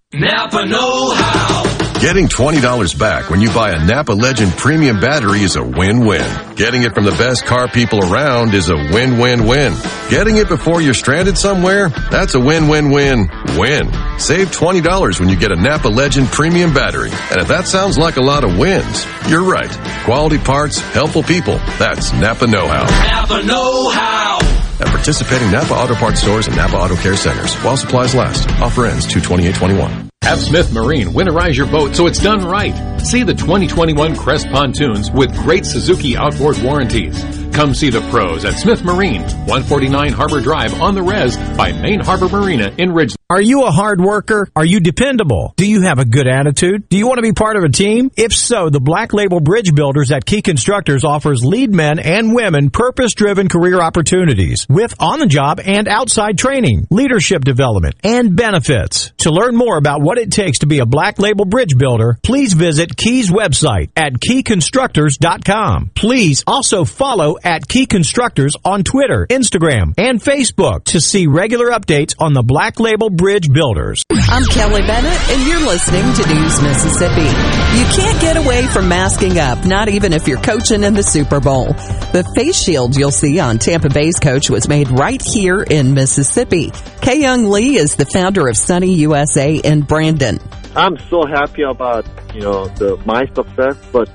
Getting 2.01 2.29
$20 2.29 2.99
back 2.99 3.31
when 3.31 3.41
you 3.41 3.51
buy 3.53 3.71
a 3.71 3.85
Napa 3.85 4.13
Legend 4.13 4.53
premium 4.53 5.01
battery 5.01 5.41
is 5.41 5.57
a 5.57 5.63
win-win. 5.63 6.55
Getting 6.55 6.83
it 6.83 6.95
from 6.95 7.05
the 7.05 7.11
best 7.13 7.47
car 7.47 7.69
people 7.69 8.01
around 8.05 8.53
is 8.55 8.69
a 8.69 8.77
win-win-win. 8.77 9.75
Getting 10.11 10.37
it 10.37 10.47
before 10.47 10.83
you're 10.83 10.95
stranded 10.95 11.39
somewhere, 11.39 11.89
that's 11.89 12.35
a 12.35 12.41
win-win-win-win. 12.41 14.19
Save 14.21 14.49
$20 14.49 15.21
when 15.21 15.31
you 15.31 15.37
get 15.37 15.53
a 15.53 15.57
Napa 15.57 15.89
Legend 15.89 16.29
premium 16.29 16.73
battery. 16.73 17.11
And 17.31 17.41
if 17.41 17.49
that 17.49 17.67
sounds 17.67 17.97
like 17.97 18.19
a 18.19 18.23
lot 18.23 18.45
of 18.45 18.59
wins, 18.59 19.07
you're 19.29 19.45
right. 19.45 19.71
Quality 20.05 20.39
parts, 20.39 20.79
helpful 20.79 21.23
people. 21.23 21.57
That's 21.79 22.13
Napa 22.13 22.47
Know 22.47 22.69
How. 22.69 22.85
Napa 22.85 23.43
Know 23.43 23.89
How. 23.89 24.56
At 24.81 24.89
participating 24.89 25.51
Napa 25.51 25.75
Auto 25.75 25.95
Parts 25.95 26.21
stores 26.21 26.47
and 26.47 26.57
Napa 26.57 26.77
Auto 26.77 26.97
Care 26.97 27.17
Centers 27.17 27.55
while 27.57 27.77
supplies 27.77 28.15
last. 28.15 28.49
Offer 28.61 28.87
ends 28.87 29.07
22821. 29.07 30.11
Have 30.23 30.41
Smith 30.41 30.73
Marine 30.73 31.09
winterize 31.09 31.57
your 31.57 31.67
boat 31.69 31.95
so 31.95 32.07
it's 32.07 32.21
done 32.21 32.45
right. 32.45 32.75
See 33.01 33.23
the 33.23 33.35
2021 33.35 34.17
Crest 34.17 34.49
pontoons 34.49 35.11
with 35.11 35.33
great 35.37 35.65
Suzuki 35.65 36.17
outboard 36.17 36.59
warranties. 36.63 37.25
Come 37.57 37.73
see 37.73 37.89
the 37.89 38.03
pros 38.11 38.45
at 38.45 38.53
Smith 38.53 38.85
Marine, 38.85 39.23
149 39.23 40.13
Harbor 40.13 40.43
Drive 40.43 40.79
on 40.79 40.95
the 40.95 41.03
res 41.03 41.39
by 41.57 41.73
Main 41.73 42.01
Harbor 42.01 42.29
Marina 42.29 42.71
in 42.77 42.93
Ridge. 42.93 43.17
Are 43.31 43.41
you 43.41 43.65
a 43.65 43.73
hard 43.73 44.01
worker? 44.01 44.47
Are 44.55 44.65
you 44.65 44.79
dependable? 44.79 45.55
Do 45.57 45.69
you 45.69 45.81
have 45.81 45.99
a 45.99 46.05
good 46.05 46.29
attitude? 46.29 46.89
Do 46.91 46.99
you 46.99 47.09
want 47.09 47.19
to 47.19 47.23
be 47.23 47.33
part 47.33 47.57
of 47.57 47.65
a 47.65 47.69
team? 47.69 48.11
If 48.15 48.33
so, 48.33 48.69
the 48.69 48.79
Black 48.79 49.13
Label 49.15 49.41
Bridge 49.41 49.75
Builders 49.75 50.13
at 50.13 50.27
Key 50.27 50.43
Constructors 50.43 51.03
offers 51.03 51.43
lead 51.43 51.75
men 51.75 51.99
and 51.99 52.35
women 52.35 52.71
purpose-driven 52.71 53.49
career 53.49 53.81
opportunities 53.81 54.67
with 54.69 54.95
on-the-job 55.01 55.59
and 55.65 55.89
outside 55.89 56.39
training, 56.39 56.87
leadership 56.91 57.43
development, 57.43 57.97
and 58.05 58.37
benefits. 58.37 59.11
To 59.19 59.33
learn 59.33 59.57
more 59.57 59.77
about 59.77 60.03
what 60.03 60.19
it 60.19 60.31
takes 60.31 60.59
to 60.59 60.67
be 60.67 60.79
a 60.79 60.87
Black 60.87 61.19
Label 61.19 61.47
Bridge 61.47 61.77
Builder, 61.77 62.19
please 62.23 62.53
visit 62.53 62.97
Key's 62.97 63.31
website 63.31 63.91
at 63.97 64.13
keyconstructors.com. 64.13 65.91
Please 65.97 66.45
also 66.47 66.85
follow 66.85 67.39
at 67.47 67.69
Key 67.69 67.87
Constructors 67.87 68.57
on 68.65 68.83
Twitter, 68.83 69.25
Instagram, 69.31 69.95
and 69.97 70.21
Facebook 70.21 70.83
to 70.83 71.01
see 71.01 71.29
regular 71.29 71.69
updates 71.71 72.13
on 72.19 72.33
the 72.33 72.43
Black 72.43 72.81
Label 72.81 73.09
Bridge 73.09 73.49
Builders. 73.49 74.05
I'm 74.11 74.45
Kelly 74.47 74.83
Bennett, 74.83 75.31
and 75.31 75.47
you're 75.47 75.65
listening 75.65 76.03
to 76.03 76.35
News 76.35 76.61
Mississippi. 76.61 77.23
You 77.23 77.85
can't 77.95 78.21
get 78.21 78.37
away 78.37 78.67
from 78.67 78.89
masking 78.89 79.39
up, 79.39 79.65
not 79.65 79.89
even 79.89 80.13
if 80.13 80.27
you're 80.27 80.41
coaching 80.41 80.83
in 80.83 80.95
the 80.95 81.05
Super 81.05 81.39
Bowl. 81.39 81.67
The 81.67 82.29
face 82.35 82.61
shield 82.61 82.97
you'll 82.97 83.13
see 83.13 83.39
on 83.39 83.59
Tampa 83.61 83.91
Bay's 83.91 84.19
coach 84.19 84.51
was 84.51 84.69
made 84.69 84.89
right 84.91 85.23
here 85.23 85.63
in 85.63 85.95
Mississippi. 85.95 86.73
Kay 87.01 87.21
Young 87.21 87.45
Lee 87.45 87.77
is 87.77 87.95
the 87.95 88.07
founder 88.07 88.49
of 88.49 88.57
Sunny 88.57 88.95
USA 88.95 89.55
in 89.55 89.83
Brandon. 89.83 90.41
I'm 90.75 90.99
so 91.09 91.25
happy 91.25 91.63
about 91.63 92.07
you 92.35 92.41
know 92.41 92.67
the 92.67 93.01
my 93.07 93.25
success, 93.35 93.77
but 93.93 94.11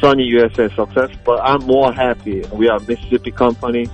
Sunny 0.00 0.24
USA 0.24 0.68
success. 0.74 1.10
But 1.24 1.40
I'm 1.40 1.64
more 1.66 1.92
happy 1.92 2.42
we 2.52 2.68
are 2.68 2.78
a 2.78 2.82
Mississippi 2.82 3.30
company 3.30 3.88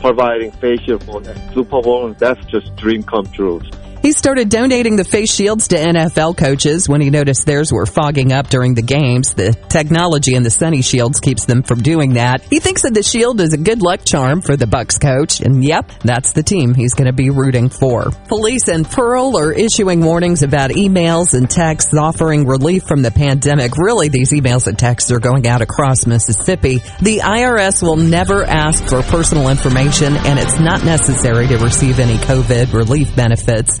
providing 0.00 0.50
facial 0.52 0.98
for 0.98 1.22
Super 1.54 1.82
Bowl. 1.82 2.14
That's 2.18 2.44
just 2.46 2.74
dream 2.76 3.02
come 3.02 3.26
true. 3.32 3.60
He 4.00 4.12
started 4.12 4.48
donating 4.48 4.94
the 4.94 5.04
face 5.04 5.34
shields 5.34 5.68
to 5.68 5.76
NFL 5.76 6.36
coaches 6.36 6.88
when 6.88 7.00
he 7.00 7.10
noticed 7.10 7.44
theirs 7.44 7.72
were 7.72 7.84
fogging 7.84 8.32
up 8.32 8.48
during 8.48 8.74
the 8.74 8.82
games. 8.82 9.34
The 9.34 9.52
technology 9.68 10.34
in 10.34 10.44
the 10.44 10.50
Sunny 10.50 10.82
Shields 10.82 11.18
keeps 11.18 11.46
them 11.46 11.64
from 11.64 11.80
doing 11.80 12.14
that. 12.14 12.42
He 12.42 12.60
thinks 12.60 12.82
that 12.82 12.94
the 12.94 13.02
shield 13.02 13.40
is 13.40 13.54
a 13.54 13.58
good 13.58 13.82
luck 13.82 14.04
charm 14.04 14.40
for 14.40 14.56
the 14.56 14.66
Bucs 14.66 15.00
coach, 15.00 15.40
and 15.40 15.64
yep, 15.64 15.90
that's 16.04 16.32
the 16.32 16.44
team 16.44 16.74
he's 16.74 16.94
going 16.94 17.08
to 17.08 17.12
be 17.12 17.30
rooting 17.30 17.68
for. 17.68 18.10
Police 18.28 18.68
in 18.68 18.84
Pearl 18.84 19.36
are 19.36 19.52
issuing 19.52 20.00
warnings 20.00 20.44
about 20.44 20.70
emails 20.70 21.34
and 21.34 21.50
texts 21.50 21.92
offering 21.94 22.46
relief 22.46 22.84
from 22.84 23.02
the 23.02 23.10
pandemic. 23.10 23.76
Really, 23.76 24.08
these 24.08 24.30
emails 24.30 24.68
and 24.68 24.78
texts 24.78 25.10
are 25.10 25.20
going 25.20 25.46
out 25.48 25.60
across 25.60 26.06
Mississippi. 26.06 26.78
The 27.02 27.18
IRS 27.18 27.82
will 27.82 27.96
never 27.96 28.44
ask 28.44 28.84
for 28.84 29.02
personal 29.02 29.48
information, 29.48 30.16
and 30.16 30.38
it's 30.38 30.60
not 30.60 30.84
necessary 30.84 31.48
to 31.48 31.58
receive 31.58 31.98
any 31.98 32.16
COVID 32.18 32.72
relief 32.72 33.14
benefits. 33.16 33.80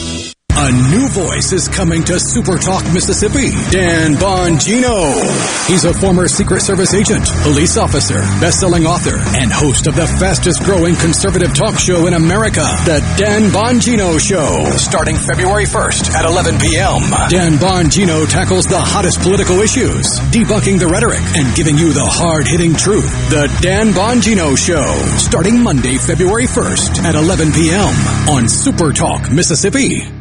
A 0.53 0.71
new 0.91 1.07
voice 1.07 1.53
is 1.53 1.69
coming 1.69 2.03
to 2.03 2.19
Super 2.19 2.57
Talk 2.57 2.83
Mississippi. 2.93 3.51
Dan 3.71 4.15
Bongino. 4.15 5.15
He's 5.67 5.85
a 5.85 5.93
former 5.93 6.27
Secret 6.27 6.61
Service 6.61 6.93
agent, 6.93 7.25
police 7.43 7.77
officer, 7.77 8.19
best-selling 8.43 8.85
author, 8.85 9.15
and 9.39 9.49
host 9.49 9.87
of 9.87 9.95
the 9.95 10.05
fastest 10.05 10.61
growing 10.63 10.95
conservative 10.95 11.55
talk 11.55 11.79
show 11.79 12.05
in 12.05 12.13
America, 12.13 12.61
The 12.83 12.99
Dan 13.17 13.49
Bongino 13.49 14.19
Show. 14.19 14.69
Starting 14.77 15.15
February 15.15 15.65
1st 15.65 16.11
at 16.11 16.25
11 16.25 16.59
p.m. 16.59 16.99
Dan 17.29 17.53
Bongino 17.53 18.29
tackles 18.29 18.65
the 18.65 18.79
hottest 18.79 19.21
political 19.21 19.61
issues, 19.61 20.05
debunking 20.35 20.79
the 20.79 20.87
rhetoric, 20.87 21.23
and 21.37 21.55
giving 21.55 21.77
you 21.77 21.93
the 21.93 22.05
hard-hitting 22.05 22.75
truth. 22.75 23.09
The 23.29 23.47
Dan 23.61 23.93
Bongino 23.93 24.57
Show. 24.57 24.85
Starting 25.17 25.63
Monday, 25.63 25.97
February 25.97 26.45
1st 26.45 27.03
at 27.03 27.15
11 27.15 27.53
p.m. 27.53 27.95
on 28.27 28.49
Super 28.49 28.91
Talk 28.91 29.31
Mississippi. 29.31 30.20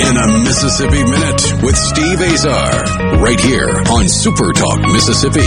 In 0.00 0.16
a 0.16 0.26
Mississippi 0.44 1.02
Minute 1.04 1.62
with 1.62 1.76
Steve 1.76 2.20
Azar, 2.20 2.82
right 3.20 3.40
here 3.40 3.68
on 3.90 4.08
Super 4.08 4.52
Talk 4.52 4.80
Mississippi. 4.92 5.46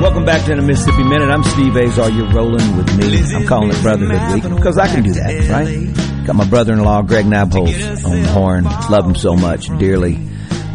Welcome 0.00 0.24
back 0.24 0.44
to 0.46 0.54
the 0.54 0.62
Mississippi 0.62 1.04
Minute. 1.04 1.30
I'm 1.30 1.44
Steve 1.44 1.76
Azar. 1.76 2.10
You're 2.10 2.32
rolling 2.32 2.76
with 2.76 2.96
me. 2.96 3.18
I'm 3.34 3.46
calling 3.46 3.70
it 3.70 3.80
Brotherhood 3.82 4.34
Week 4.34 4.56
because 4.56 4.78
I 4.78 4.88
can 4.88 5.02
do 5.02 5.12
that, 5.12 5.48
right? 5.48 6.26
Got 6.26 6.36
my 6.36 6.48
brother-in-law, 6.48 7.02
Greg 7.02 7.24
Nabholz, 7.24 8.04
on 8.04 8.22
the 8.22 8.28
horn. 8.28 8.64
Love 8.64 9.06
him 9.06 9.14
so 9.14 9.34
much, 9.34 9.66
dearly. 9.78 10.18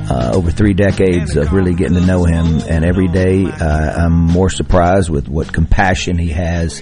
Uh, 0.10 0.32
over 0.34 0.52
three 0.52 0.74
decades 0.74 1.36
of 1.36 1.52
really 1.52 1.74
getting 1.74 1.96
to 1.96 2.06
know 2.06 2.24
him, 2.24 2.62
and 2.70 2.86
every 2.86 3.10
day 3.10 3.43
uh, 3.46 4.06
I'm 4.06 4.13
more 4.13 4.50
surprised 4.50 5.10
with 5.10 5.28
what 5.28 5.52
compassion 5.52 6.17
he 6.17 6.30
has 6.30 6.82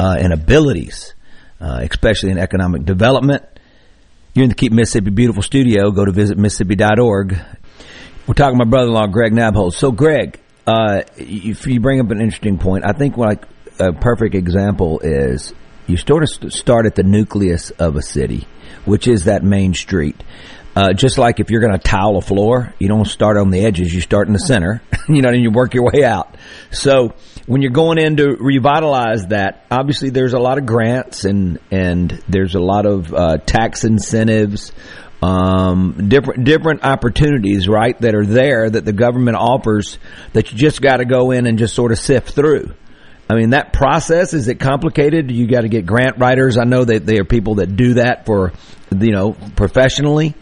uh, 0.00 0.16
and 0.18 0.32
abilities, 0.32 1.14
uh, 1.60 1.80
especially 1.82 2.30
in 2.30 2.38
economic 2.38 2.86
development. 2.86 3.42
You're 4.34 4.44
in 4.44 4.48
the 4.48 4.54
Keep 4.54 4.72
Mississippi 4.72 5.10
Beautiful 5.10 5.42
studio. 5.42 5.90
Go 5.90 6.06
to 6.06 6.12
visit 6.12 6.38
Mississippi.org. 6.38 7.38
We're 8.26 8.34
talking 8.34 8.58
to 8.58 8.64
my 8.64 8.70
brother-in-law, 8.70 9.08
Greg 9.08 9.32
Nabholz. 9.32 9.74
So, 9.74 9.92
Greg, 9.92 10.40
uh, 10.66 11.02
you, 11.18 11.54
you 11.66 11.80
bring 11.80 12.00
up 12.00 12.10
an 12.10 12.22
interesting 12.22 12.56
point. 12.56 12.86
I 12.86 12.92
think 12.92 13.18
like 13.18 13.44
a 13.78 13.92
perfect 13.92 14.34
example 14.34 15.00
is 15.00 15.52
you 15.86 15.98
sort 15.98 16.22
of 16.22 16.52
start 16.52 16.86
at 16.86 16.94
the 16.94 17.02
nucleus 17.02 17.70
of 17.72 17.96
a 17.96 18.02
city, 18.02 18.46
which 18.86 19.08
is 19.08 19.24
that 19.24 19.42
main 19.42 19.74
street. 19.74 20.16
Uh, 20.74 20.94
just 20.94 21.18
like 21.18 21.38
if 21.38 21.50
you're 21.50 21.60
going 21.60 21.72
to 21.72 21.78
tile 21.78 22.16
a 22.16 22.22
floor, 22.22 22.74
you 22.78 22.88
don't 22.88 23.04
start 23.04 23.36
on 23.36 23.50
the 23.50 23.64
edges, 23.64 23.94
you 23.94 24.00
start 24.00 24.26
in 24.26 24.32
the 24.32 24.38
center, 24.38 24.80
you 25.08 25.20
know, 25.20 25.28
and 25.28 25.42
you 25.42 25.50
work 25.50 25.74
your 25.74 25.84
way 25.92 26.02
out. 26.02 26.36
So 26.70 27.12
when 27.46 27.60
you're 27.60 27.72
going 27.72 27.98
in 27.98 28.16
to 28.16 28.36
revitalize 28.40 29.26
that, 29.26 29.66
obviously 29.70 30.10
there's 30.10 30.32
a 30.32 30.38
lot 30.38 30.56
of 30.56 30.64
grants 30.64 31.26
and, 31.26 31.58
and 31.70 32.10
there's 32.26 32.54
a 32.54 32.60
lot 32.60 32.86
of, 32.86 33.12
uh, 33.12 33.36
tax 33.38 33.84
incentives, 33.84 34.72
um, 35.20 36.08
different, 36.08 36.44
different 36.44 36.84
opportunities, 36.84 37.68
right, 37.68 38.00
that 38.00 38.14
are 38.14 38.26
there 38.26 38.70
that 38.70 38.86
the 38.86 38.94
government 38.94 39.36
offers 39.36 39.98
that 40.32 40.52
you 40.52 40.58
just 40.58 40.80
got 40.80 40.96
to 40.96 41.04
go 41.04 41.32
in 41.32 41.46
and 41.46 41.58
just 41.58 41.74
sort 41.74 41.92
of 41.92 41.98
sift 41.98 42.30
through. 42.30 42.74
I 43.28 43.34
mean, 43.34 43.50
that 43.50 43.72
process, 43.72 44.34
is 44.34 44.48
it 44.48 44.58
complicated? 44.58 45.30
You 45.30 45.46
got 45.46 45.62
to 45.62 45.68
get 45.68 45.86
grant 45.86 46.18
writers. 46.18 46.58
I 46.58 46.64
know 46.64 46.84
that 46.84 47.06
there 47.06 47.20
are 47.20 47.24
people 47.24 47.56
that 47.56 47.76
do 47.76 47.94
that 47.94 48.26
for, 48.26 48.52
you 48.90 49.12
know, 49.12 49.32
professionally. 49.32 50.34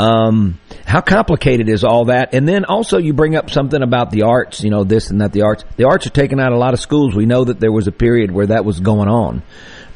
Um, 0.00 0.58
how 0.86 1.02
complicated 1.02 1.68
is 1.68 1.84
all 1.84 2.06
that? 2.06 2.32
And 2.32 2.48
then 2.48 2.64
also 2.64 2.96
you 2.96 3.12
bring 3.12 3.36
up 3.36 3.50
something 3.50 3.82
about 3.82 4.10
the 4.10 4.22
arts, 4.22 4.62
you 4.64 4.70
know, 4.70 4.82
this 4.82 5.10
and 5.10 5.20
that, 5.20 5.32
the 5.32 5.42
arts. 5.42 5.62
The 5.76 5.84
arts 5.84 6.06
are 6.06 6.10
taking 6.10 6.40
out 6.40 6.52
a 6.52 6.56
lot 6.56 6.72
of 6.72 6.80
schools. 6.80 7.14
We 7.14 7.26
know 7.26 7.44
that 7.44 7.60
there 7.60 7.70
was 7.70 7.86
a 7.86 7.92
period 7.92 8.30
where 8.30 8.46
that 8.46 8.64
was 8.64 8.80
going 8.80 9.10
on. 9.10 9.42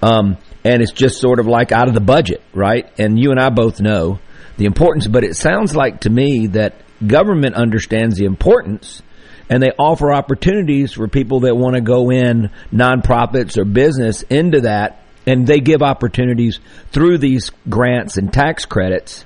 Um, 0.03 0.37
and 0.63 0.83
it's 0.83 0.93
just 0.93 1.23
sort 1.23 1.39
of 1.39 1.47
like 1.47 1.73
out 1.73 1.89
of 1.89 1.95
the 1.95 2.03
budget, 2.03 2.43
right? 2.53 2.87
And 2.99 3.19
you 3.19 3.31
and 3.31 3.41
I 3.41 3.49
both 3.49 3.81
know 3.81 4.19
the 4.59 4.67
importance, 4.67 5.07
but 5.07 5.25
it 5.25 5.37
sounds 5.37 5.75
like 5.75 6.01
to 6.01 6.11
me 6.11 6.49
that 6.49 6.75
government 7.07 7.55
understands 7.55 8.19
the 8.19 8.27
importance 8.27 9.01
and 9.49 9.63
they 9.63 9.71
offer 9.79 10.13
opportunities 10.13 10.93
for 10.93 11.09
people 11.09 11.41
that 11.41 11.57
want 11.57 11.77
to 11.77 11.81
go 11.81 12.11
in 12.11 12.51
nonprofits 12.71 13.57
or 13.57 13.65
business 13.65 14.21
into 14.23 14.63
that 14.63 15.03
and 15.27 15.47
they 15.47 15.61
give 15.61 15.81
opportunities 15.81 16.61
through 16.93 17.17
these 17.17 17.51
grants 17.71 18.19
and 18.19 18.31
tax 18.31 18.67
credits 18.67 19.25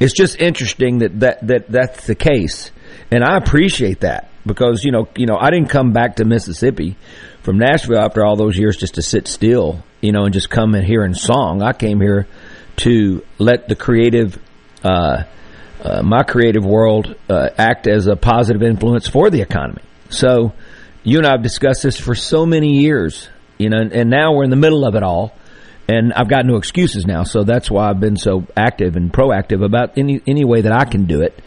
it's 0.00 0.12
just 0.12 0.40
interesting 0.40 0.98
that, 0.98 1.20
that, 1.20 1.46
that 1.46 1.68
that's 1.68 2.06
the 2.06 2.14
case. 2.14 2.70
And 3.10 3.22
I 3.24 3.36
appreciate 3.36 4.00
that 4.00 4.30
because, 4.46 4.84
you 4.84 4.92
know, 4.92 5.08
you 5.16 5.26
know, 5.26 5.36
I 5.38 5.50
didn't 5.50 5.68
come 5.68 5.92
back 5.92 6.16
to 6.16 6.24
Mississippi 6.24 6.96
from 7.42 7.58
Nashville 7.58 7.98
after 7.98 8.24
all 8.24 8.36
those 8.36 8.56
years 8.56 8.76
just 8.76 8.94
to 8.94 9.02
sit 9.02 9.28
still, 9.28 9.82
you 10.00 10.12
know, 10.12 10.24
and 10.24 10.32
just 10.32 10.50
come 10.50 10.74
in 10.74 10.84
here 10.84 11.04
and 11.04 11.16
song. 11.16 11.62
I 11.62 11.72
came 11.72 12.00
here 12.00 12.26
to 12.76 13.24
let 13.38 13.68
the 13.68 13.76
creative, 13.76 14.38
uh, 14.82 15.24
uh, 15.82 16.02
my 16.02 16.22
creative 16.22 16.64
world 16.64 17.14
uh, 17.28 17.50
act 17.58 17.86
as 17.86 18.06
a 18.06 18.16
positive 18.16 18.62
influence 18.62 19.08
for 19.08 19.30
the 19.30 19.42
economy. 19.42 19.82
So, 20.08 20.52
you 21.04 21.18
and 21.18 21.26
I 21.26 21.32
have 21.32 21.42
discussed 21.42 21.82
this 21.82 21.98
for 21.98 22.14
so 22.14 22.46
many 22.46 22.80
years, 22.80 23.28
you 23.58 23.68
know, 23.68 23.80
and 23.80 24.08
now 24.08 24.34
we're 24.34 24.44
in 24.44 24.50
the 24.50 24.56
middle 24.56 24.86
of 24.86 24.94
it 24.94 25.02
all 25.02 25.36
and 25.88 26.12
I've 26.12 26.28
got 26.28 26.46
no 26.46 26.56
excuses 26.56 27.06
now. 27.06 27.24
So 27.24 27.44
that's 27.44 27.70
why 27.70 27.88
I've 27.88 28.00
been 28.00 28.16
so 28.16 28.46
active 28.56 28.96
and 28.96 29.12
proactive 29.12 29.64
about 29.64 29.98
any 29.98 30.20
any 30.26 30.44
way 30.44 30.62
that 30.62 30.72
I 30.72 30.84
can 30.84 31.06
do 31.06 31.22
it. 31.22 31.38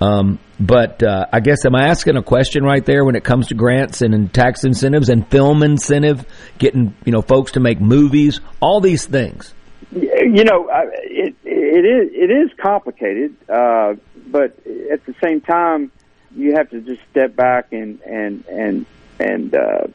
Um, 0.00 0.38
but 0.58 1.02
uh, 1.02 1.26
I 1.32 1.40
guess 1.40 1.64
am 1.64 1.74
I 1.74 1.88
asking 1.88 2.16
a 2.16 2.22
question 2.22 2.64
right 2.64 2.84
there 2.84 3.04
when 3.04 3.16
it 3.16 3.24
comes 3.24 3.48
to 3.48 3.54
grants 3.54 4.02
and, 4.02 4.32
tax 4.32 4.64
incentives 4.64 5.08
and 5.08 5.28
film 5.28 5.62
incentive, 5.62 6.26
getting 6.58 6.94
you 7.04 7.12
know 7.12 7.22
folks 7.22 7.52
to 7.52 7.60
make 7.60 7.80
movies, 7.80 8.40
all 8.60 8.80
these 8.80 9.06
things. 9.06 9.52
You 9.92 10.44
know, 10.44 10.68
it 11.04 11.34
it 11.44 11.84
is 11.84 12.10
it 12.12 12.30
is 12.30 12.50
complicated, 12.60 13.36
uh, 13.48 13.94
but 14.26 14.58
at 14.90 15.04
the 15.06 15.14
same 15.22 15.40
time, 15.40 15.92
you 16.34 16.54
have 16.54 16.70
to 16.70 16.80
just 16.80 17.00
step 17.10 17.36
back 17.36 17.72
and 17.72 18.00
and 18.02 18.44
and 18.46 18.86
and 19.20 19.54
uh, 19.54 19.86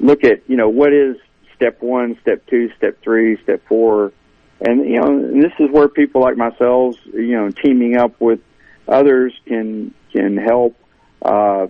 look 0.00 0.24
at 0.24 0.48
you 0.48 0.56
know 0.56 0.68
what 0.68 0.92
is 0.92 1.16
step 1.62 1.82
one, 1.82 2.18
step 2.20 2.44
two, 2.46 2.70
step 2.76 3.00
three, 3.02 3.40
step 3.42 3.62
four, 3.68 4.12
and 4.60 4.84
you 4.84 5.00
know, 5.00 5.06
and 5.06 5.42
this 5.42 5.52
is 5.58 5.70
where 5.70 5.88
people 5.88 6.20
like 6.20 6.36
myself, 6.36 6.96
you 7.12 7.36
know, 7.36 7.50
teaming 7.50 7.96
up 7.96 8.20
with 8.20 8.40
others 8.88 9.32
can 9.46 9.94
can 10.12 10.36
help. 10.36 10.76
Uh, 11.20 11.68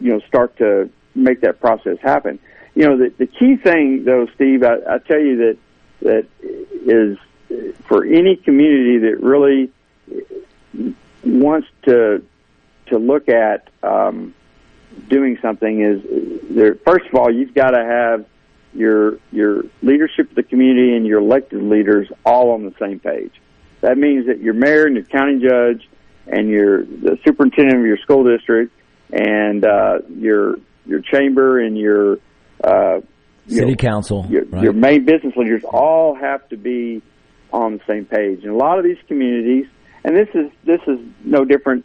you 0.00 0.12
know 0.12 0.20
start 0.28 0.56
to 0.58 0.90
make 1.14 1.40
that 1.40 1.60
process 1.60 1.98
happen. 2.00 2.38
You 2.74 2.88
know, 2.88 2.98
the, 2.98 3.12
the 3.16 3.26
key 3.26 3.56
thing 3.56 4.04
though, 4.04 4.26
Steve, 4.34 4.62
I, 4.62 4.76
I 4.88 4.98
tell 4.98 5.18
you 5.18 5.36
that 5.36 5.58
that 6.02 6.26
is 6.86 7.18
for 7.86 8.04
any 8.04 8.36
community 8.36 8.98
that 8.98 9.20
really 9.20 9.70
wants 11.24 11.68
to 11.84 12.22
to 12.86 12.98
look 12.98 13.28
at 13.28 13.70
um, 13.82 14.34
doing 15.08 15.38
something 15.40 15.80
is 15.80 16.02
there. 16.50 16.74
First 16.74 17.06
of 17.06 17.14
all, 17.14 17.32
you've 17.32 17.54
got 17.54 17.70
to 17.70 17.82
have 17.82 18.26
your 18.74 19.18
your 19.30 19.62
leadership 19.82 20.30
of 20.30 20.36
the 20.36 20.42
community 20.42 20.96
and 20.96 21.06
your 21.06 21.20
elected 21.20 21.62
leaders 21.62 22.08
all 22.24 22.52
on 22.52 22.64
the 22.64 22.74
same 22.80 22.98
page. 22.98 23.32
That 23.80 23.98
means 23.98 24.26
that 24.26 24.40
your 24.40 24.54
mayor 24.54 24.86
and 24.86 24.96
your 24.96 25.04
county 25.04 25.40
judge 25.40 25.88
and 26.26 26.48
your 26.48 26.84
the 26.84 27.18
superintendent 27.24 27.78
of 27.78 27.86
your 27.86 27.98
school 27.98 28.24
district 28.24 28.72
and 29.12 29.64
uh, 29.64 29.98
your 30.08 30.56
your 30.86 31.00
chamber 31.00 31.60
and 31.60 31.78
your 31.78 32.18
uh, 32.62 33.00
city 33.46 33.76
council, 33.76 34.26
your, 34.28 34.44
right. 34.46 34.62
your 34.62 34.72
main 34.72 35.04
business 35.04 35.34
leaders 35.36 35.62
all 35.64 36.14
have 36.14 36.48
to 36.48 36.56
be 36.56 37.02
on 37.52 37.74
the 37.74 37.80
same 37.86 38.04
page. 38.04 38.40
And 38.42 38.52
a 38.52 38.56
lot 38.56 38.78
of 38.78 38.84
these 38.84 38.98
communities, 39.06 39.66
and 40.04 40.16
this 40.16 40.28
is 40.34 40.50
this 40.64 40.80
is 40.86 40.98
no 41.24 41.44
different 41.44 41.84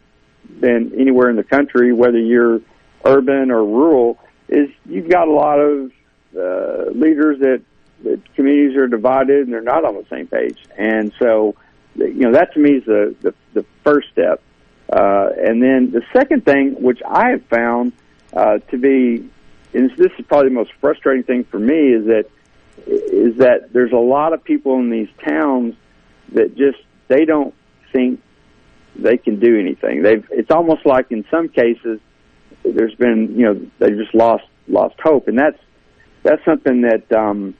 than 0.60 0.92
anywhere 0.98 1.30
in 1.30 1.36
the 1.36 1.44
country, 1.44 1.92
whether 1.92 2.18
you're 2.18 2.60
urban 3.04 3.50
or 3.50 3.64
rural, 3.64 4.18
is 4.48 4.68
you've 4.86 5.08
got 5.08 5.28
a 5.28 5.32
lot 5.32 5.58
of 5.60 5.92
uh, 6.36 6.90
leaders 6.92 7.38
that, 7.40 7.62
that 8.04 8.34
communities 8.34 8.76
are 8.76 8.86
divided 8.86 9.44
and 9.44 9.52
they're 9.52 9.60
not 9.60 9.84
on 9.84 9.94
the 9.94 10.06
same 10.10 10.26
page. 10.26 10.58
And 10.76 11.12
so, 11.18 11.54
you 11.96 12.20
know, 12.20 12.32
that 12.32 12.52
to 12.54 12.60
me 12.60 12.76
is 12.76 12.84
the, 12.84 13.14
the, 13.20 13.34
the 13.54 13.66
first 13.84 14.08
step. 14.12 14.42
Uh, 14.92 15.28
and 15.36 15.62
then 15.62 15.92
the 15.92 16.02
second 16.12 16.44
thing, 16.44 16.82
which 16.82 17.00
I 17.06 17.30
have 17.30 17.44
found 17.46 17.92
uh, 18.32 18.58
to 18.70 18.78
be, 18.78 19.28
and 19.72 19.90
this 19.96 20.10
is 20.18 20.24
probably 20.26 20.48
the 20.48 20.54
most 20.54 20.72
frustrating 20.80 21.22
thing 21.22 21.44
for 21.44 21.58
me, 21.58 21.92
is 21.92 22.06
that 22.06 22.24
is 22.86 23.36
that 23.36 23.72
there's 23.72 23.92
a 23.92 23.96
lot 23.96 24.32
of 24.32 24.42
people 24.42 24.78
in 24.78 24.90
these 24.90 25.08
towns 25.24 25.74
that 26.32 26.56
just 26.56 26.78
they 27.08 27.24
don't 27.24 27.54
think 27.92 28.20
they 28.96 29.16
can 29.16 29.38
do 29.38 29.58
anything. 29.58 30.02
They've 30.02 30.26
it's 30.30 30.50
almost 30.50 30.86
like 30.86 31.10
in 31.10 31.24
some 31.30 31.48
cases 31.48 32.00
there's 32.64 32.94
been 32.94 33.34
you 33.36 33.46
know 33.46 33.66
they 33.78 33.90
just 33.90 34.14
lost 34.14 34.44
lost 34.68 34.96
hope, 35.02 35.28
and 35.28 35.38
that's 35.38 35.58
that's 36.22 36.44
something 36.44 36.82
that 36.82 37.10
um, 37.12 37.54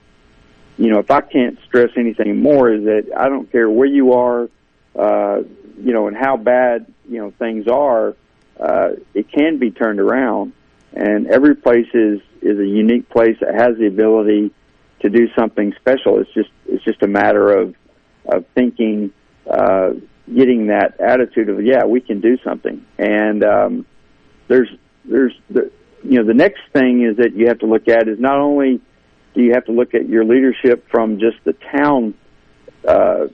you 0.77 0.89
know 0.89 0.99
if 0.99 1.11
I 1.11 1.21
can't 1.21 1.57
stress 1.67 1.89
anything 1.97 2.41
more 2.41 2.71
is 2.71 2.83
that 2.85 3.11
I 3.15 3.29
don't 3.29 3.51
care 3.51 3.69
where 3.69 3.87
you 3.87 4.13
are, 4.13 4.49
uh, 4.97 5.41
you 5.79 5.93
know, 5.93 6.07
and 6.07 6.15
how 6.15 6.37
bad 6.37 6.91
you 7.09 7.19
know 7.19 7.31
things 7.39 7.67
are, 7.67 8.15
uh, 8.59 8.89
it 9.13 9.31
can 9.31 9.57
be 9.57 9.71
turned 9.71 9.99
around, 9.99 10.53
and 10.93 11.27
every 11.27 11.55
place 11.55 11.87
is 11.93 12.21
is 12.41 12.59
a 12.59 12.65
unique 12.65 13.09
place 13.09 13.37
that 13.41 13.53
has 13.53 13.77
the 13.77 13.87
ability 13.87 14.51
to 15.01 15.09
do 15.09 15.27
something 15.37 15.73
special. 15.79 16.19
It's 16.19 16.33
just 16.33 16.49
it's 16.67 16.83
just 16.83 17.01
a 17.03 17.07
matter 17.07 17.51
of 17.51 17.75
of 18.25 18.45
thinking, 18.53 19.11
uh, 19.49 19.93
getting 20.33 20.67
that 20.67 20.99
attitude 20.99 21.49
of 21.49 21.63
yeah, 21.63 21.85
we 21.85 22.01
can 22.01 22.21
do 22.21 22.37
something. 22.43 22.85
And 22.97 23.43
um, 23.43 23.85
there's 24.47 24.69
there's 25.05 25.33
the 25.49 25.71
you 26.03 26.17
know 26.17 26.25
the 26.25 26.33
next 26.33 26.61
thing 26.73 27.03
is 27.03 27.17
that 27.17 27.35
you 27.35 27.47
have 27.47 27.59
to 27.59 27.65
look 27.65 27.87
at 27.87 28.07
is 28.07 28.19
not 28.19 28.39
only 28.39 28.81
do 29.33 29.41
you 29.41 29.53
have 29.53 29.65
to 29.65 29.71
look 29.71 29.93
at 29.93 30.09
your 30.09 30.25
leadership 30.25 30.87
from 30.89 31.19
just 31.19 31.37
the 31.45 31.53
town 31.75 32.13
uh, 32.87 32.91
uh, 32.91 33.27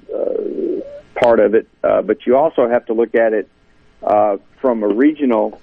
part 1.20 1.40
of 1.40 1.56
it, 1.56 1.68
uh, 1.84 2.02
but 2.02 2.26
you 2.26 2.36
also 2.36 2.68
have 2.70 2.86
to 2.86 2.94
look 2.94 3.16
at 3.16 3.34
it 3.34 3.50
uh, 4.04 4.38
from 4.62 4.84
a 4.84 4.88
regional 4.88 5.60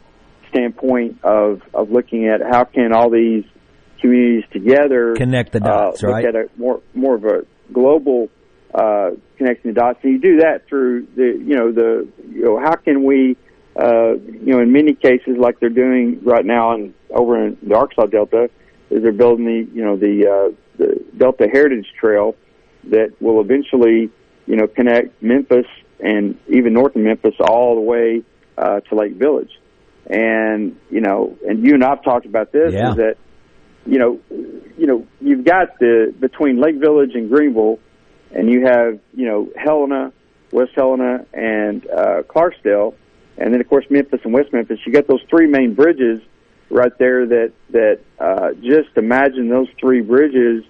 standpoint 0.51 1.23
of 1.23 1.63
of 1.73 1.91
looking 1.91 2.27
at 2.29 2.41
how 2.41 2.65
can 2.65 2.93
all 2.93 3.11
these 3.11 3.45
communities 4.01 4.45
together 4.53 5.15
connect 5.15 5.53
the 5.53 5.61
dots, 5.61 6.03
uh, 6.03 6.09
right? 6.09 6.25
Look 6.25 6.35
at 6.35 6.41
a 6.41 6.59
more 6.59 6.81
more 6.95 7.15
of 7.15 7.25
a 7.25 7.43
global 7.73 8.29
uh, 8.75 9.11
connecting 9.37 9.73
the 9.73 9.81
dots, 9.81 9.99
and 10.03 10.13
you 10.15 10.19
do 10.19 10.37
that 10.39 10.67
through 10.69 11.07
the 11.15 11.39
you 11.39 11.57
know 11.57 11.73
the 11.73 12.09
you 12.31 12.45
know 12.45 12.59
how 12.59 12.75
can 12.77 13.05
we 13.05 13.37
uh, 13.77 14.15
you 14.15 14.53
know 14.53 14.61
in 14.61 14.73
many 14.73 14.95
cases 14.95 15.37
like 15.39 15.59
they're 15.61 15.69
doing 15.69 16.21
right 16.23 16.45
now 16.45 16.73
and 16.75 16.95
over 17.11 17.45
in 17.47 17.57
the 17.63 17.75
Arkansas 17.75 18.07
Delta 18.07 18.51
is 18.91 19.03
they're 19.03 19.13
building 19.13 19.45
the 19.47 19.69
you 19.75 19.85
know 19.85 19.97
the 19.97 20.27
uh, 20.27 20.55
the 20.79 21.05
Delta 21.17 21.49
Heritage 21.51 21.87
Trail 21.99 22.35
that 22.85 23.15
will 23.21 23.41
eventually 23.41 24.11
you 24.47 24.57
know 24.57 24.67
connect 24.67 25.23
Memphis 25.23 25.67
and 26.01 26.39
even 26.49 26.73
north 26.73 26.95
of 26.97 27.03
Memphis 27.03 27.35
all 27.41 27.75
the 27.77 27.81
way 27.81 28.23
uh, 28.59 28.81
to 28.81 28.95
Lake 28.95 29.15
Village. 29.15 29.51
And 30.07 30.77
you 30.91 31.01
know, 31.01 31.37
and 31.49 31.65
you 31.65 31.75
and 31.75 31.83
I've 31.85 32.03
talked 32.05 32.27
about 32.27 32.53
this 32.53 32.73
Yeah. 32.75 32.91
is 32.91 32.97
that 32.97 33.17
you 33.87 33.99
know, 33.99 34.21
you 34.79 34.87
know, 34.87 35.07
you've 35.21 35.45
got 35.45 35.79
the 35.79 36.15
between 36.19 36.61
Lake 36.61 36.77
Village 36.77 37.11
and 37.15 37.31
Greenville, 37.31 37.79
and 38.31 38.51
you 38.51 38.67
have 38.67 38.99
you 39.15 39.27
know 39.27 39.49
Helena, 39.57 40.13
West 40.53 40.73
Helena, 40.75 41.27
and 41.33 41.87
uh, 41.91 42.23
Clarksdale, 42.23 42.95
and 43.39 43.53
then 43.53 43.61
of 43.61 43.69
course 43.69 43.85
Memphis 43.91 44.21
and 44.25 44.33
West 44.33 44.53
Memphis. 44.53 44.79
You 44.87 44.93
got 44.93 45.07
those 45.07 45.23
three 45.29 45.47
main 45.47 45.75
bridges 45.75 46.21
right 46.71 46.97
there. 46.99 47.27
That 47.27 47.53
that 47.71 48.01
uh, 48.19 48.53
just 48.55 48.97
imagine 48.97 49.49
those 49.49 49.69
three 49.81 50.01
bridges. 50.01 50.65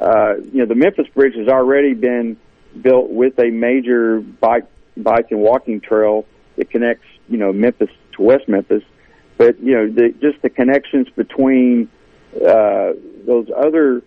Uh, 0.00 0.36
you 0.52 0.58
know, 0.58 0.66
the 0.66 0.74
Memphis 0.74 1.06
Bridge 1.14 1.34
has 1.36 1.48
already 1.48 1.94
been 1.94 2.36
built 2.80 3.10
with 3.10 3.38
a 3.38 3.50
major 3.50 4.20
bike 4.20 4.66
bike 4.96 5.30
and 5.30 5.40
walking 5.40 5.80
trail 5.80 6.24
that 6.56 6.70
connects 6.70 7.06
you 7.28 7.38
know 7.38 7.52
Memphis 7.52 7.90
to 8.16 8.22
West 8.22 8.48
Memphis. 8.48 8.82
But 9.36 9.60
you 9.60 9.72
know, 9.72 9.90
the, 9.90 10.14
just 10.20 10.42
the 10.42 10.50
connections 10.50 11.08
between 11.16 11.88
uh, 12.36 12.92
those 13.26 13.48
other 13.56 14.02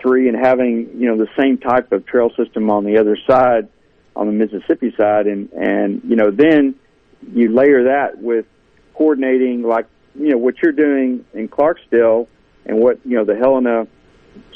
three 0.00 0.28
and 0.28 0.36
having 0.36 0.90
you 0.94 1.08
know 1.08 1.16
the 1.16 1.28
same 1.36 1.58
type 1.58 1.92
of 1.92 2.06
trail 2.06 2.30
system 2.36 2.70
on 2.70 2.84
the 2.84 2.98
other 2.98 3.18
side, 3.28 3.68
on 4.14 4.26
the 4.26 4.32
Mississippi 4.32 4.94
side, 4.96 5.26
and 5.26 5.50
and 5.52 6.02
you 6.04 6.16
know 6.16 6.30
then 6.30 6.74
you 7.32 7.52
layer 7.52 7.84
that 7.84 8.18
with 8.18 8.46
coordinating 8.94 9.62
like 9.62 9.86
you 10.14 10.30
know 10.30 10.38
what 10.38 10.54
you're 10.62 10.72
doing 10.72 11.24
in 11.34 11.48
Clarksdale 11.48 12.26
and 12.66 12.78
what 12.78 13.00
you 13.04 13.16
know 13.16 13.24
the 13.24 13.36
Helena 13.36 13.86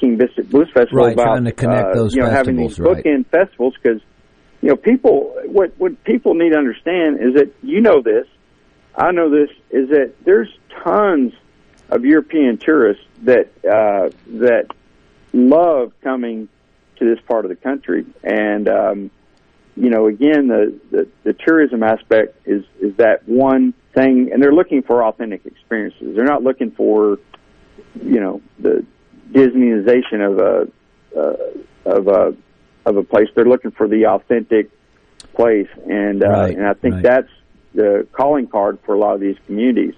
King 0.01 0.17
Biscuit 0.17 0.51
Blues 0.51 0.69
Festival 0.73 1.05
Right, 1.05 1.13
about 1.13 1.25
trying 1.25 1.45
to 1.45 1.53
connect 1.53 1.89
uh, 1.91 1.95
those 1.95 2.15
you 2.15 2.23
know 2.23 2.31
having 2.31 2.57
these 2.57 2.79
right. 2.79 3.05
bookend 3.05 3.27
festivals 3.27 3.75
because 3.83 4.01
you 4.61 4.69
know 4.69 4.77
people 4.77 5.35
what 5.47 5.73
what 5.79 6.03
people 6.05 6.35
need 6.35 6.51
to 6.51 6.59
understand 6.59 7.21
is 7.21 7.35
that 7.35 7.53
you 7.63 7.81
know 7.81 8.03
this 8.03 8.27
I 8.95 9.13
know 9.13 9.31
this 9.31 9.51
is 9.71 9.89
that 9.91 10.15
there's 10.25 10.49
tons 10.85 11.33
of 11.89 12.05
European 12.05 12.59
tourists 12.59 13.05
that 13.23 13.51
uh, 13.65 14.11
that 14.39 14.67
love 15.33 15.93
coming 16.03 16.49
to 16.97 17.05
this 17.05 17.23
part 17.27 17.45
of 17.45 17.49
the 17.49 17.57
country, 17.57 18.05
and 18.23 18.69
um, 18.69 19.11
you 19.77 19.89
know, 19.91 20.07
again, 20.07 20.49
the, 20.49 20.79
the 20.91 21.09
the 21.25 21.33
tourism 21.33 21.83
aspect 21.83 22.37
is 22.47 22.65
is 22.81 22.97
that 22.97 23.27
one 23.27 23.75
thing, 23.95 24.31
and 24.33 24.43
they're 24.43 24.53
looking 24.53 24.83
for 24.83 25.05
authentic 25.05 25.47
experiences. 25.47 26.15
They're 26.15 26.27
not 26.27 26.43
looking 26.43 26.73
for, 26.73 27.19
you 28.03 28.21
know, 28.21 28.43
the 28.59 28.85
Disneyization 29.33 30.21
of 30.31 30.39
a 30.39 31.19
uh, 31.19 31.91
of 31.91 32.09
a 32.09 32.37
of 32.85 32.97
a 32.97 33.03
place. 33.03 33.29
They're 33.35 33.47
looking 33.47 33.71
for 33.71 33.89
the 33.89 34.07
authentic 34.07 34.71
place, 35.35 35.69
and 35.87 36.23
uh, 36.23 36.29
Right, 36.29 36.57
and 36.57 36.67
I 36.67 36.75
think 36.75 36.95
right. 36.97 37.03
that's 37.03 37.31
the 37.75 38.07
calling 38.13 38.49
card 38.49 38.79
for 38.85 38.95
a 38.95 38.99
lot 38.99 39.15
of 39.15 39.21
these 39.21 39.37
communities. 39.47 39.95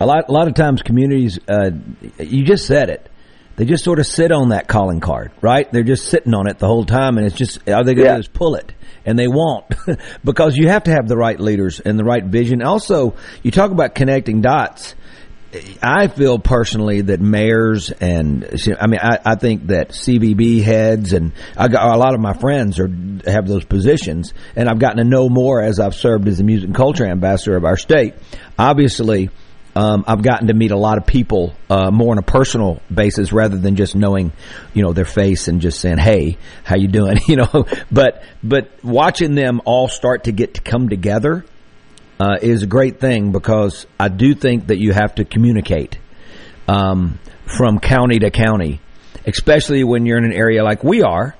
A 0.00 0.06
lot, 0.06 0.28
a 0.28 0.32
lot 0.32 0.48
of 0.48 0.54
times, 0.54 0.82
communities. 0.82 1.38
Uh, 1.46 1.70
you 2.18 2.44
just 2.44 2.66
said 2.66 2.90
it. 2.90 3.08
They 3.56 3.64
just 3.64 3.84
sort 3.84 3.98
of 3.98 4.06
sit 4.06 4.32
on 4.32 4.48
that 4.50 4.66
calling 4.68 5.00
card, 5.00 5.30
right? 5.40 5.70
They're 5.70 5.82
just 5.82 6.06
sitting 6.08 6.34
on 6.34 6.46
it 6.48 6.58
the 6.58 6.66
whole 6.66 6.84
time, 6.86 7.18
and 7.18 7.26
it's 7.26 7.36
just 7.36 7.58
all 7.68 7.84
they 7.84 7.94
going 7.94 7.98
to 7.98 8.04
Yeah. 8.04 8.14
do 8.14 8.20
is 8.20 8.28
pull 8.28 8.54
it, 8.54 8.72
and 9.04 9.18
they 9.18 9.28
won't 9.28 9.66
because 10.24 10.56
you 10.56 10.68
have 10.68 10.84
to 10.84 10.90
have 10.90 11.06
the 11.06 11.16
right 11.16 11.38
leaders 11.38 11.78
and 11.80 11.98
the 11.98 12.04
right 12.04 12.24
vision. 12.24 12.62
Also, 12.62 13.14
you 13.42 13.50
talk 13.50 13.70
about 13.70 13.94
connecting 13.94 14.40
dots. 14.40 14.94
I 15.82 16.06
feel 16.08 16.38
personally 16.38 17.02
that 17.02 17.20
mayors 17.20 17.90
and 17.90 18.48
I 18.80 18.86
mean 18.86 19.00
I, 19.02 19.18
I 19.22 19.34
think 19.34 19.66
that 19.66 19.90
CVB 19.90 20.62
heads 20.62 21.12
and 21.12 21.32
I 21.58 21.68
got 21.68 21.94
a 21.94 21.98
lot 21.98 22.14
of 22.14 22.20
my 22.20 22.32
friends 22.32 22.80
are 22.80 22.88
have 23.26 23.46
those 23.46 23.62
positions 23.66 24.32
and 24.56 24.66
I've 24.66 24.78
gotten 24.78 24.96
to 24.96 25.04
know 25.04 25.28
more 25.28 25.60
as 25.60 25.78
I've 25.78 25.94
served 25.94 26.26
as 26.26 26.38
the 26.38 26.44
music 26.44 26.68
and 26.68 26.74
culture 26.74 27.04
ambassador 27.06 27.54
of 27.54 27.66
our 27.66 27.76
state. 27.76 28.14
Obviously, 28.58 29.28
um, 29.74 30.04
I've 30.06 30.22
gotten 30.22 30.48
to 30.48 30.54
meet 30.54 30.70
a 30.70 30.76
lot 30.76 30.98
of 30.98 31.06
people 31.06 31.54
uh, 31.70 31.90
more 31.90 32.12
on 32.12 32.18
a 32.18 32.22
personal 32.22 32.82
basis 32.92 33.32
rather 33.32 33.56
than 33.56 33.76
just 33.76 33.96
knowing, 33.96 34.32
you 34.74 34.82
know, 34.82 34.92
their 34.92 35.06
face 35.06 35.48
and 35.48 35.62
just 35.62 35.80
saying, 35.80 35.98
"Hey, 35.98 36.36
how 36.62 36.76
you 36.76 36.88
doing?" 36.88 37.18
You 37.26 37.36
know, 37.36 37.66
but 37.90 38.22
but 38.42 38.70
watching 38.84 39.34
them 39.34 39.62
all 39.64 39.88
start 39.88 40.24
to 40.24 40.32
get 40.32 40.54
to 40.54 40.60
come 40.60 40.90
together 40.90 41.46
uh, 42.20 42.36
is 42.42 42.62
a 42.62 42.66
great 42.66 43.00
thing 43.00 43.32
because 43.32 43.86
I 43.98 44.08
do 44.08 44.34
think 44.34 44.66
that 44.66 44.78
you 44.78 44.92
have 44.92 45.14
to 45.14 45.24
communicate 45.24 45.98
um, 46.68 47.18
from 47.46 47.78
county 47.78 48.18
to 48.18 48.30
county, 48.30 48.80
especially 49.26 49.84
when 49.84 50.04
you're 50.04 50.18
in 50.18 50.24
an 50.24 50.32
area 50.32 50.62
like 50.62 50.84
we 50.84 51.02
are. 51.02 51.34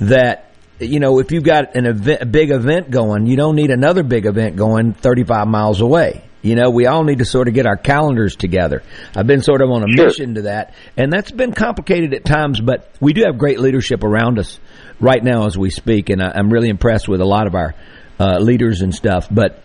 That 0.00 0.52
you 0.78 1.00
know, 1.00 1.18
if 1.18 1.32
you've 1.32 1.42
got 1.42 1.74
an 1.74 1.86
event, 1.86 2.22
a 2.22 2.26
big 2.26 2.50
event 2.50 2.90
going, 2.90 3.26
you 3.26 3.36
don't 3.36 3.56
need 3.56 3.70
another 3.70 4.04
big 4.04 4.26
event 4.26 4.54
going 4.54 4.92
35 4.92 5.48
miles 5.48 5.80
away. 5.80 6.22
You 6.46 6.54
know, 6.54 6.70
we 6.70 6.86
all 6.86 7.02
need 7.02 7.18
to 7.18 7.24
sort 7.24 7.48
of 7.48 7.54
get 7.54 7.66
our 7.66 7.76
calendars 7.76 8.36
together. 8.36 8.82
I've 9.16 9.26
been 9.26 9.42
sort 9.42 9.62
of 9.62 9.70
on 9.70 9.82
a 9.82 9.86
Sure. 9.96 10.06
mission 10.06 10.34
to 10.36 10.42
that, 10.42 10.74
and 10.96 11.12
that's 11.12 11.32
been 11.32 11.52
complicated 11.52 12.14
at 12.14 12.24
times, 12.24 12.60
but 12.60 12.88
we 13.00 13.12
do 13.12 13.22
have 13.26 13.36
great 13.36 13.58
leadership 13.58 14.04
around 14.04 14.38
us 14.38 14.60
right 15.00 15.22
now 15.22 15.46
as 15.46 15.58
we 15.58 15.70
speak, 15.70 16.08
and 16.08 16.22
I, 16.22 16.30
I'm 16.36 16.48
really 16.50 16.68
impressed 16.68 17.08
with 17.08 17.20
a 17.20 17.24
lot 17.24 17.48
of 17.48 17.54
our 17.56 17.74
uh, 18.20 18.38
leaders 18.38 18.80
and 18.82 18.94
stuff. 18.94 19.26
But 19.30 19.60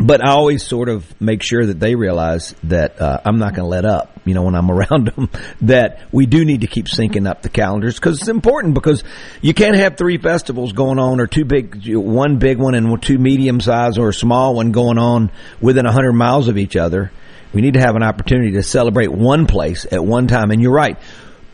but 0.00 0.24
I 0.24 0.30
always 0.30 0.66
sort 0.66 0.88
of 0.88 1.20
make 1.20 1.42
sure 1.42 1.66
that 1.66 1.78
they 1.78 1.94
realize 1.94 2.54
that 2.64 3.00
uh, 3.00 3.20
I'm 3.24 3.38
not 3.38 3.54
going 3.54 3.64
to 3.64 3.68
let 3.68 3.84
up. 3.84 4.20
You 4.24 4.34
know, 4.34 4.42
when 4.42 4.54
I'm 4.54 4.70
around 4.70 5.08
them, 5.08 5.30
that 5.62 6.00
we 6.12 6.26
do 6.26 6.44
need 6.44 6.62
to 6.62 6.66
keep 6.66 6.86
syncing 6.86 7.28
up 7.28 7.42
the 7.42 7.48
calendars 7.48 7.96
because 7.96 8.20
it's 8.20 8.28
important. 8.28 8.74
Because 8.74 9.04
you 9.40 9.54
can't 9.54 9.76
have 9.76 9.96
three 9.96 10.18
festivals 10.18 10.72
going 10.72 10.98
on, 10.98 11.20
or 11.20 11.26
two 11.26 11.44
big, 11.44 11.86
one 11.94 12.38
big 12.38 12.58
one 12.58 12.74
and 12.74 13.02
two 13.02 13.18
medium 13.18 13.60
size, 13.60 13.98
or 13.98 14.08
a 14.08 14.14
small 14.14 14.54
one 14.54 14.72
going 14.72 14.98
on 14.98 15.30
within 15.60 15.84
hundred 15.84 16.12
miles 16.12 16.48
of 16.48 16.56
each 16.56 16.76
other. 16.76 17.10
We 17.52 17.60
need 17.60 17.74
to 17.74 17.80
have 17.80 17.96
an 17.96 18.02
opportunity 18.02 18.52
to 18.52 18.62
celebrate 18.62 19.08
one 19.08 19.46
place 19.46 19.86
at 19.90 20.02
one 20.02 20.26
time. 20.26 20.50
And 20.50 20.62
you're 20.62 20.72
right. 20.72 20.98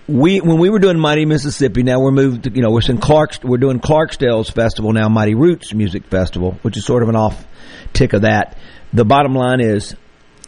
We 0.07 0.41
when 0.41 0.59
we 0.59 0.71
were 0.71 0.79
doing 0.79 0.99
Mighty 0.99 1.27
Mississippi, 1.27 1.83
now 1.83 2.01
we're 2.01 2.13
moved. 2.13 2.47
You 2.55 2.63
know, 2.63 2.71
we're 2.71 2.81
in 2.89 2.99
Clarks. 2.99 3.41
We're 3.43 3.59
doing 3.59 3.81
Clarksdale's 3.81 4.49
festival 4.49 4.93
now, 4.93 5.09
Mighty 5.09 5.35
Roots 5.35 5.75
Music 5.75 6.05
Festival, 6.05 6.53
which 6.63 6.77
is 6.77 6.87
sort 6.87 7.03
of 7.03 7.09
an 7.09 7.17
off 7.17 7.45
tick 7.93 8.13
of 8.13 8.23
that. 8.23 8.57
The 8.93 9.05
bottom 9.05 9.35
line 9.35 9.61
is 9.61 9.95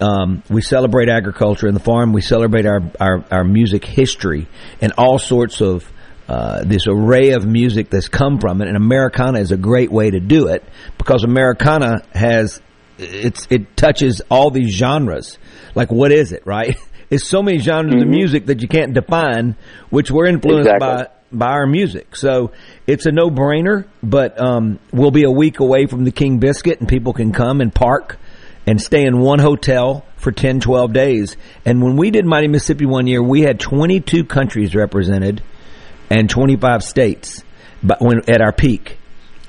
um, 0.01 0.43
we 0.49 0.63
celebrate 0.63 1.09
agriculture 1.09 1.67
and 1.67 1.77
the 1.77 1.81
farm. 1.81 2.13
We 2.13 2.23
celebrate 2.23 2.67
our, 2.67 2.81
our, 2.99 3.25
our 3.31 3.45
music 3.45 3.85
history 3.85 4.49
and 4.81 4.93
all 4.97 5.19
sorts 5.19 5.61
of 5.61 5.91
uh, 6.29 6.63
this 6.65 6.87
array 6.87 7.31
of 7.31 7.45
music 7.45 7.91
that's 7.91 8.09
come 8.09 8.39
from 8.39 8.63
it. 8.63 8.69
And 8.69 8.77
Americana 8.77 9.41
is 9.41 9.53
a 9.53 9.57
great 9.57 9.91
way 9.91 10.11
to 10.11 10.21
do 10.21 10.49
it 10.49 10.65
because 10.97 11.25
Americana 11.25 12.03
has 12.15 12.63
it's 12.99 13.47
it 13.51 13.77
touches 13.77 14.23
all 14.31 14.51
these 14.51 14.75
genres. 14.75 15.39
Like 15.75 15.91
what 15.91 16.13
is 16.13 16.33
it, 16.33 16.43
right? 16.47 16.77
It's 17.11 17.27
so 17.27 17.43
many 17.43 17.59
genres 17.59 18.01
of 18.01 18.07
music 18.07 18.47
that 18.47 18.63
you 18.63 18.69
can't 18.69 18.95
define, 18.95 19.57
which 19.91 20.13
we're 20.13 20.27
influenced 20.27 20.71
Exactly. 20.71 20.87
by 20.87 21.09
by 21.33 21.51
our 21.53 21.67
music. 21.67 22.17
So 22.17 22.53
it's 22.87 23.07
a 23.07 23.13
no 23.13 23.31
brainer, 23.31 23.87
but 24.03 24.41
um, 24.41 24.79
we'll 24.93 25.11
be 25.11 25.25
a 25.25 25.31
week 25.31 25.61
away 25.61 25.87
from 25.87 26.05
the 26.05 26.11
King 26.13 26.39
Biscuit 26.39 26.81
and 26.81 26.89
people 26.89 27.13
can 27.13 27.33
come 27.33 27.61
and 27.61 27.75
park 27.75 28.19
and 28.67 28.81
stay 28.81 29.05
in 29.05 29.21
one 29.21 29.39
hotel 29.39 30.05
for 30.17 30.33
10, 30.33 30.61
12 30.61 30.93
days. 30.93 31.37
And 31.65 31.83
when 31.83 31.97
we 31.97 32.11
did 32.11 32.27
Mighty 32.27 32.49
Mississippi 32.49 32.87
one 32.87 33.07
year, 33.07 33.23
we 33.23 33.43
had 33.43 33.59
22 33.59 34.25
countries 34.25 34.75
represented 34.75 35.43
and 36.11 36.29
25 36.29 36.83
states 36.83 37.43
but 37.83 38.01
when 38.01 38.29
at 38.29 38.41
our 38.41 38.53
peak. 38.53 38.99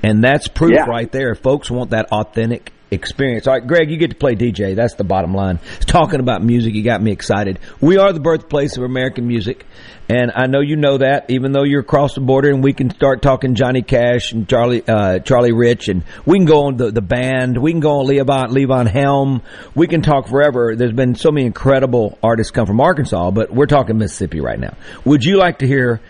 And 0.02 0.22
that's 0.22 0.48
proof 0.48 0.72
Yeah. 0.72 0.86
right 0.86 1.10
there. 1.10 1.34
Folks 1.34 1.70
want 1.70 1.90
that 1.90 2.06
authentic 2.10 2.72
experience. 2.92 3.46
All 3.46 3.54
right, 3.54 3.66
Greg, 3.66 3.90
you 3.90 3.96
get 3.96 4.10
to 4.10 4.16
play 4.16 4.34
DJ. 4.34 4.76
That's 4.76 4.94
the 4.94 5.04
bottom 5.04 5.34
line. 5.34 5.58
Talking 5.80 6.20
about 6.20 6.42
music, 6.42 6.74
you 6.74 6.82
got 6.82 7.02
me 7.02 7.10
excited. 7.10 7.58
We 7.80 7.96
are 7.96 8.12
the 8.12 8.20
birthplace 8.20 8.76
of 8.76 8.84
American 8.84 9.26
music, 9.26 9.66
and 10.08 10.30
I 10.34 10.46
know 10.46 10.60
you 10.60 10.76
know 10.76 10.98
that. 10.98 11.30
Even 11.30 11.52
though 11.52 11.64
you're 11.64 11.80
across 11.80 12.14
the 12.14 12.20
border, 12.20 12.50
and 12.50 12.62
we 12.62 12.72
can 12.72 12.90
start 12.90 13.22
talking 13.22 13.54
Johnny 13.54 13.82
Cash 13.82 14.32
and 14.32 14.48
Charlie 14.48 14.86
uh, 14.86 15.20
Charlie 15.20 15.52
Rich, 15.52 15.88
and 15.88 16.04
we 16.26 16.38
can 16.38 16.46
go 16.46 16.66
on 16.66 16.76
the 16.76 16.90
the 16.90 17.00
band. 17.00 17.56
We 17.56 17.72
can 17.72 17.80
go 17.80 18.00
on 18.00 18.06
Levon 18.06 18.50
Levon 18.50 18.86
Helm. 18.86 19.42
We 19.74 19.86
can 19.86 20.02
talk 20.02 20.28
forever. 20.28 20.76
There's 20.76 20.92
been 20.92 21.14
so 21.14 21.30
many 21.30 21.46
incredible 21.46 22.18
artists 22.22 22.50
come 22.50 22.66
from 22.66 22.80
Arkansas, 22.80 23.30
but 23.30 23.50
we're 23.50 23.66
talking 23.66 23.98
Mississippi 23.98 24.40
right 24.40 24.60
now. 24.60 24.76
Would 25.04 25.24
you 25.24 25.38
like 25.38 25.60
to 25.60 25.66
hear 25.66 26.00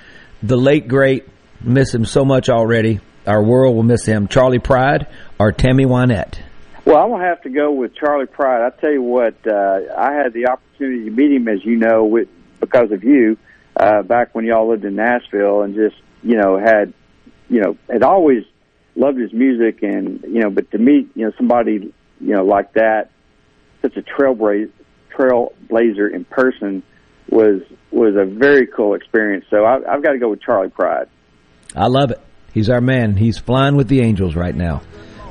the 0.42 0.56
late 0.56 0.88
great? 0.88 1.28
Miss 1.60 1.94
him 1.94 2.04
so 2.04 2.24
much 2.24 2.48
already. 2.48 2.98
Our 3.24 3.42
world 3.42 3.76
will 3.76 3.84
miss 3.84 4.04
him. 4.04 4.26
Charley 4.26 4.58
Pride 4.58 5.06
or 5.38 5.52
Tammy 5.52 5.84
Wynette? 5.84 6.40
Well, 6.84 6.96
I'm 6.96 7.10
gonna 7.10 7.24
have 7.24 7.42
to 7.42 7.50
go 7.50 7.72
with 7.72 7.94
Charley 7.94 8.26
Pride. 8.26 8.66
I 8.66 8.70
tell 8.80 8.92
you 8.92 9.02
what, 9.02 9.34
uh, 9.46 9.80
I 9.96 10.12
had 10.14 10.32
the 10.32 10.48
opportunity 10.48 11.04
to 11.04 11.10
meet 11.10 11.32
him, 11.32 11.46
as 11.48 11.64
you 11.64 11.76
know, 11.76 12.04
with 12.04 12.28
because 12.60 12.90
of 12.90 13.04
you, 13.04 13.36
uh, 13.76 14.02
back 14.02 14.34
when 14.34 14.44
y'all 14.44 14.68
lived 14.68 14.84
in 14.84 14.96
Nashville, 14.96 15.62
and 15.62 15.74
just 15.74 15.96
you 16.22 16.36
know 16.36 16.58
had, 16.58 16.92
you 17.48 17.60
know, 17.60 17.76
had 17.88 18.02
always 18.02 18.44
loved 18.96 19.18
his 19.18 19.32
music, 19.32 19.82
and 19.82 20.22
you 20.22 20.40
know, 20.40 20.50
but 20.50 20.70
to 20.72 20.78
meet 20.78 21.08
you 21.14 21.26
know 21.26 21.32
somebody 21.36 21.92
you 22.20 22.34
know 22.34 22.44
like 22.44 22.72
that, 22.72 23.10
such 23.80 23.96
a 23.96 24.02
trailblazer, 24.02 24.70
trailblazer 25.16 26.12
in 26.12 26.24
person 26.24 26.82
was 27.30 27.62
was 27.90 28.16
a 28.16 28.24
very 28.24 28.66
cool 28.66 28.94
experience. 28.94 29.44
So 29.50 29.64
I, 29.64 29.76
I've 29.76 30.02
got 30.02 30.12
to 30.12 30.18
go 30.18 30.30
with 30.30 30.42
Charley 30.42 30.68
Pride. 30.68 31.08
I 31.76 31.86
love 31.86 32.10
it. 32.10 32.20
He's 32.52 32.68
our 32.68 32.80
man. 32.80 33.16
He's 33.16 33.38
flying 33.38 33.76
with 33.76 33.88
the 33.88 34.00
angels 34.00 34.34
right 34.36 34.54
now. 34.54 34.82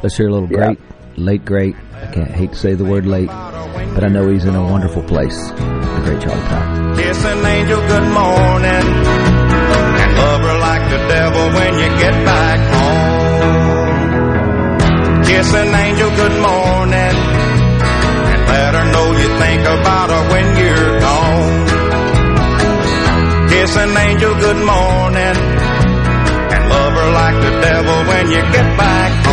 Let's 0.01 0.17
hear 0.17 0.27
a 0.27 0.31
little 0.31 0.47
great, 0.47 0.79
late 1.17 1.45
great. 1.45 1.75
I 1.93 2.07
can't 2.11 2.31
hate 2.31 2.51
to 2.53 2.57
say 2.57 2.73
the 2.73 2.85
word 2.85 3.05
late, 3.05 3.27
but 3.27 4.03
I 4.03 4.07
know 4.07 4.27
he's 4.29 4.45
in 4.45 4.55
a 4.55 4.63
wonderful 4.63 5.03
place. 5.03 5.37
The 5.51 6.01
great 6.05 6.21
Charley 6.21 6.41
Pride. 6.41 6.97
Kiss 6.97 7.25
an 7.25 7.45
angel 7.45 7.79
good 7.87 8.03
morning 8.03 8.85
and 10.01 10.17
love 10.17 10.41
her 10.41 10.57
like 10.59 10.89
the 10.89 10.97
devil 11.07 11.45
when 11.57 11.73
you 11.79 11.89
get 11.99 12.25
back 12.25 12.59
home. 12.73 13.11
Kiss 15.25 15.53
an 15.53 15.75
angel 15.75 16.09
good 16.09 16.35
morning 16.41 17.15
and 18.31 18.41
let 18.47 18.73
her 18.75 18.85
know 18.91 19.11
you 19.21 19.27
think 19.39 19.61
about 19.61 20.09
her 20.09 20.23
when 20.31 20.57
you're 20.57 20.99
gone. 20.99 21.67
Kiss 23.49 23.75
an 23.77 23.97
angel 23.97 24.33
good 24.35 24.57
morning 24.65 25.37
and 26.53 26.69
love 26.69 26.93
her 26.93 27.11
like 27.13 27.37
the 27.45 27.51
devil 27.61 27.97
when 28.09 28.31
you 28.31 28.41
get 28.51 28.77
back 28.77 29.25
home. 29.25 29.30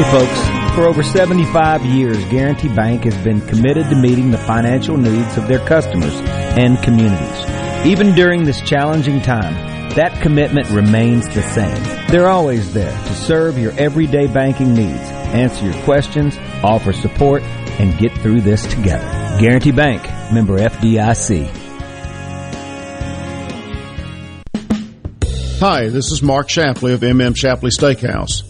Hey 0.00 0.12
folks, 0.12 0.74
for 0.74 0.86
over 0.86 1.02
75 1.02 1.84
years, 1.84 2.24
Guarantee 2.30 2.74
Bank 2.74 3.04
has 3.04 3.14
been 3.22 3.42
committed 3.42 3.90
to 3.90 3.94
meeting 3.94 4.30
the 4.30 4.38
financial 4.38 4.96
needs 4.96 5.36
of 5.36 5.46
their 5.46 5.58
customers 5.58 6.14
and 6.56 6.82
communities. 6.82 7.86
Even 7.86 8.14
during 8.14 8.44
this 8.44 8.62
challenging 8.62 9.20
time, 9.20 9.52
that 9.96 10.18
commitment 10.22 10.70
remains 10.70 11.28
the 11.34 11.42
same. 11.42 12.06
They're 12.08 12.30
always 12.30 12.72
there 12.72 12.90
to 12.90 13.14
serve 13.14 13.58
your 13.58 13.72
everyday 13.72 14.26
banking 14.26 14.72
needs, 14.72 15.02
answer 15.34 15.66
your 15.66 15.84
questions, 15.84 16.38
offer 16.64 16.94
support, 16.94 17.42
and 17.78 17.98
get 17.98 18.10
through 18.22 18.40
this 18.40 18.66
together. 18.68 19.04
Guarantee 19.38 19.72
Bank, 19.72 20.02
member 20.32 20.56
FDIC. 20.56 21.46
Hi, 25.58 25.90
this 25.90 26.10
is 26.10 26.22
Mark 26.22 26.48
Shapley 26.48 26.94
of 26.94 27.00
MM 27.00 27.36
Shapley 27.36 27.68
Steakhouse. 27.68 28.49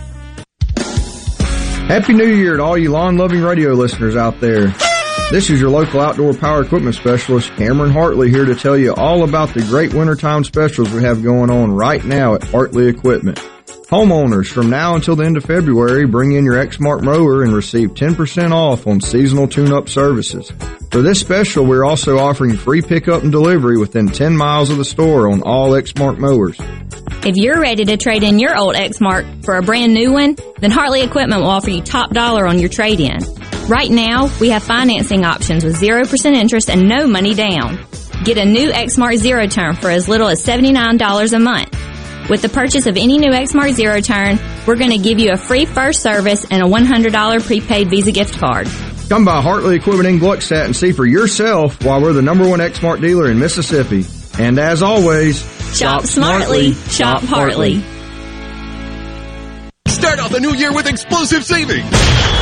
Happy 1.91 2.13
New 2.13 2.23
Year 2.23 2.55
to 2.55 2.63
all 2.63 2.77
you 2.77 2.89
lawn 2.89 3.17
loving 3.17 3.41
radio 3.41 3.73
listeners 3.73 4.15
out 4.15 4.39
there. 4.39 4.73
This 5.29 5.49
is 5.49 5.59
your 5.59 5.69
local 5.69 5.99
outdoor 5.99 6.33
power 6.33 6.63
equipment 6.63 6.95
specialist, 6.95 7.51
Cameron 7.57 7.91
Hartley, 7.91 8.29
here 8.29 8.45
to 8.45 8.55
tell 8.55 8.77
you 8.77 8.93
all 8.93 9.25
about 9.25 9.53
the 9.53 9.59
great 9.63 9.93
wintertime 9.93 10.45
specials 10.45 10.89
we 10.93 11.03
have 11.03 11.21
going 11.21 11.51
on 11.51 11.73
right 11.73 12.01
now 12.05 12.35
at 12.35 12.45
Hartley 12.45 12.87
Equipment. 12.87 13.39
Homeowners, 13.89 14.47
from 14.47 14.69
now 14.69 14.95
until 14.95 15.17
the 15.17 15.25
end 15.25 15.35
of 15.35 15.43
February, 15.43 16.05
bring 16.05 16.31
in 16.31 16.45
your 16.45 16.65
Exmark 16.65 17.01
mower 17.01 17.43
and 17.43 17.53
receive 17.53 17.89
10% 17.89 18.53
off 18.53 18.87
on 18.87 19.01
seasonal 19.01 19.49
tune-up 19.49 19.89
services. 19.89 20.49
For 20.91 21.01
this 21.01 21.19
special, 21.19 21.65
we're 21.65 21.83
also 21.83 22.19
offering 22.19 22.55
free 22.55 22.81
pickup 22.81 23.23
and 23.23 23.33
delivery 23.33 23.77
within 23.77 24.07
10 24.07 24.37
miles 24.37 24.69
of 24.69 24.77
the 24.77 24.85
store 24.85 25.29
on 25.29 25.41
all 25.41 25.71
Exmark 25.71 26.17
mowers. 26.17 26.57
If 27.23 27.35
you're 27.35 27.61
ready 27.61 27.85
to 27.85 27.97
trade 27.97 28.23
in 28.23 28.39
your 28.39 28.57
old 28.57 28.73
Exmark 28.73 29.45
for 29.45 29.55
a 29.55 29.61
brand 29.61 29.93
new 29.93 30.11
one, 30.11 30.35
then 30.57 30.71
Hartley 30.71 31.01
Equipment 31.01 31.41
will 31.41 31.51
offer 31.51 31.69
you 31.69 31.79
top 31.79 32.09
dollar 32.09 32.47
on 32.47 32.57
your 32.57 32.67
trade-in. 32.67 33.19
Right 33.67 33.91
now, 33.91 34.31
we 34.39 34.49
have 34.49 34.63
financing 34.63 35.23
options 35.23 35.63
with 35.63 35.79
0% 35.79 36.33
interest 36.33 36.67
and 36.67 36.89
no 36.89 37.05
money 37.05 37.35
down. 37.35 37.77
Get 38.23 38.39
a 38.39 38.45
new 38.45 38.71
Exmark 38.71 39.17
Zero 39.17 39.45
Turn 39.45 39.75
for 39.75 39.91
as 39.91 40.09
little 40.09 40.29
as 40.29 40.43
$79 40.43 41.33
a 41.33 41.39
month. 41.39 42.27
With 42.27 42.41
the 42.41 42.49
purchase 42.49 42.87
of 42.87 42.97
any 42.97 43.19
new 43.19 43.29
Exmark 43.29 43.73
Zero 43.73 44.01
Turn, 44.01 44.39
we're 44.65 44.75
going 44.75 44.89
to 44.89 44.97
give 44.97 45.19
you 45.19 45.31
a 45.31 45.37
free 45.37 45.65
first 45.65 46.01
service 46.01 46.43
and 46.49 46.63
a 46.63 46.65
$100 46.65 47.45
prepaid 47.45 47.91
Visa 47.91 48.11
gift 48.11 48.39
card. 48.39 48.67
Come 49.09 49.25
by 49.25 49.41
Hartley 49.43 49.75
Equipment 49.75 50.09
in 50.09 50.17
Gluckstadt 50.19 50.65
and 50.65 50.75
see 50.75 50.91
for 50.91 51.05
yourself 51.05 51.83
why 51.85 51.99
we're 51.99 52.13
the 52.13 52.23
number 52.23 52.49
one 52.49 52.61
Exmark 52.61 52.99
dealer 52.99 53.29
in 53.29 53.37
Mississippi. 53.37 54.05
And 54.39 54.57
as 54.57 54.81
always, 54.81 55.60
Shop 55.73 56.05
smartly. 56.05 56.73
Shop 56.89 57.21
Hartley. 57.23 57.83
Start 60.01 60.17
off 60.17 60.31
the 60.31 60.39
new 60.39 60.55
year 60.55 60.73
with 60.73 60.87
explosive 60.87 61.45
savings 61.45 61.85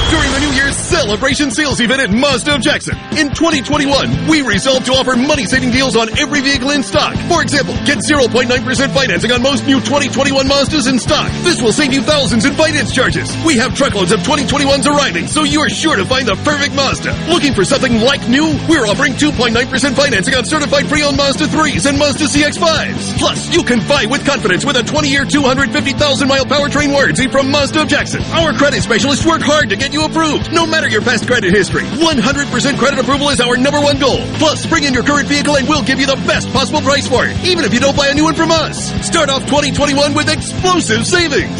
during 0.09 0.31
the 0.31 0.39
New 0.39 0.55
Year's 0.55 0.77
celebration 0.77 1.51
sales 1.51 1.81
event 1.81 1.99
at 1.99 2.09
Mazda 2.09 2.55
of 2.55 2.61
Jackson. 2.61 2.95
In 3.19 3.35
2021, 3.35 4.31
we 4.31 4.41
resolved 4.41 4.87
to 4.87 4.93
offer 4.93 5.19
money-saving 5.19 5.69
deals 5.69 5.97
on 5.97 6.07
every 6.17 6.39
vehicle 6.39 6.71
in 6.71 6.81
stock. 6.81 7.19
For 7.27 7.43
example, 7.43 7.75
get 7.83 7.99
0.9% 7.99 8.47
financing 8.95 9.31
on 9.33 9.43
most 9.43 9.67
new 9.67 9.83
2021 9.83 10.47
Mazdas 10.47 10.89
in 10.89 10.97
stock. 10.97 11.29
This 11.43 11.61
will 11.61 11.73
save 11.73 11.91
you 11.91 12.01
thousands 12.01 12.45
in 12.45 12.53
finance 12.53 12.95
charges. 12.95 13.27
We 13.45 13.57
have 13.57 13.75
truckloads 13.75 14.13
of 14.13 14.21
2021s 14.21 14.87
arriving, 14.87 15.27
so 15.27 15.43
you're 15.43 15.69
sure 15.69 15.97
to 15.97 16.05
find 16.05 16.29
the 16.29 16.35
perfect 16.47 16.73
Mazda. 16.73 17.11
Looking 17.27 17.53
for 17.53 17.65
something 17.65 17.99
like 17.99 18.23
new? 18.29 18.55
We're 18.71 18.87
offering 18.87 19.13
2.9% 19.19 19.51
financing 19.99 20.33
on 20.33 20.45
certified 20.45 20.87
pre-owned 20.87 21.17
Mazda 21.17 21.47
3s 21.47 21.85
and 21.87 21.99
Mazda 21.99 22.23
CX-5s. 22.23 23.19
Plus, 23.19 23.53
you 23.53 23.63
can 23.63 23.85
buy 23.85 24.05
with 24.09 24.25
confidence 24.25 24.65
with 24.65 24.77
a 24.77 24.81
20-year, 24.81 25.25
250,000-mile 25.25 26.45
powertrain 26.45 26.93
warranty 26.93 27.27
from 27.27 27.48
Mazda 27.49 27.81
of 27.81 27.87
Jackson. 27.87 28.21
Our 28.31 28.53
credit 28.53 28.83
specialists 28.83 29.25
work 29.25 29.41
hard 29.41 29.69
to 29.69 29.75
get 29.75 29.91
you 29.91 30.05
approved, 30.05 30.53
no 30.53 30.65
matter 30.65 30.87
your 30.87 31.01
past 31.01 31.25
credit 31.27 31.53
history. 31.53 31.83
100% 31.83 32.77
credit 32.77 32.99
approval 32.99 33.29
is 33.29 33.41
our 33.41 33.57
number 33.57 33.81
one 33.81 33.97
goal. 33.97 34.21
Plus, 34.37 34.65
bring 34.65 34.83
in 34.83 34.93
your 34.93 35.03
current 35.03 35.27
vehicle 35.27 35.57
and 35.57 35.67
we'll 35.67 35.83
give 35.83 35.99
you 35.99 36.05
the 36.05 36.19
best 36.29 36.51
possible 36.53 36.81
price 36.81 37.07
for 37.07 37.25
it, 37.25 37.35
even 37.43 37.65
if 37.65 37.73
you 37.73 37.79
don't 37.79 37.97
buy 37.97 38.07
a 38.07 38.13
new 38.13 38.23
one 38.23 38.35
from 38.35 38.51
us. 38.51 38.93
Start 39.05 39.29
off 39.29 39.45
2021 39.45 40.13
with 40.13 40.29
explosive 40.29 41.05
savings. 41.05 41.57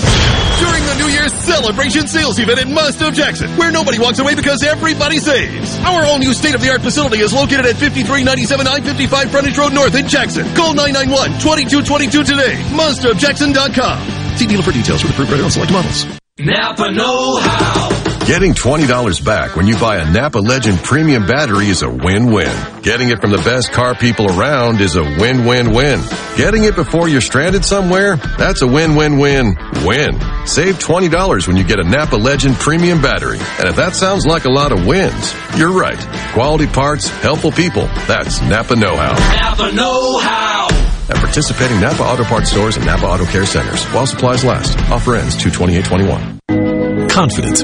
During 0.60 0.84
the 0.86 0.96
New 1.00 1.08
Year's 1.08 1.34
celebration 1.34 2.06
sales 2.08 2.38
event 2.38 2.60
at 2.60 2.68
Mazda 2.68 3.08
of 3.08 3.14
Jackson, 3.14 3.50
where 3.58 3.72
nobody 3.72 3.98
walks 3.98 4.20
away 4.20 4.36
because 4.36 4.62
everybody 4.62 5.18
saves. 5.18 5.78
Our 5.80 6.06
all 6.06 6.20
new 6.20 6.34
state 6.34 6.54
of 6.54 6.62
the 6.62 6.70
art 6.70 6.82
facility 6.82 7.20
is 7.20 7.34
located 7.34 7.66
at 7.66 7.78
5397 7.78 8.68
I-55 8.68 9.30
Frontage 9.32 9.58
Road 9.58 9.74
North 9.74 9.96
in 9.96 10.08
Jackson. 10.08 10.46
Call 10.56 10.74
991-2222 10.76 12.26
today. 12.26 12.56
MazdaofJackson.com. 12.76 14.19
See 14.38 14.46
dealer 14.48 14.64
for 14.64 14.72
details 14.72 15.04
with 15.04 15.12
approved 15.12 15.30
credit 15.30 15.44
on 15.44 15.52
select 15.52 15.72
models. 15.72 16.06
Napa 16.40 16.92
Know 16.92 17.38
How. 17.38 18.26
Getting 18.26 18.54
$20 18.54 19.26
back 19.26 19.56
when 19.56 19.66
you 19.66 19.76
buy 19.78 19.98
a 19.98 20.12
Napa 20.12 20.38
Legend 20.38 20.78
premium 20.84 21.26
battery 21.26 21.66
is 21.68 21.82
a 21.82 21.90
win-win. 21.90 22.56
Getting 22.84 23.10
it 23.10 23.20
from 23.20 23.32
the 23.32 23.40
best 23.40 23.72
car 23.72 23.96
people 23.96 24.28
around 24.28 24.82
is 24.82 24.96
a 24.96 25.02
win-win-win. 25.02 26.00
Getting 26.38 26.64
it 26.64 26.76
before 26.76 27.10
you're 27.10 27.22
stranded 27.22 27.66
somewhere, 27.66 28.18
that's 28.38 28.62
a 28.62 28.68
win-win-win. 28.68 29.58
Win. 29.84 30.20
Save 30.46 30.78
$20 30.78 31.48
when 31.48 31.58
you 31.58 31.64
get 31.64 31.80
a 31.80 31.84
Napa 31.84 32.18
Legend 32.18 32.56
premium 32.58 33.02
battery. 33.02 33.40
And 33.58 33.68
if 33.68 33.76
that 33.78 33.96
sounds 33.96 34.28
like 34.28 34.46
a 34.46 34.52
lot 34.52 34.72
of 34.72 34.86
wins, 34.86 35.34
you're 35.58 35.74
right. 35.74 36.00
Quality 36.34 36.68
parts, 36.68 37.10
helpful 37.10 37.52
people. 37.52 37.88
That's 38.08 38.42
Napa 38.44 38.76
Know-How. 38.76 39.14
Napa 39.14 39.76
Know 39.76 40.20
How. 40.20 40.79
At 41.10 41.18
participating 41.18 41.80
Napa 41.80 42.03
Auto 42.03 42.24
Parts 42.24 42.51
stores 42.51 42.78
and 42.78 42.86
Napa 42.86 43.05
Auto 43.05 43.26
Care 43.26 43.45
Centers 43.45 43.84
while 43.86 44.05
supplies 44.05 44.43
last. 44.43 44.78
Offer 44.89 45.16
ends 45.16 45.36
22821. 45.38 47.10
Confidence, 47.10 47.64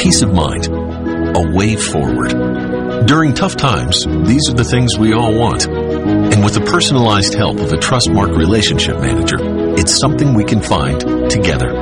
peace 0.00 0.22
of 0.22 0.32
mind, 0.32 0.68
a 0.68 1.56
way 1.56 1.76
forward. 1.76 3.06
During 3.06 3.32
tough 3.32 3.56
times, 3.56 4.04
these 4.26 4.50
are 4.50 4.54
the 4.54 4.64
things 4.64 4.98
we 4.98 5.14
all 5.14 5.34
want. 5.34 5.66
And 5.66 6.44
with 6.44 6.54
the 6.54 6.60
personalized 6.60 7.34
help 7.34 7.58
of 7.58 7.72
a 7.72 7.76
Trustmark 7.76 8.36
relationship 8.36 9.00
manager, 9.00 9.38
it's 9.78 9.98
something 9.98 10.34
we 10.34 10.44
can 10.44 10.60
find 10.60 11.00
together. 11.30 11.72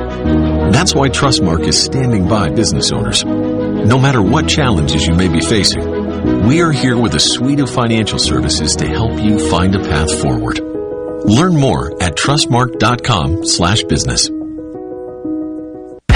That's 0.71 0.95
why 0.95 1.09
Trustmark 1.09 1.67
is 1.67 1.81
standing 1.81 2.27
by 2.27 2.49
business 2.49 2.91
owners. 2.91 3.25
No 3.25 3.99
matter 3.99 4.21
what 4.21 4.47
challenges 4.47 5.05
you 5.05 5.15
may 5.15 5.27
be 5.27 5.41
facing, 5.41 6.47
we 6.47 6.61
are 6.61 6.71
here 6.71 6.97
with 6.97 7.13
a 7.15 7.19
suite 7.19 7.59
of 7.59 7.69
financial 7.69 8.19
services 8.19 8.75
to 8.77 8.87
help 8.87 9.19
you 9.21 9.49
find 9.49 9.75
a 9.75 9.79
path 9.79 10.21
forward. 10.21 10.76
Learn 11.25 11.55
more 11.55 11.91
at 12.01 12.15
trustmark.com 12.15 13.45
slash 13.45 13.83
business. 13.83 14.29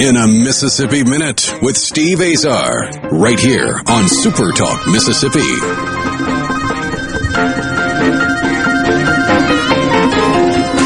In 0.00 0.16
a 0.16 0.26
Mississippi 0.26 1.04
Minute 1.04 1.54
with 1.60 1.76
Steve 1.76 2.20
Azar, 2.22 2.88
right 3.12 3.38
here 3.38 3.80
on 3.86 4.08
Super 4.08 4.50
Talk 4.50 4.86
Mississippi. 4.86 5.40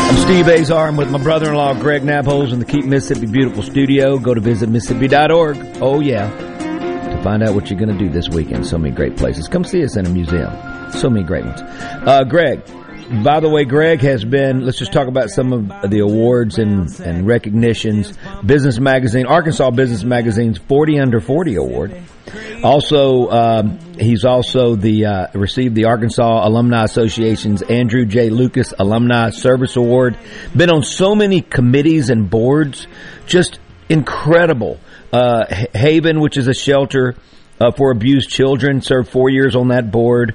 I'm 0.07 0.17
Steve 0.17 0.49
Azar. 0.49 0.89
I'm 0.89 0.97
with 0.97 1.11
my 1.11 1.23
brother-in-law 1.23 1.75
Greg 1.81 2.03
Nabholz 2.03 2.53
in 2.53 2.59
the 2.59 2.65
Keep 2.65 2.87
Mississippi 2.87 3.27
Beautiful 3.27 3.63
studio. 3.63 4.19
Go 4.19 4.35
to 4.35 4.41
visit 4.41 4.69
Mississippi.org. 4.69 5.57
Oh 5.81 6.01
yeah, 6.01 6.29
to 7.11 7.23
find 7.23 7.43
out 7.43 7.55
what 7.55 7.71
you're 7.71 7.79
going 7.79 7.97
to 7.97 8.05
do 8.05 8.11
this 8.11 8.29
weekend. 8.29 8.67
So 8.67 8.79
many 8.79 8.95
great 8.95 9.17
places. 9.17 9.47
Come 9.47 9.63
see 9.63 9.85
us 9.85 9.97
in 9.97 10.07
a 10.07 10.11
museum. 10.11 10.53
So 10.91 11.09
many 11.09 11.25
great 11.25 11.45
ones. 11.45 11.61
Uh, 11.63 12.25
Greg, 12.25 12.61
by 13.23 13.41
the 13.41 13.49
way, 13.49 13.65
Greg 13.65 14.01
has 14.01 14.25
been, 14.25 14.65
let's 14.65 14.79
just 14.79 14.93
talk 14.93 15.09
about 15.09 15.31
some 15.31 15.53
of 15.53 15.91
the 15.91 16.01
awards 16.01 16.59
and, 16.59 16.89
and 17.01 17.27
recognitions. 17.27 18.17
Business 18.45 18.79
Magazine, 18.79 19.27
Arkansas 19.27 19.71
Business 19.73 20.05
Magazine's 20.05 20.59
40 20.59 21.01
Under 21.01 21.21
40 21.21 21.57
Award. 21.57 22.03
Also, 22.63 23.29
um, 23.31 23.79
he's 23.99 24.25
also 24.25 24.75
the, 24.75 25.07
uh, 25.07 25.27
received 25.35 25.75
the 25.75 25.85
Arkansas 25.85 26.47
Alumni 26.47 26.85
Association's 26.85 27.63
Andrew 27.63 28.07
J. 28.07 28.31
Lucas 28.31 28.73
Alumni 28.79 29.31
Service 29.31 29.77
Award. 29.77 30.19
Been 30.57 30.71
on 30.71 30.83
so 30.83 31.15
many 31.15 31.43
committees 31.43 32.11
and 32.11 32.31
boards. 32.31 32.87
Just 33.27 33.59
incredible. 33.89 34.81
Uh, 35.13 35.45
Haven, 35.75 36.21
which 36.21 36.37
is 36.37 36.49
a 36.49 36.55
shelter 36.55 37.15
uh, 37.61 37.71
for 37.71 37.91
abused 37.91 38.31
children, 38.31 38.81
served 38.81 39.11
four 39.11 39.29
years 39.29 39.55
on 39.55 39.69
that 39.69 39.91
board. 39.91 40.35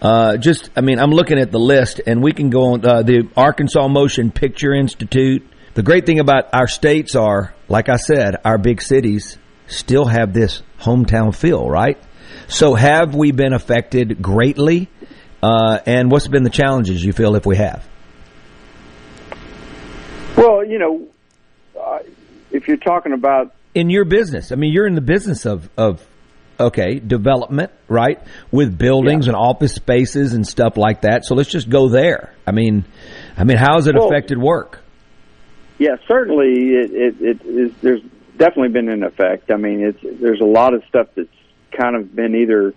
Uh, 0.00 0.36
just, 0.36 0.70
I 0.76 0.82
mean, 0.82 0.98
I'm 0.98 1.10
looking 1.10 1.38
at 1.38 1.50
the 1.50 1.58
list, 1.58 2.00
and 2.06 2.22
we 2.22 2.32
can 2.32 2.50
go 2.50 2.74
on 2.74 2.84
uh, 2.84 3.02
the 3.02 3.28
Arkansas 3.36 3.88
Motion 3.88 4.30
Picture 4.30 4.74
Institute. 4.74 5.46
The 5.74 5.82
great 5.82 6.06
thing 6.06 6.20
about 6.20 6.50
our 6.52 6.68
states 6.68 7.14
are, 7.14 7.54
like 7.68 7.88
I 7.88 7.96
said, 7.96 8.36
our 8.44 8.58
big 8.58 8.82
cities 8.82 9.38
still 9.66 10.04
have 10.04 10.32
this 10.32 10.62
hometown 10.80 11.34
feel, 11.34 11.68
right? 11.68 11.98
So, 12.48 12.74
have 12.74 13.14
we 13.14 13.32
been 13.32 13.52
affected 13.52 14.20
greatly? 14.20 14.88
Uh, 15.42 15.78
and 15.86 16.10
what's 16.10 16.28
been 16.28 16.42
the 16.42 16.50
challenges 16.50 17.04
you 17.04 17.12
feel 17.12 17.34
if 17.36 17.46
we 17.46 17.56
have? 17.56 17.86
Well, 20.36 20.64
you 20.64 20.78
know, 20.78 21.08
uh, 21.80 22.00
if 22.50 22.68
you're 22.68 22.76
talking 22.76 23.12
about 23.12 23.54
in 23.74 23.90
your 23.90 24.04
business, 24.04 24.52
I 24.52 24.56
mean, 24.56 24.72
you're 24.72 24.86
in 24.86 24.94
the 24.94 25.00
business 25.00 25.46
of 25.46 25.68
of 25.76 26.06
okay, 26.58 26.98
development, 26.98 27.70
right? 27.88 28.20
With 28.50 28.76
buildings 28.76 29.26
yeah. 29.26 29.32
and 29.32 29.36
office 29.36 29.74
spaces 29.74 30.32
and 30.32 30.46
stuff 30.46 30.76
like 30.76 31.02
that. 31.02 31.24
So 31.24 31.34
let's 31.34 31.50
just 31.50 31.68
go 31.68 31.88
there. 31.88 32.34
I 32.46 32.52
mean, 32.52 32.84
I 33.36 33.44
mean, 33.44 33.56
how 33.56 33.74
has 33.74 33.86
it 33.86 33.94
well, 33.94 34.08
affected 34.08 34.38
work? 34.38 34.80
Yeah, 35.78 35.96
certainly 36.08 36.70
it, 36.70 36.90
it, 36.92 37.20
it 37.20 37.46
is, 37.46 37.72
there's 37.82 38.00
definitely 38.36 38.70
been 38.70 38.88
an 38.88 39.02
effect. 39.02 39.50
I 39.50 39.56
mean, 39.56 39.80
it's, 39.80 40.20
there's 40.20 40.40
a 40.40 40.46
lot 40.46 40.74
of 40.74 40.82
stuff 40.88 41.08
that's 41.14 41.28
kind 41.72 41.96
of 41.96 42.14
been 42.14 42.34
either 42.34 42.74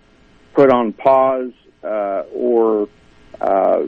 put 0.54 0.72
on 0.72 0.94
pause, 0.94 1.52
uh, 1.84 2.24
or, 2.34 2.90
uh, 3.40 3.84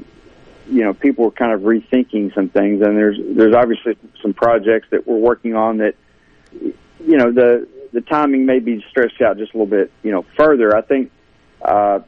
you 0.70 0.84
know, 0.84 0.94
people 0.94 1.26
are 1.28 1.32
kind 1.32 1.52
of 1.54 1.62
rethinking 1.62 2.34
some 2.34 2.48
things 2.48 2.82
and 2.82 2.96
there's, 2.96 3.18
there's 3.36 3.54
obviously 3.54 3.98
some 4.22 4.34
projects 4.34 4.88
that 4.92 5.06
we're 5.06 5.18
working 5.18 5.56
on 5.56 5.78
that, 5.78 5.96
you 6.54 7.18
know, 7.18 7.32
the, 7.32 7.68
the 7.94 8.02
timing 8.02 8.46
may 8.46 8.60
be 8.60 8.84
stretched 8.89 9.22
out 9.22 9.38
just 9.38 9.54
a 9.54 9.58
little 9.58 9.66
bit, 9.66 9.92
you 10.04 10.12
know, 10.12 10.26
further. 10.38 10.76
I 10.76 10.82
think, 10.82 11.12
uh, 11.62 12.00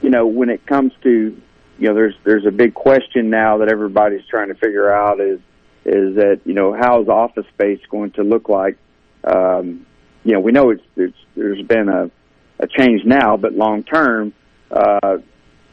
you 0.00 0.10
know, 0.10 0.26
when 0.26 0.48
it 0.48 0.66
comes 0.66 0.92
to, 1.02 1.40
you 1.78 1.88
know, 1.88 1.94
there's 1.94 2.14
there's 2.24 2.46
a 2.46 2.50
big 2.50 2.74
question 2.74 3.30
now 3.30 3.58
that 3.58 3.68
everybody's 3.68 4.26
trying 4.26 4.48
to 4.48 4.54
figure 4.54 4.90
out 4.90 5.20
is 5.20 5.40
is 5.84 6.16
that 6.16 6.40
you 6.44 6.54
know 6.54 6.72
how's 6.72 7.08
office 7.08 7.46
space 7.54 7.80
going 7.90 8.12
to 8.12 8.22
look 8.22 8.48
like? 8.48 8.76
Um, 9.24 9.86
you 10.24 10.34
know, 10.34 10.40
we 10.40 10.52
know 10.52 10.70
it's, 10.70 10.82
it's 10.96 11.16
there's 11.34 11.62
been 11.62 11.88
a 11.88 12.10
a 12.58 12.66
change 12.66 13.04
now, 13.04 13.36
but 13.36 13.54
long 13.54 13.82
term, 13.82 14.32
uh, 14.70 15.18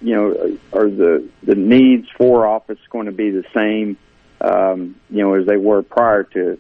you 0.01 0.15
know, 0.15 0.57
are 0.73 0.89
the 0.89 1.29
the 1.43 1.55
needs 1.55 2.07
for 2.17 2.47
office 2.47 2.79
going 2.89 3.07
to 3.07 3.11
be 3.11 3.29
the 3.29 3.43
same, 3.53 3.97
um, 4.41 4.95
you 5.09 5.21
know, 5.21 5.33
as 5.33 5.45
they 5.45 5.57
were 5.57 5.83
prior 5.83 6.23
to 6.23 6.57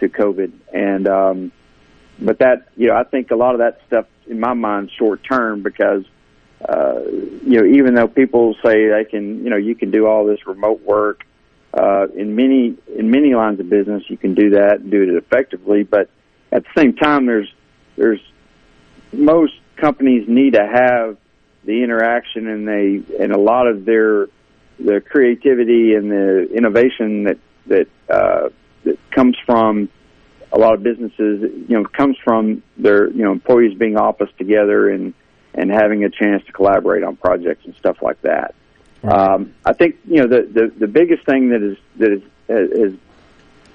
to 0.00 0.08
COVID? 0.08 0.52
And 0.72 1.08
um, 1.08 1.52
but 2.20 2.38
that 2.38 2.68
you 2.76 2.88
know 2.88 2.96
I 2.96 3.04
think 3.04 3.30
a 3.30 3.36
lot 3.36 3.54
of 3.54 3.58
that 3.58 3.80
stuff 3.86 4.06
in 4.26 4.40
my 4.40 4.54
mind 4.54 4.90
short 4.96 5.22
term 5.24 5.62
because 5.62 6.04
uh, 6.68 7.00
you 7.44 7.60
know, 7.60 7.66
even 7.66 7.94
though 7.94 8.08
people 8.08 8.54
say 8.64 8.88
they 8.88 9.04
can, 9.04 9.44
you 9.44 9.50
know, 9.50 9.56
you 9.56 9.74
can 9.74 9.90
do 9.90 10.06
all 10.06 10.24
this 10.24 10.46
remote 10.46 10.80
work, 10.82 11.26
uh, 11.74 12.06
in 12.16 12.36
many 12.36 12.76
in 12.96 13.10
many 13.10 13.34
lines 13.34 13.60
of 13.60 13.68
business, 13.68 14.04
you 14.08 14.16
can 14.16 14.34
do 14.34 14.50
that 14.50 14.80
and 14.80 14.90
do 14.90 15.02
it 15.02 15.08
effectively. 15.10 15.82
But 15.82 16.08
at 16.52 16.62
the 16.62 16.70
same 16.80 16.94
time, 16.94 17.26
there's 17.26 17.52
there's 17.96 18.20
most 19.12 19.54
companies 19.76 20.26
need 20.28 20.54
to 20.54 20.66
have 20.66 21.18
the 21.64 21.82
interaction 21.82 22.46
and 22.46 22.68
they 22.68 23.02
and 23.22 23.32
a 23.32 23.38
lot 23.38 23.66
of 23.66 23.84
their 23.84 24.28
the 24.78 25.00
creativity 25.00 25.94
and 25.94 26.10
the 26.10 26.48
innovation 26.54 27.24
that 27.24 27.38
that 27.66 27.88
uh, 28.08 28.48
that 28.84 28.98
comes 29.10 29.36
from 29.44 29.88
a 30.54 30.58
lot 30.58 30.72
of 30.74 30.82
businesses, 30.82 31.42
you 31.68 31.76
know, 31.76 31.84
comes 31.84 32.16
from 32.24 32.62
their 32.76 33.10
you 33.10 33.24
know 33.24 33.32
employees 33.32 33.76
being 33.76 33.96
office 33.96 34.30
together 34.38 34.88
and 34.88 35.12
and 35.52 35.70
having 35.70 36.04
a 36.04 36.10
chance 36.10 36.44
to 36.46 36.52
collaborate 36.52 37.02
on 37.02 37.16
projects 37.16 37.64
and 37.64 37.74
stuff 37.76 37.98
like 38.00 38.20
that. 38.22 38.54
Um, 39.02 39.54
I 39.64 39.72
think 39.72 39.96
you 40.06 40.18
know 40.18 40.28
the, 40.28 40.48
the 40.50 40.72
the 40.78 40.86
biggest 40.86 41.26
thing 41.26 41.50
that 41.50 41.62
is 41.62 41.76
that 41.98 42.12
is 42.12 42.22
is 42.48 42.98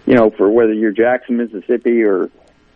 you 0.06 0.16
know 0.16 0.32
for 0.32 0.50
whether 0.50 0.74
you're 0.74 0.92
Jackson, 0.92 1.38
Mississippi, 1.38 2.02
or 2.02 2.30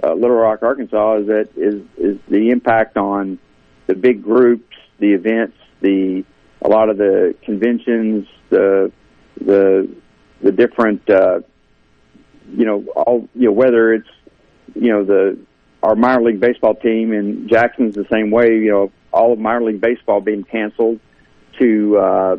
uh, 0.03 0.13
Little 0.13 0.35
Rock, 0.35 0.63
Arkansas, 0.63 1.19
is 1.19 1.27
that 1.27 1.49
is 1.55 1.81
is 1.97 2.19
the 2.27 2.49
impact 2.49 2.97
on 2.97 3.39
the 3.87 3.95
big 3.95 4.21
groups, 4.21 4.75
the 4.99 5.13
events, 5.13 5.57
the 5.79 6.25
a 6.61 6.67
lot 6.67 6.89
of 6.89 6.97
the 6.97 7.35
conventions, 7.43 8.27
the 8.49 8.91
the 9.39 9.89
the 10.41 10.51
different 10.51 11.09
uh, 11.09 11.39
you 12.51 12.65
know 12.65 12.85
all 12.95 13.27
you 13.35 13.47
know 13.47 13.51
whether 13.51 13.93
it's 13.93 14.09
you 14.75 14.91
know 14.91 15.03
the 15.03 15.37
our 15.81 15.95
minor 15.95 16.23
league 16.23 16.39
baseball 16.39 16.75
team 16.75 17.11
and 17.11 17.49
Jackson's 17.49 17.95
the 17.95 18.05
same 18.11 18.31
way. 18.31 18.47
You 18.49 18.71
know 18.71 18.91
all 19.11 19.33
of 19.33 19.39
minor 19.39 19.63
league 19.63 19.81
baseball 19.81 20.21
being 20.21 20.43
canceled 20.43 20.99
to 21.59 21.97
uh, 21.97 22.35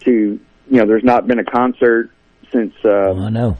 to 0.00 0.10
you 0.10 0.40
know 0.68 0.86
there's 0.86 1.04
not 1.04 1.26
been 1.26 1.38
a 1.38 1.44
concert 1.44 2.10
since 2.52 2.74
uh, 2.84 2.88
Oh, 2.88 3.24
I 3.26 3.30
know 3.30 3.56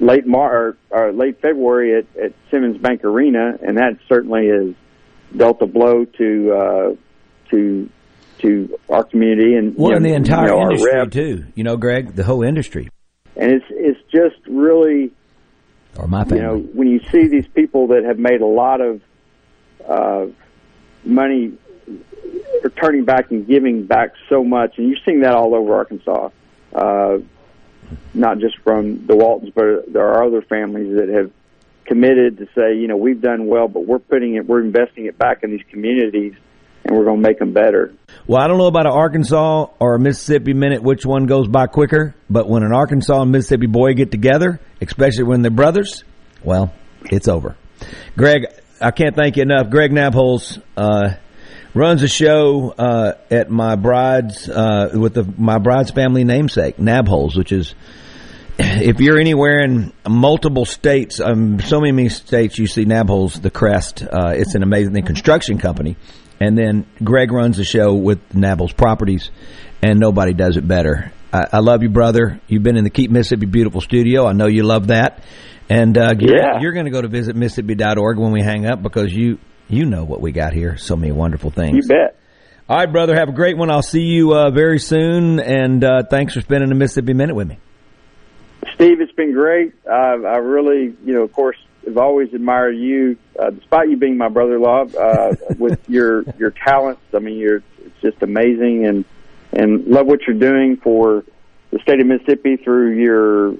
late 0.00 0.26
Mar 0.26 0.52
or, 0.52 0.76
or 0.90 1.12
late 1.12 1.40
February 1.40 1.98
at, 1.98 2.22
at 2.22 2.32
Simmons 2.50 2.78
Bank 2.78 3.04
Arena, 3.04 3.56
and 3.62 3.78
that 3.78 3.98
certainly 4.08 4.48
has 4.48 4.74
dealt 5.36 5.62
a 5.62 5.66
blow 5.66 6.04
to 6.04 6.52
uh, 6.52 6.94
to 7.50 7.88
to 8.38 8.78
our 8.90 9.04
community 9.04 9.54
and 9.54 9.74
well, 9.76 9.90
you 9.90 9.96
and 9.96 10.04
the 10.04 10.14
entire 10.14 10.48
you 10.48 10.54
know, 10.54 10.70
industry 10.70 11.08
too. 11.10 11.46
You 11.54 11.64
know, 11.64 11.76
Greg, 11.76 12.14
the 12.14 12.24
whole 12.24 12.42
industry 12.42 12.88
And 13.36 13.52
it's 13.52 13.66
it's 13.70 14.00
just 14.10 14.36
really 14.46 15.12
or 15.96 16.06
my 16.06 16.24
you 16.26 16.40
know 16.40 16.58
when 16.58 16.88
you 16.88 17.00
see 17.10 17.26
these 17.26 17.46
people 17.48 17.88
that 17.88 18.04
have 18.04 18.18
made 18.18 18.40
a 18.40 18.46
lot 18.46 18.80
of 18.80 19.00
uh, 19.86 20.26
money 21.04 21.52
returning 22.62 23.04
back 23.04 23.30
and 23.30 23.46
giving 23.46 23.84
back 23.86 24.14
so 24.28 24.44
much, 24.44 24.78
and 24.78 24.88
you're 24.88 24.98
seeing 25.04 25.20
that 25.20 25.32
all 25.32 25.54
over 25.54 25.74
Arkansas. 25.74 26.30
Uh, 26.74 27.18
not 28.12 28.38
just 28.38 28.56
from 28.58 29.06
the 29.06 29.14
Waltons, 29.14 29.52
but 29.54 29.92
there 29.92 30.06
are 30.06 30.24
other 30.24 30.42
families 30.42 30.94
that 30.96 31.08
have 31.08 31.30
committed 31.84 32.38
to 32.38 32.46
say, 32.54 32.76
you 32.76 32.88
know, 32.88 32.96
we've 32.96 33.20
done 33.20 33.46
well, 33.46 33.68
but 33.68 33.86
we're 33.86 33.98
putting 33.98 34.34
it, 34.34 34.46
we're 34.46 34.60
investing 34.60 35.06
it 35.06 35.18
back 35.18 35.42
in 35.42 35.50
these 35.50 35.64
communities, 35.70 36.34
and 36.84 36.96
we're 36.96 37.04
going 37.04 37.22
to 37.22 37.28
make 37.28 37.38
them 37.38 37.52
better. 37.52 37.94
Well, 38.26 38.40
I 38.40 38.46
don't 38.46 38.58
know 38.58 38.66
about 38.66 38.86
an 38.86 38.92
Arkansas 38.92 39.66
or 39.78 39.94
a 39.94 39.98
Mississippi 39.98 40.54
minute, 40.54 40.82
which 40.82 41.04
one 41.04 41.26
goes 41.26 41.48
by 41.48 41.66
quicker, 41.66 42.14
but 42.30 42.48
when 42.48 42.62
an 42.62 42.72
Arkansas 42.72 43.22
and 43.22 43.32
Mississippi 43.32 43.66
boy 43.66 43.94
get 43.94 44.10
together, 44.10 44.60
especially 44.80 45.24
when 45.24 45.42
they're 45.42 45.50
brothers, 45.50 46.04
well, 46.42 46.72
it's 47.04 47.28
over. 47.28 47.56
Greg, 48.16 48.46
I 48.80 48.90
can't 48.90 49.16
thank 49.16 49.36
you 49.36 49.42
enough. 49.42 49.70
Greg 49.70 49.90
Nabholz, 49.90 50.60
uh, 50.76 51.14
runs 51.74 52.02
a 52.02 52.08
show, 52.08 52.70
uh, 52.70 53.14
at 53.30 53.50
my 53.50 53.76
bride's, 53.76 54.48
uh, 54.48 54.90
with 54.94 55.14
the, 55.14 55.24
my 55.36 55.58
bride's 55.58 55.90
family 55.90 56.24
namesake, 56.24 56.76
Nabholz, 56.76 57.36
which 57.36 57.52
is, 57.52 57.74
if 58.58 59.00
you're 59.00 59.18
anywhere 59.18 59.60
in 59.60 59.92
multiple 60.08 60.64
states, 60.64 61.20
um, 61.20 61.60
so 61.60 61.80
many, 61.80 62.08
states, 62.08 62.58
you 62.58 62.66
see 62.66 62.84
Nabholz, 62.84 63.40
the 63.40 63.50
crest. 63.50 64.02
Uh, 64.02 64.32
it's 64.34 64.54
an 64.54 64.62
amazing 64.62 65.02
construction 65.04 65.58
company. 65.58 65.96
And 66.40 66.58
then 66.58 66.86
Greg 67.02 67.30
runs 67.32 67.56
the 67.56 67.64
show 67.64 67.94
with 67.94 68.18
Nabholz 68.30 68.76
Properties, 68.76 69.30
and 69.82 69.98
nobody 70.00 70.32
does 70.34 70.56
it 70.56 70.66
better. 70.66 71.12
I, 71.32 71.46
I 71.54 71.58
love 71.60 71.82
you, 71.82 71.88
brother. 71.88 72.40
You've 72.48 72.62
been 72.62 72.76
in 72.76 72.84
the 72.84 72.90
Keep 72.90 73.10
Mississippi 73.10 73.46
Beautiful 73.46 73.80
studio. 73.80 74.26
I 74.26 74.32
know 74.32 74.46
you 74.46 74.62
love 74.64 74.88
that. 74.88 75.22
And 75.68 75.96
uh, 75.96 76.14
you're- 76.18 76.36
Yeah. 76.38 76.60
you're 76.60 76.72
going 76.72 76.84
to 76.86 76.90
go 76.90 77.00
to 77.00 77.08
visit 77.08 77.36
Mississippi.org 77.36 78.18
when 78.18 78.32
we 78.32 78.42
hang 78.42 78.66
up 78.66 78.82
because 78.82 79.12
you 79.12 79.38
you 79.68 79.86
know 79.86 80.04
what 80.04 80.20
we 80.20 80.30
got 80.32 80.52
here. 80.52 80.76
So 80.76 80.94
many 80.94 81.10
wonderful 81.12 81.50
things. 81.50 81.86
You 81.86 81.88
bet. 81.88 82.18
All 82.68 82.76
right, 82.76 82.90
brother. 82.92 83.14
Have 83.14 83.28
a 83.30 83.32
great 83.32 83.56
one. 83.56 83.70
I'll 83.70 83.80
see 83.82 84.02
you 84.02 84.34
uh, 84.34 84.50
very 84.50 84.78
soon. 84.78 85.40
And 85.40 85.82
uh, 85.82 86.02
thanks 86.10 86.34
for 86.34 86.40
spending 86.42 86.70
a 86.70 86.74
Mississippi 86.74 87.14
minute 87.14 87.34
with 87.34 87.48
me. 87.48 87.58
Steve, 88.74 89.00
it's 89.00 89.12
been 89.12 89.32
great. 89.32 89.72
Uh, 89.86 89.92
I 90.26 90.38
really, 90.38 90.94
you 91.04 91.14
know, 91.14 91.22
of 91.22 91.32
course, 91.32 91.56
have 91.86 91.98
always 91.98 92.32
admired 92.32 92.76
you, 92.76 93.16
uh, 93.38 93.50
despite 93.50 93.88
you 93.88 93.96
being 93.96 94.16
my 94.16 94.28
brother-in-law, 94.28 94.86
uh, 94.98 95.34
with 95.58 95.88
your 95.88 96.22
your 96.38 96.50
talents. 96.50 97.02
I 97.14 97.18
mean, 97.18 97.36
you're 97.36 97.62
it's 97.84 98.00
just 98.00 98.22
amazing, 98.22 98.86
and 98.86 99.04
and 99.52 99.86
love 99.86 100.06
what 100.06 100.20
you're 100.26 100.38
doing 100.38 100.76
for 100.76 101.24
the 101.70 101.78
state 101.80 102.00
of 102.00 102.06
Mississippi 102.06 102.56
through 102.56 102.92
your 102.92 103.52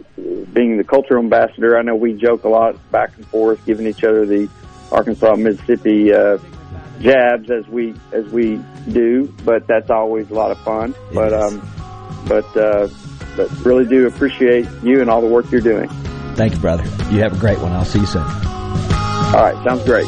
being 0.52 0.76
the 0.76 0.84
cultural 0.84 1.22
ambassador. 1.22 1.76
I 1.76 1.82
know 1.82 1.96
we 1.96 2.14
joke 2.14 2.44
a 2.44 2.48
lot 2.48 2.90
back 2.90 3.16
and 3.16 3.26
forth, 3.26 3.64
giving 3.66 3.86
each 3.86 4.04
other 4.04 4.24
the 4.24 4.48
Arkansas 4.92 5.34
Mississippi 5.34 6.12
uh, 6.12 6.38
jabs 7.00 7.50
as 7.50 7.66
we 7.68 7.94
as 8.12 8.24
we 8.26 8.60
do, 8.88 9.34
but 9.44 9.66
that's 9.66 9.90
always 9.90 10.30
a 10.30 10.34
lot 10.34 10.50
of 10.50 10.58
fun. 10.60 10.94
But 11.12 11.32
um, 11.32 11.68
but 12.26 12.56
uh, 12.56 12.88
but 13.36 13.50
really 13.64 13.84
do 13.84 14.06
appreciate 14.06 14.68
you 14.82 15.00
and 15.00 15.10
all 15.10 15.20
the 15.20 15.26
work 15.26 15.50
you're 15.50 15.60
doing. 15.60 15.90
Thank 16.34 16.54
you, 16.54 16.60
brother. 16.60 16.84
You 17.10 17.20
have 17.20 17.34
a 17.34 17.38
great 17.38 17.60
one. 17.60 17.72
I'll 17.72 17.84
see 17.84 18.00
you 18.00 18.06
soon. 18.06 18.22
All 18.22 19.42
right, 19.42 19.56
sounds 19.64 19.84
great. 19.84 20.06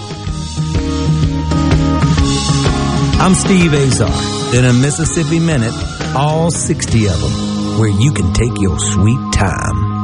I'm 3.18 3.35
Steve 3.35 3.72
Azar. 3.72 4.55
In 4.55 4.64
a 4.64 4.72
Mississippi 4.72 5.41
Minute, 5.41 5.74
all 6.14 6.51
60 6.51 7.07
of 7.09 7.20
them, 7.20 7.79
where 7.81 7.89
you 7.89 8.12
can 8.12 8.33
take 8.33 8.53
your 8.61 8.79
sweet 8.79 9.18
time. 9.33 9.95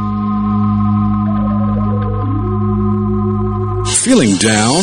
Feeling 3.87 4.37
down? 4.37 4.83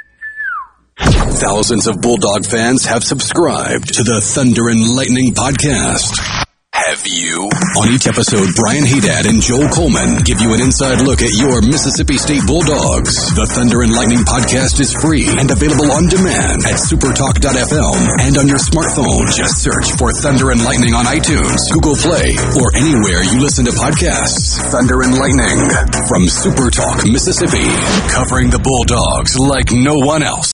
Thousands 1.01 1.87
of 1.87 2.01
Bulldog 2.01 2.45
fans 2.45 2.85
have 2.85 3.03
subscribed 3.03 3.95
to 3.95 4.03
the 4.03 4.21
Thunder 4.21 4.69
and 4.69 4.95
Lightning 4.95 5.33
podcast. 5.33 6.13
Have 6.71 7.03
you? 7.05 7.49
On 7.77 7.89
each 7.91 8.07
episode, 8.07 8.47
Brian 8.55 8.85
Haydad 8.85 9.27
and 9.27 9.41
Joel 9.41 9.67
Coleman 9.69 10.23
give 10.23 10.39
you 10.39 10.53
an 10.53 10.61
inside 10.61 11.01
look 11.01 11.21
at 11.21 11.33
your 11.35 11.61
Mississippi 11.61 12.17
State 12.17 12.45
Bulldogs. 12.47 13.33
The 13.35 13.43
Thunder 13.49 13.81
and 13.81 13.91
Lightning 13.91 14.23
podcast 14.23 14.79
is 14.79 14.93
free 14.93 15.27
and 15.27 15.51
available 15.51 15.91
on 15.91 16.07
demand 16.07 16.63
at 16.63 16.79
supertalk.fm 16.79 17.97
and 18.23 18.33
on 18.37 18.47
your 18.47 18.61
smartphone. 18.61 19.27
Just 19.35 19.59
search 19.59 19.91
for 19.99 20.13
Thunder 20.13 20.51
and 20.53 20.63
Lightning 20.63 20.93
on 20.95 21.05
iTunes, 21.09 21.59
Google 21.75 21.97
Play, 21.97 22.37
or 22.61 22.71
anywhere 22.77 23.25
you 23.25 23.41
listen 23.41 23.65
to 23.65 23.75
podcasts. 23.75 24.61
Thunder 24.71 25.01
and 25.01 25.17
Lightning 25.17 25.59
from 26.07 26.29
Supertalk, 26.29 27.03
Mississippi, 27.09 27.67
covering 28.13 28.47
the 28.53 28.61
Bulldogs 28.63 29.37
like 29.37 29.73
no 29.73 29.97
one 29.97 30.23
else. 30.23 30.53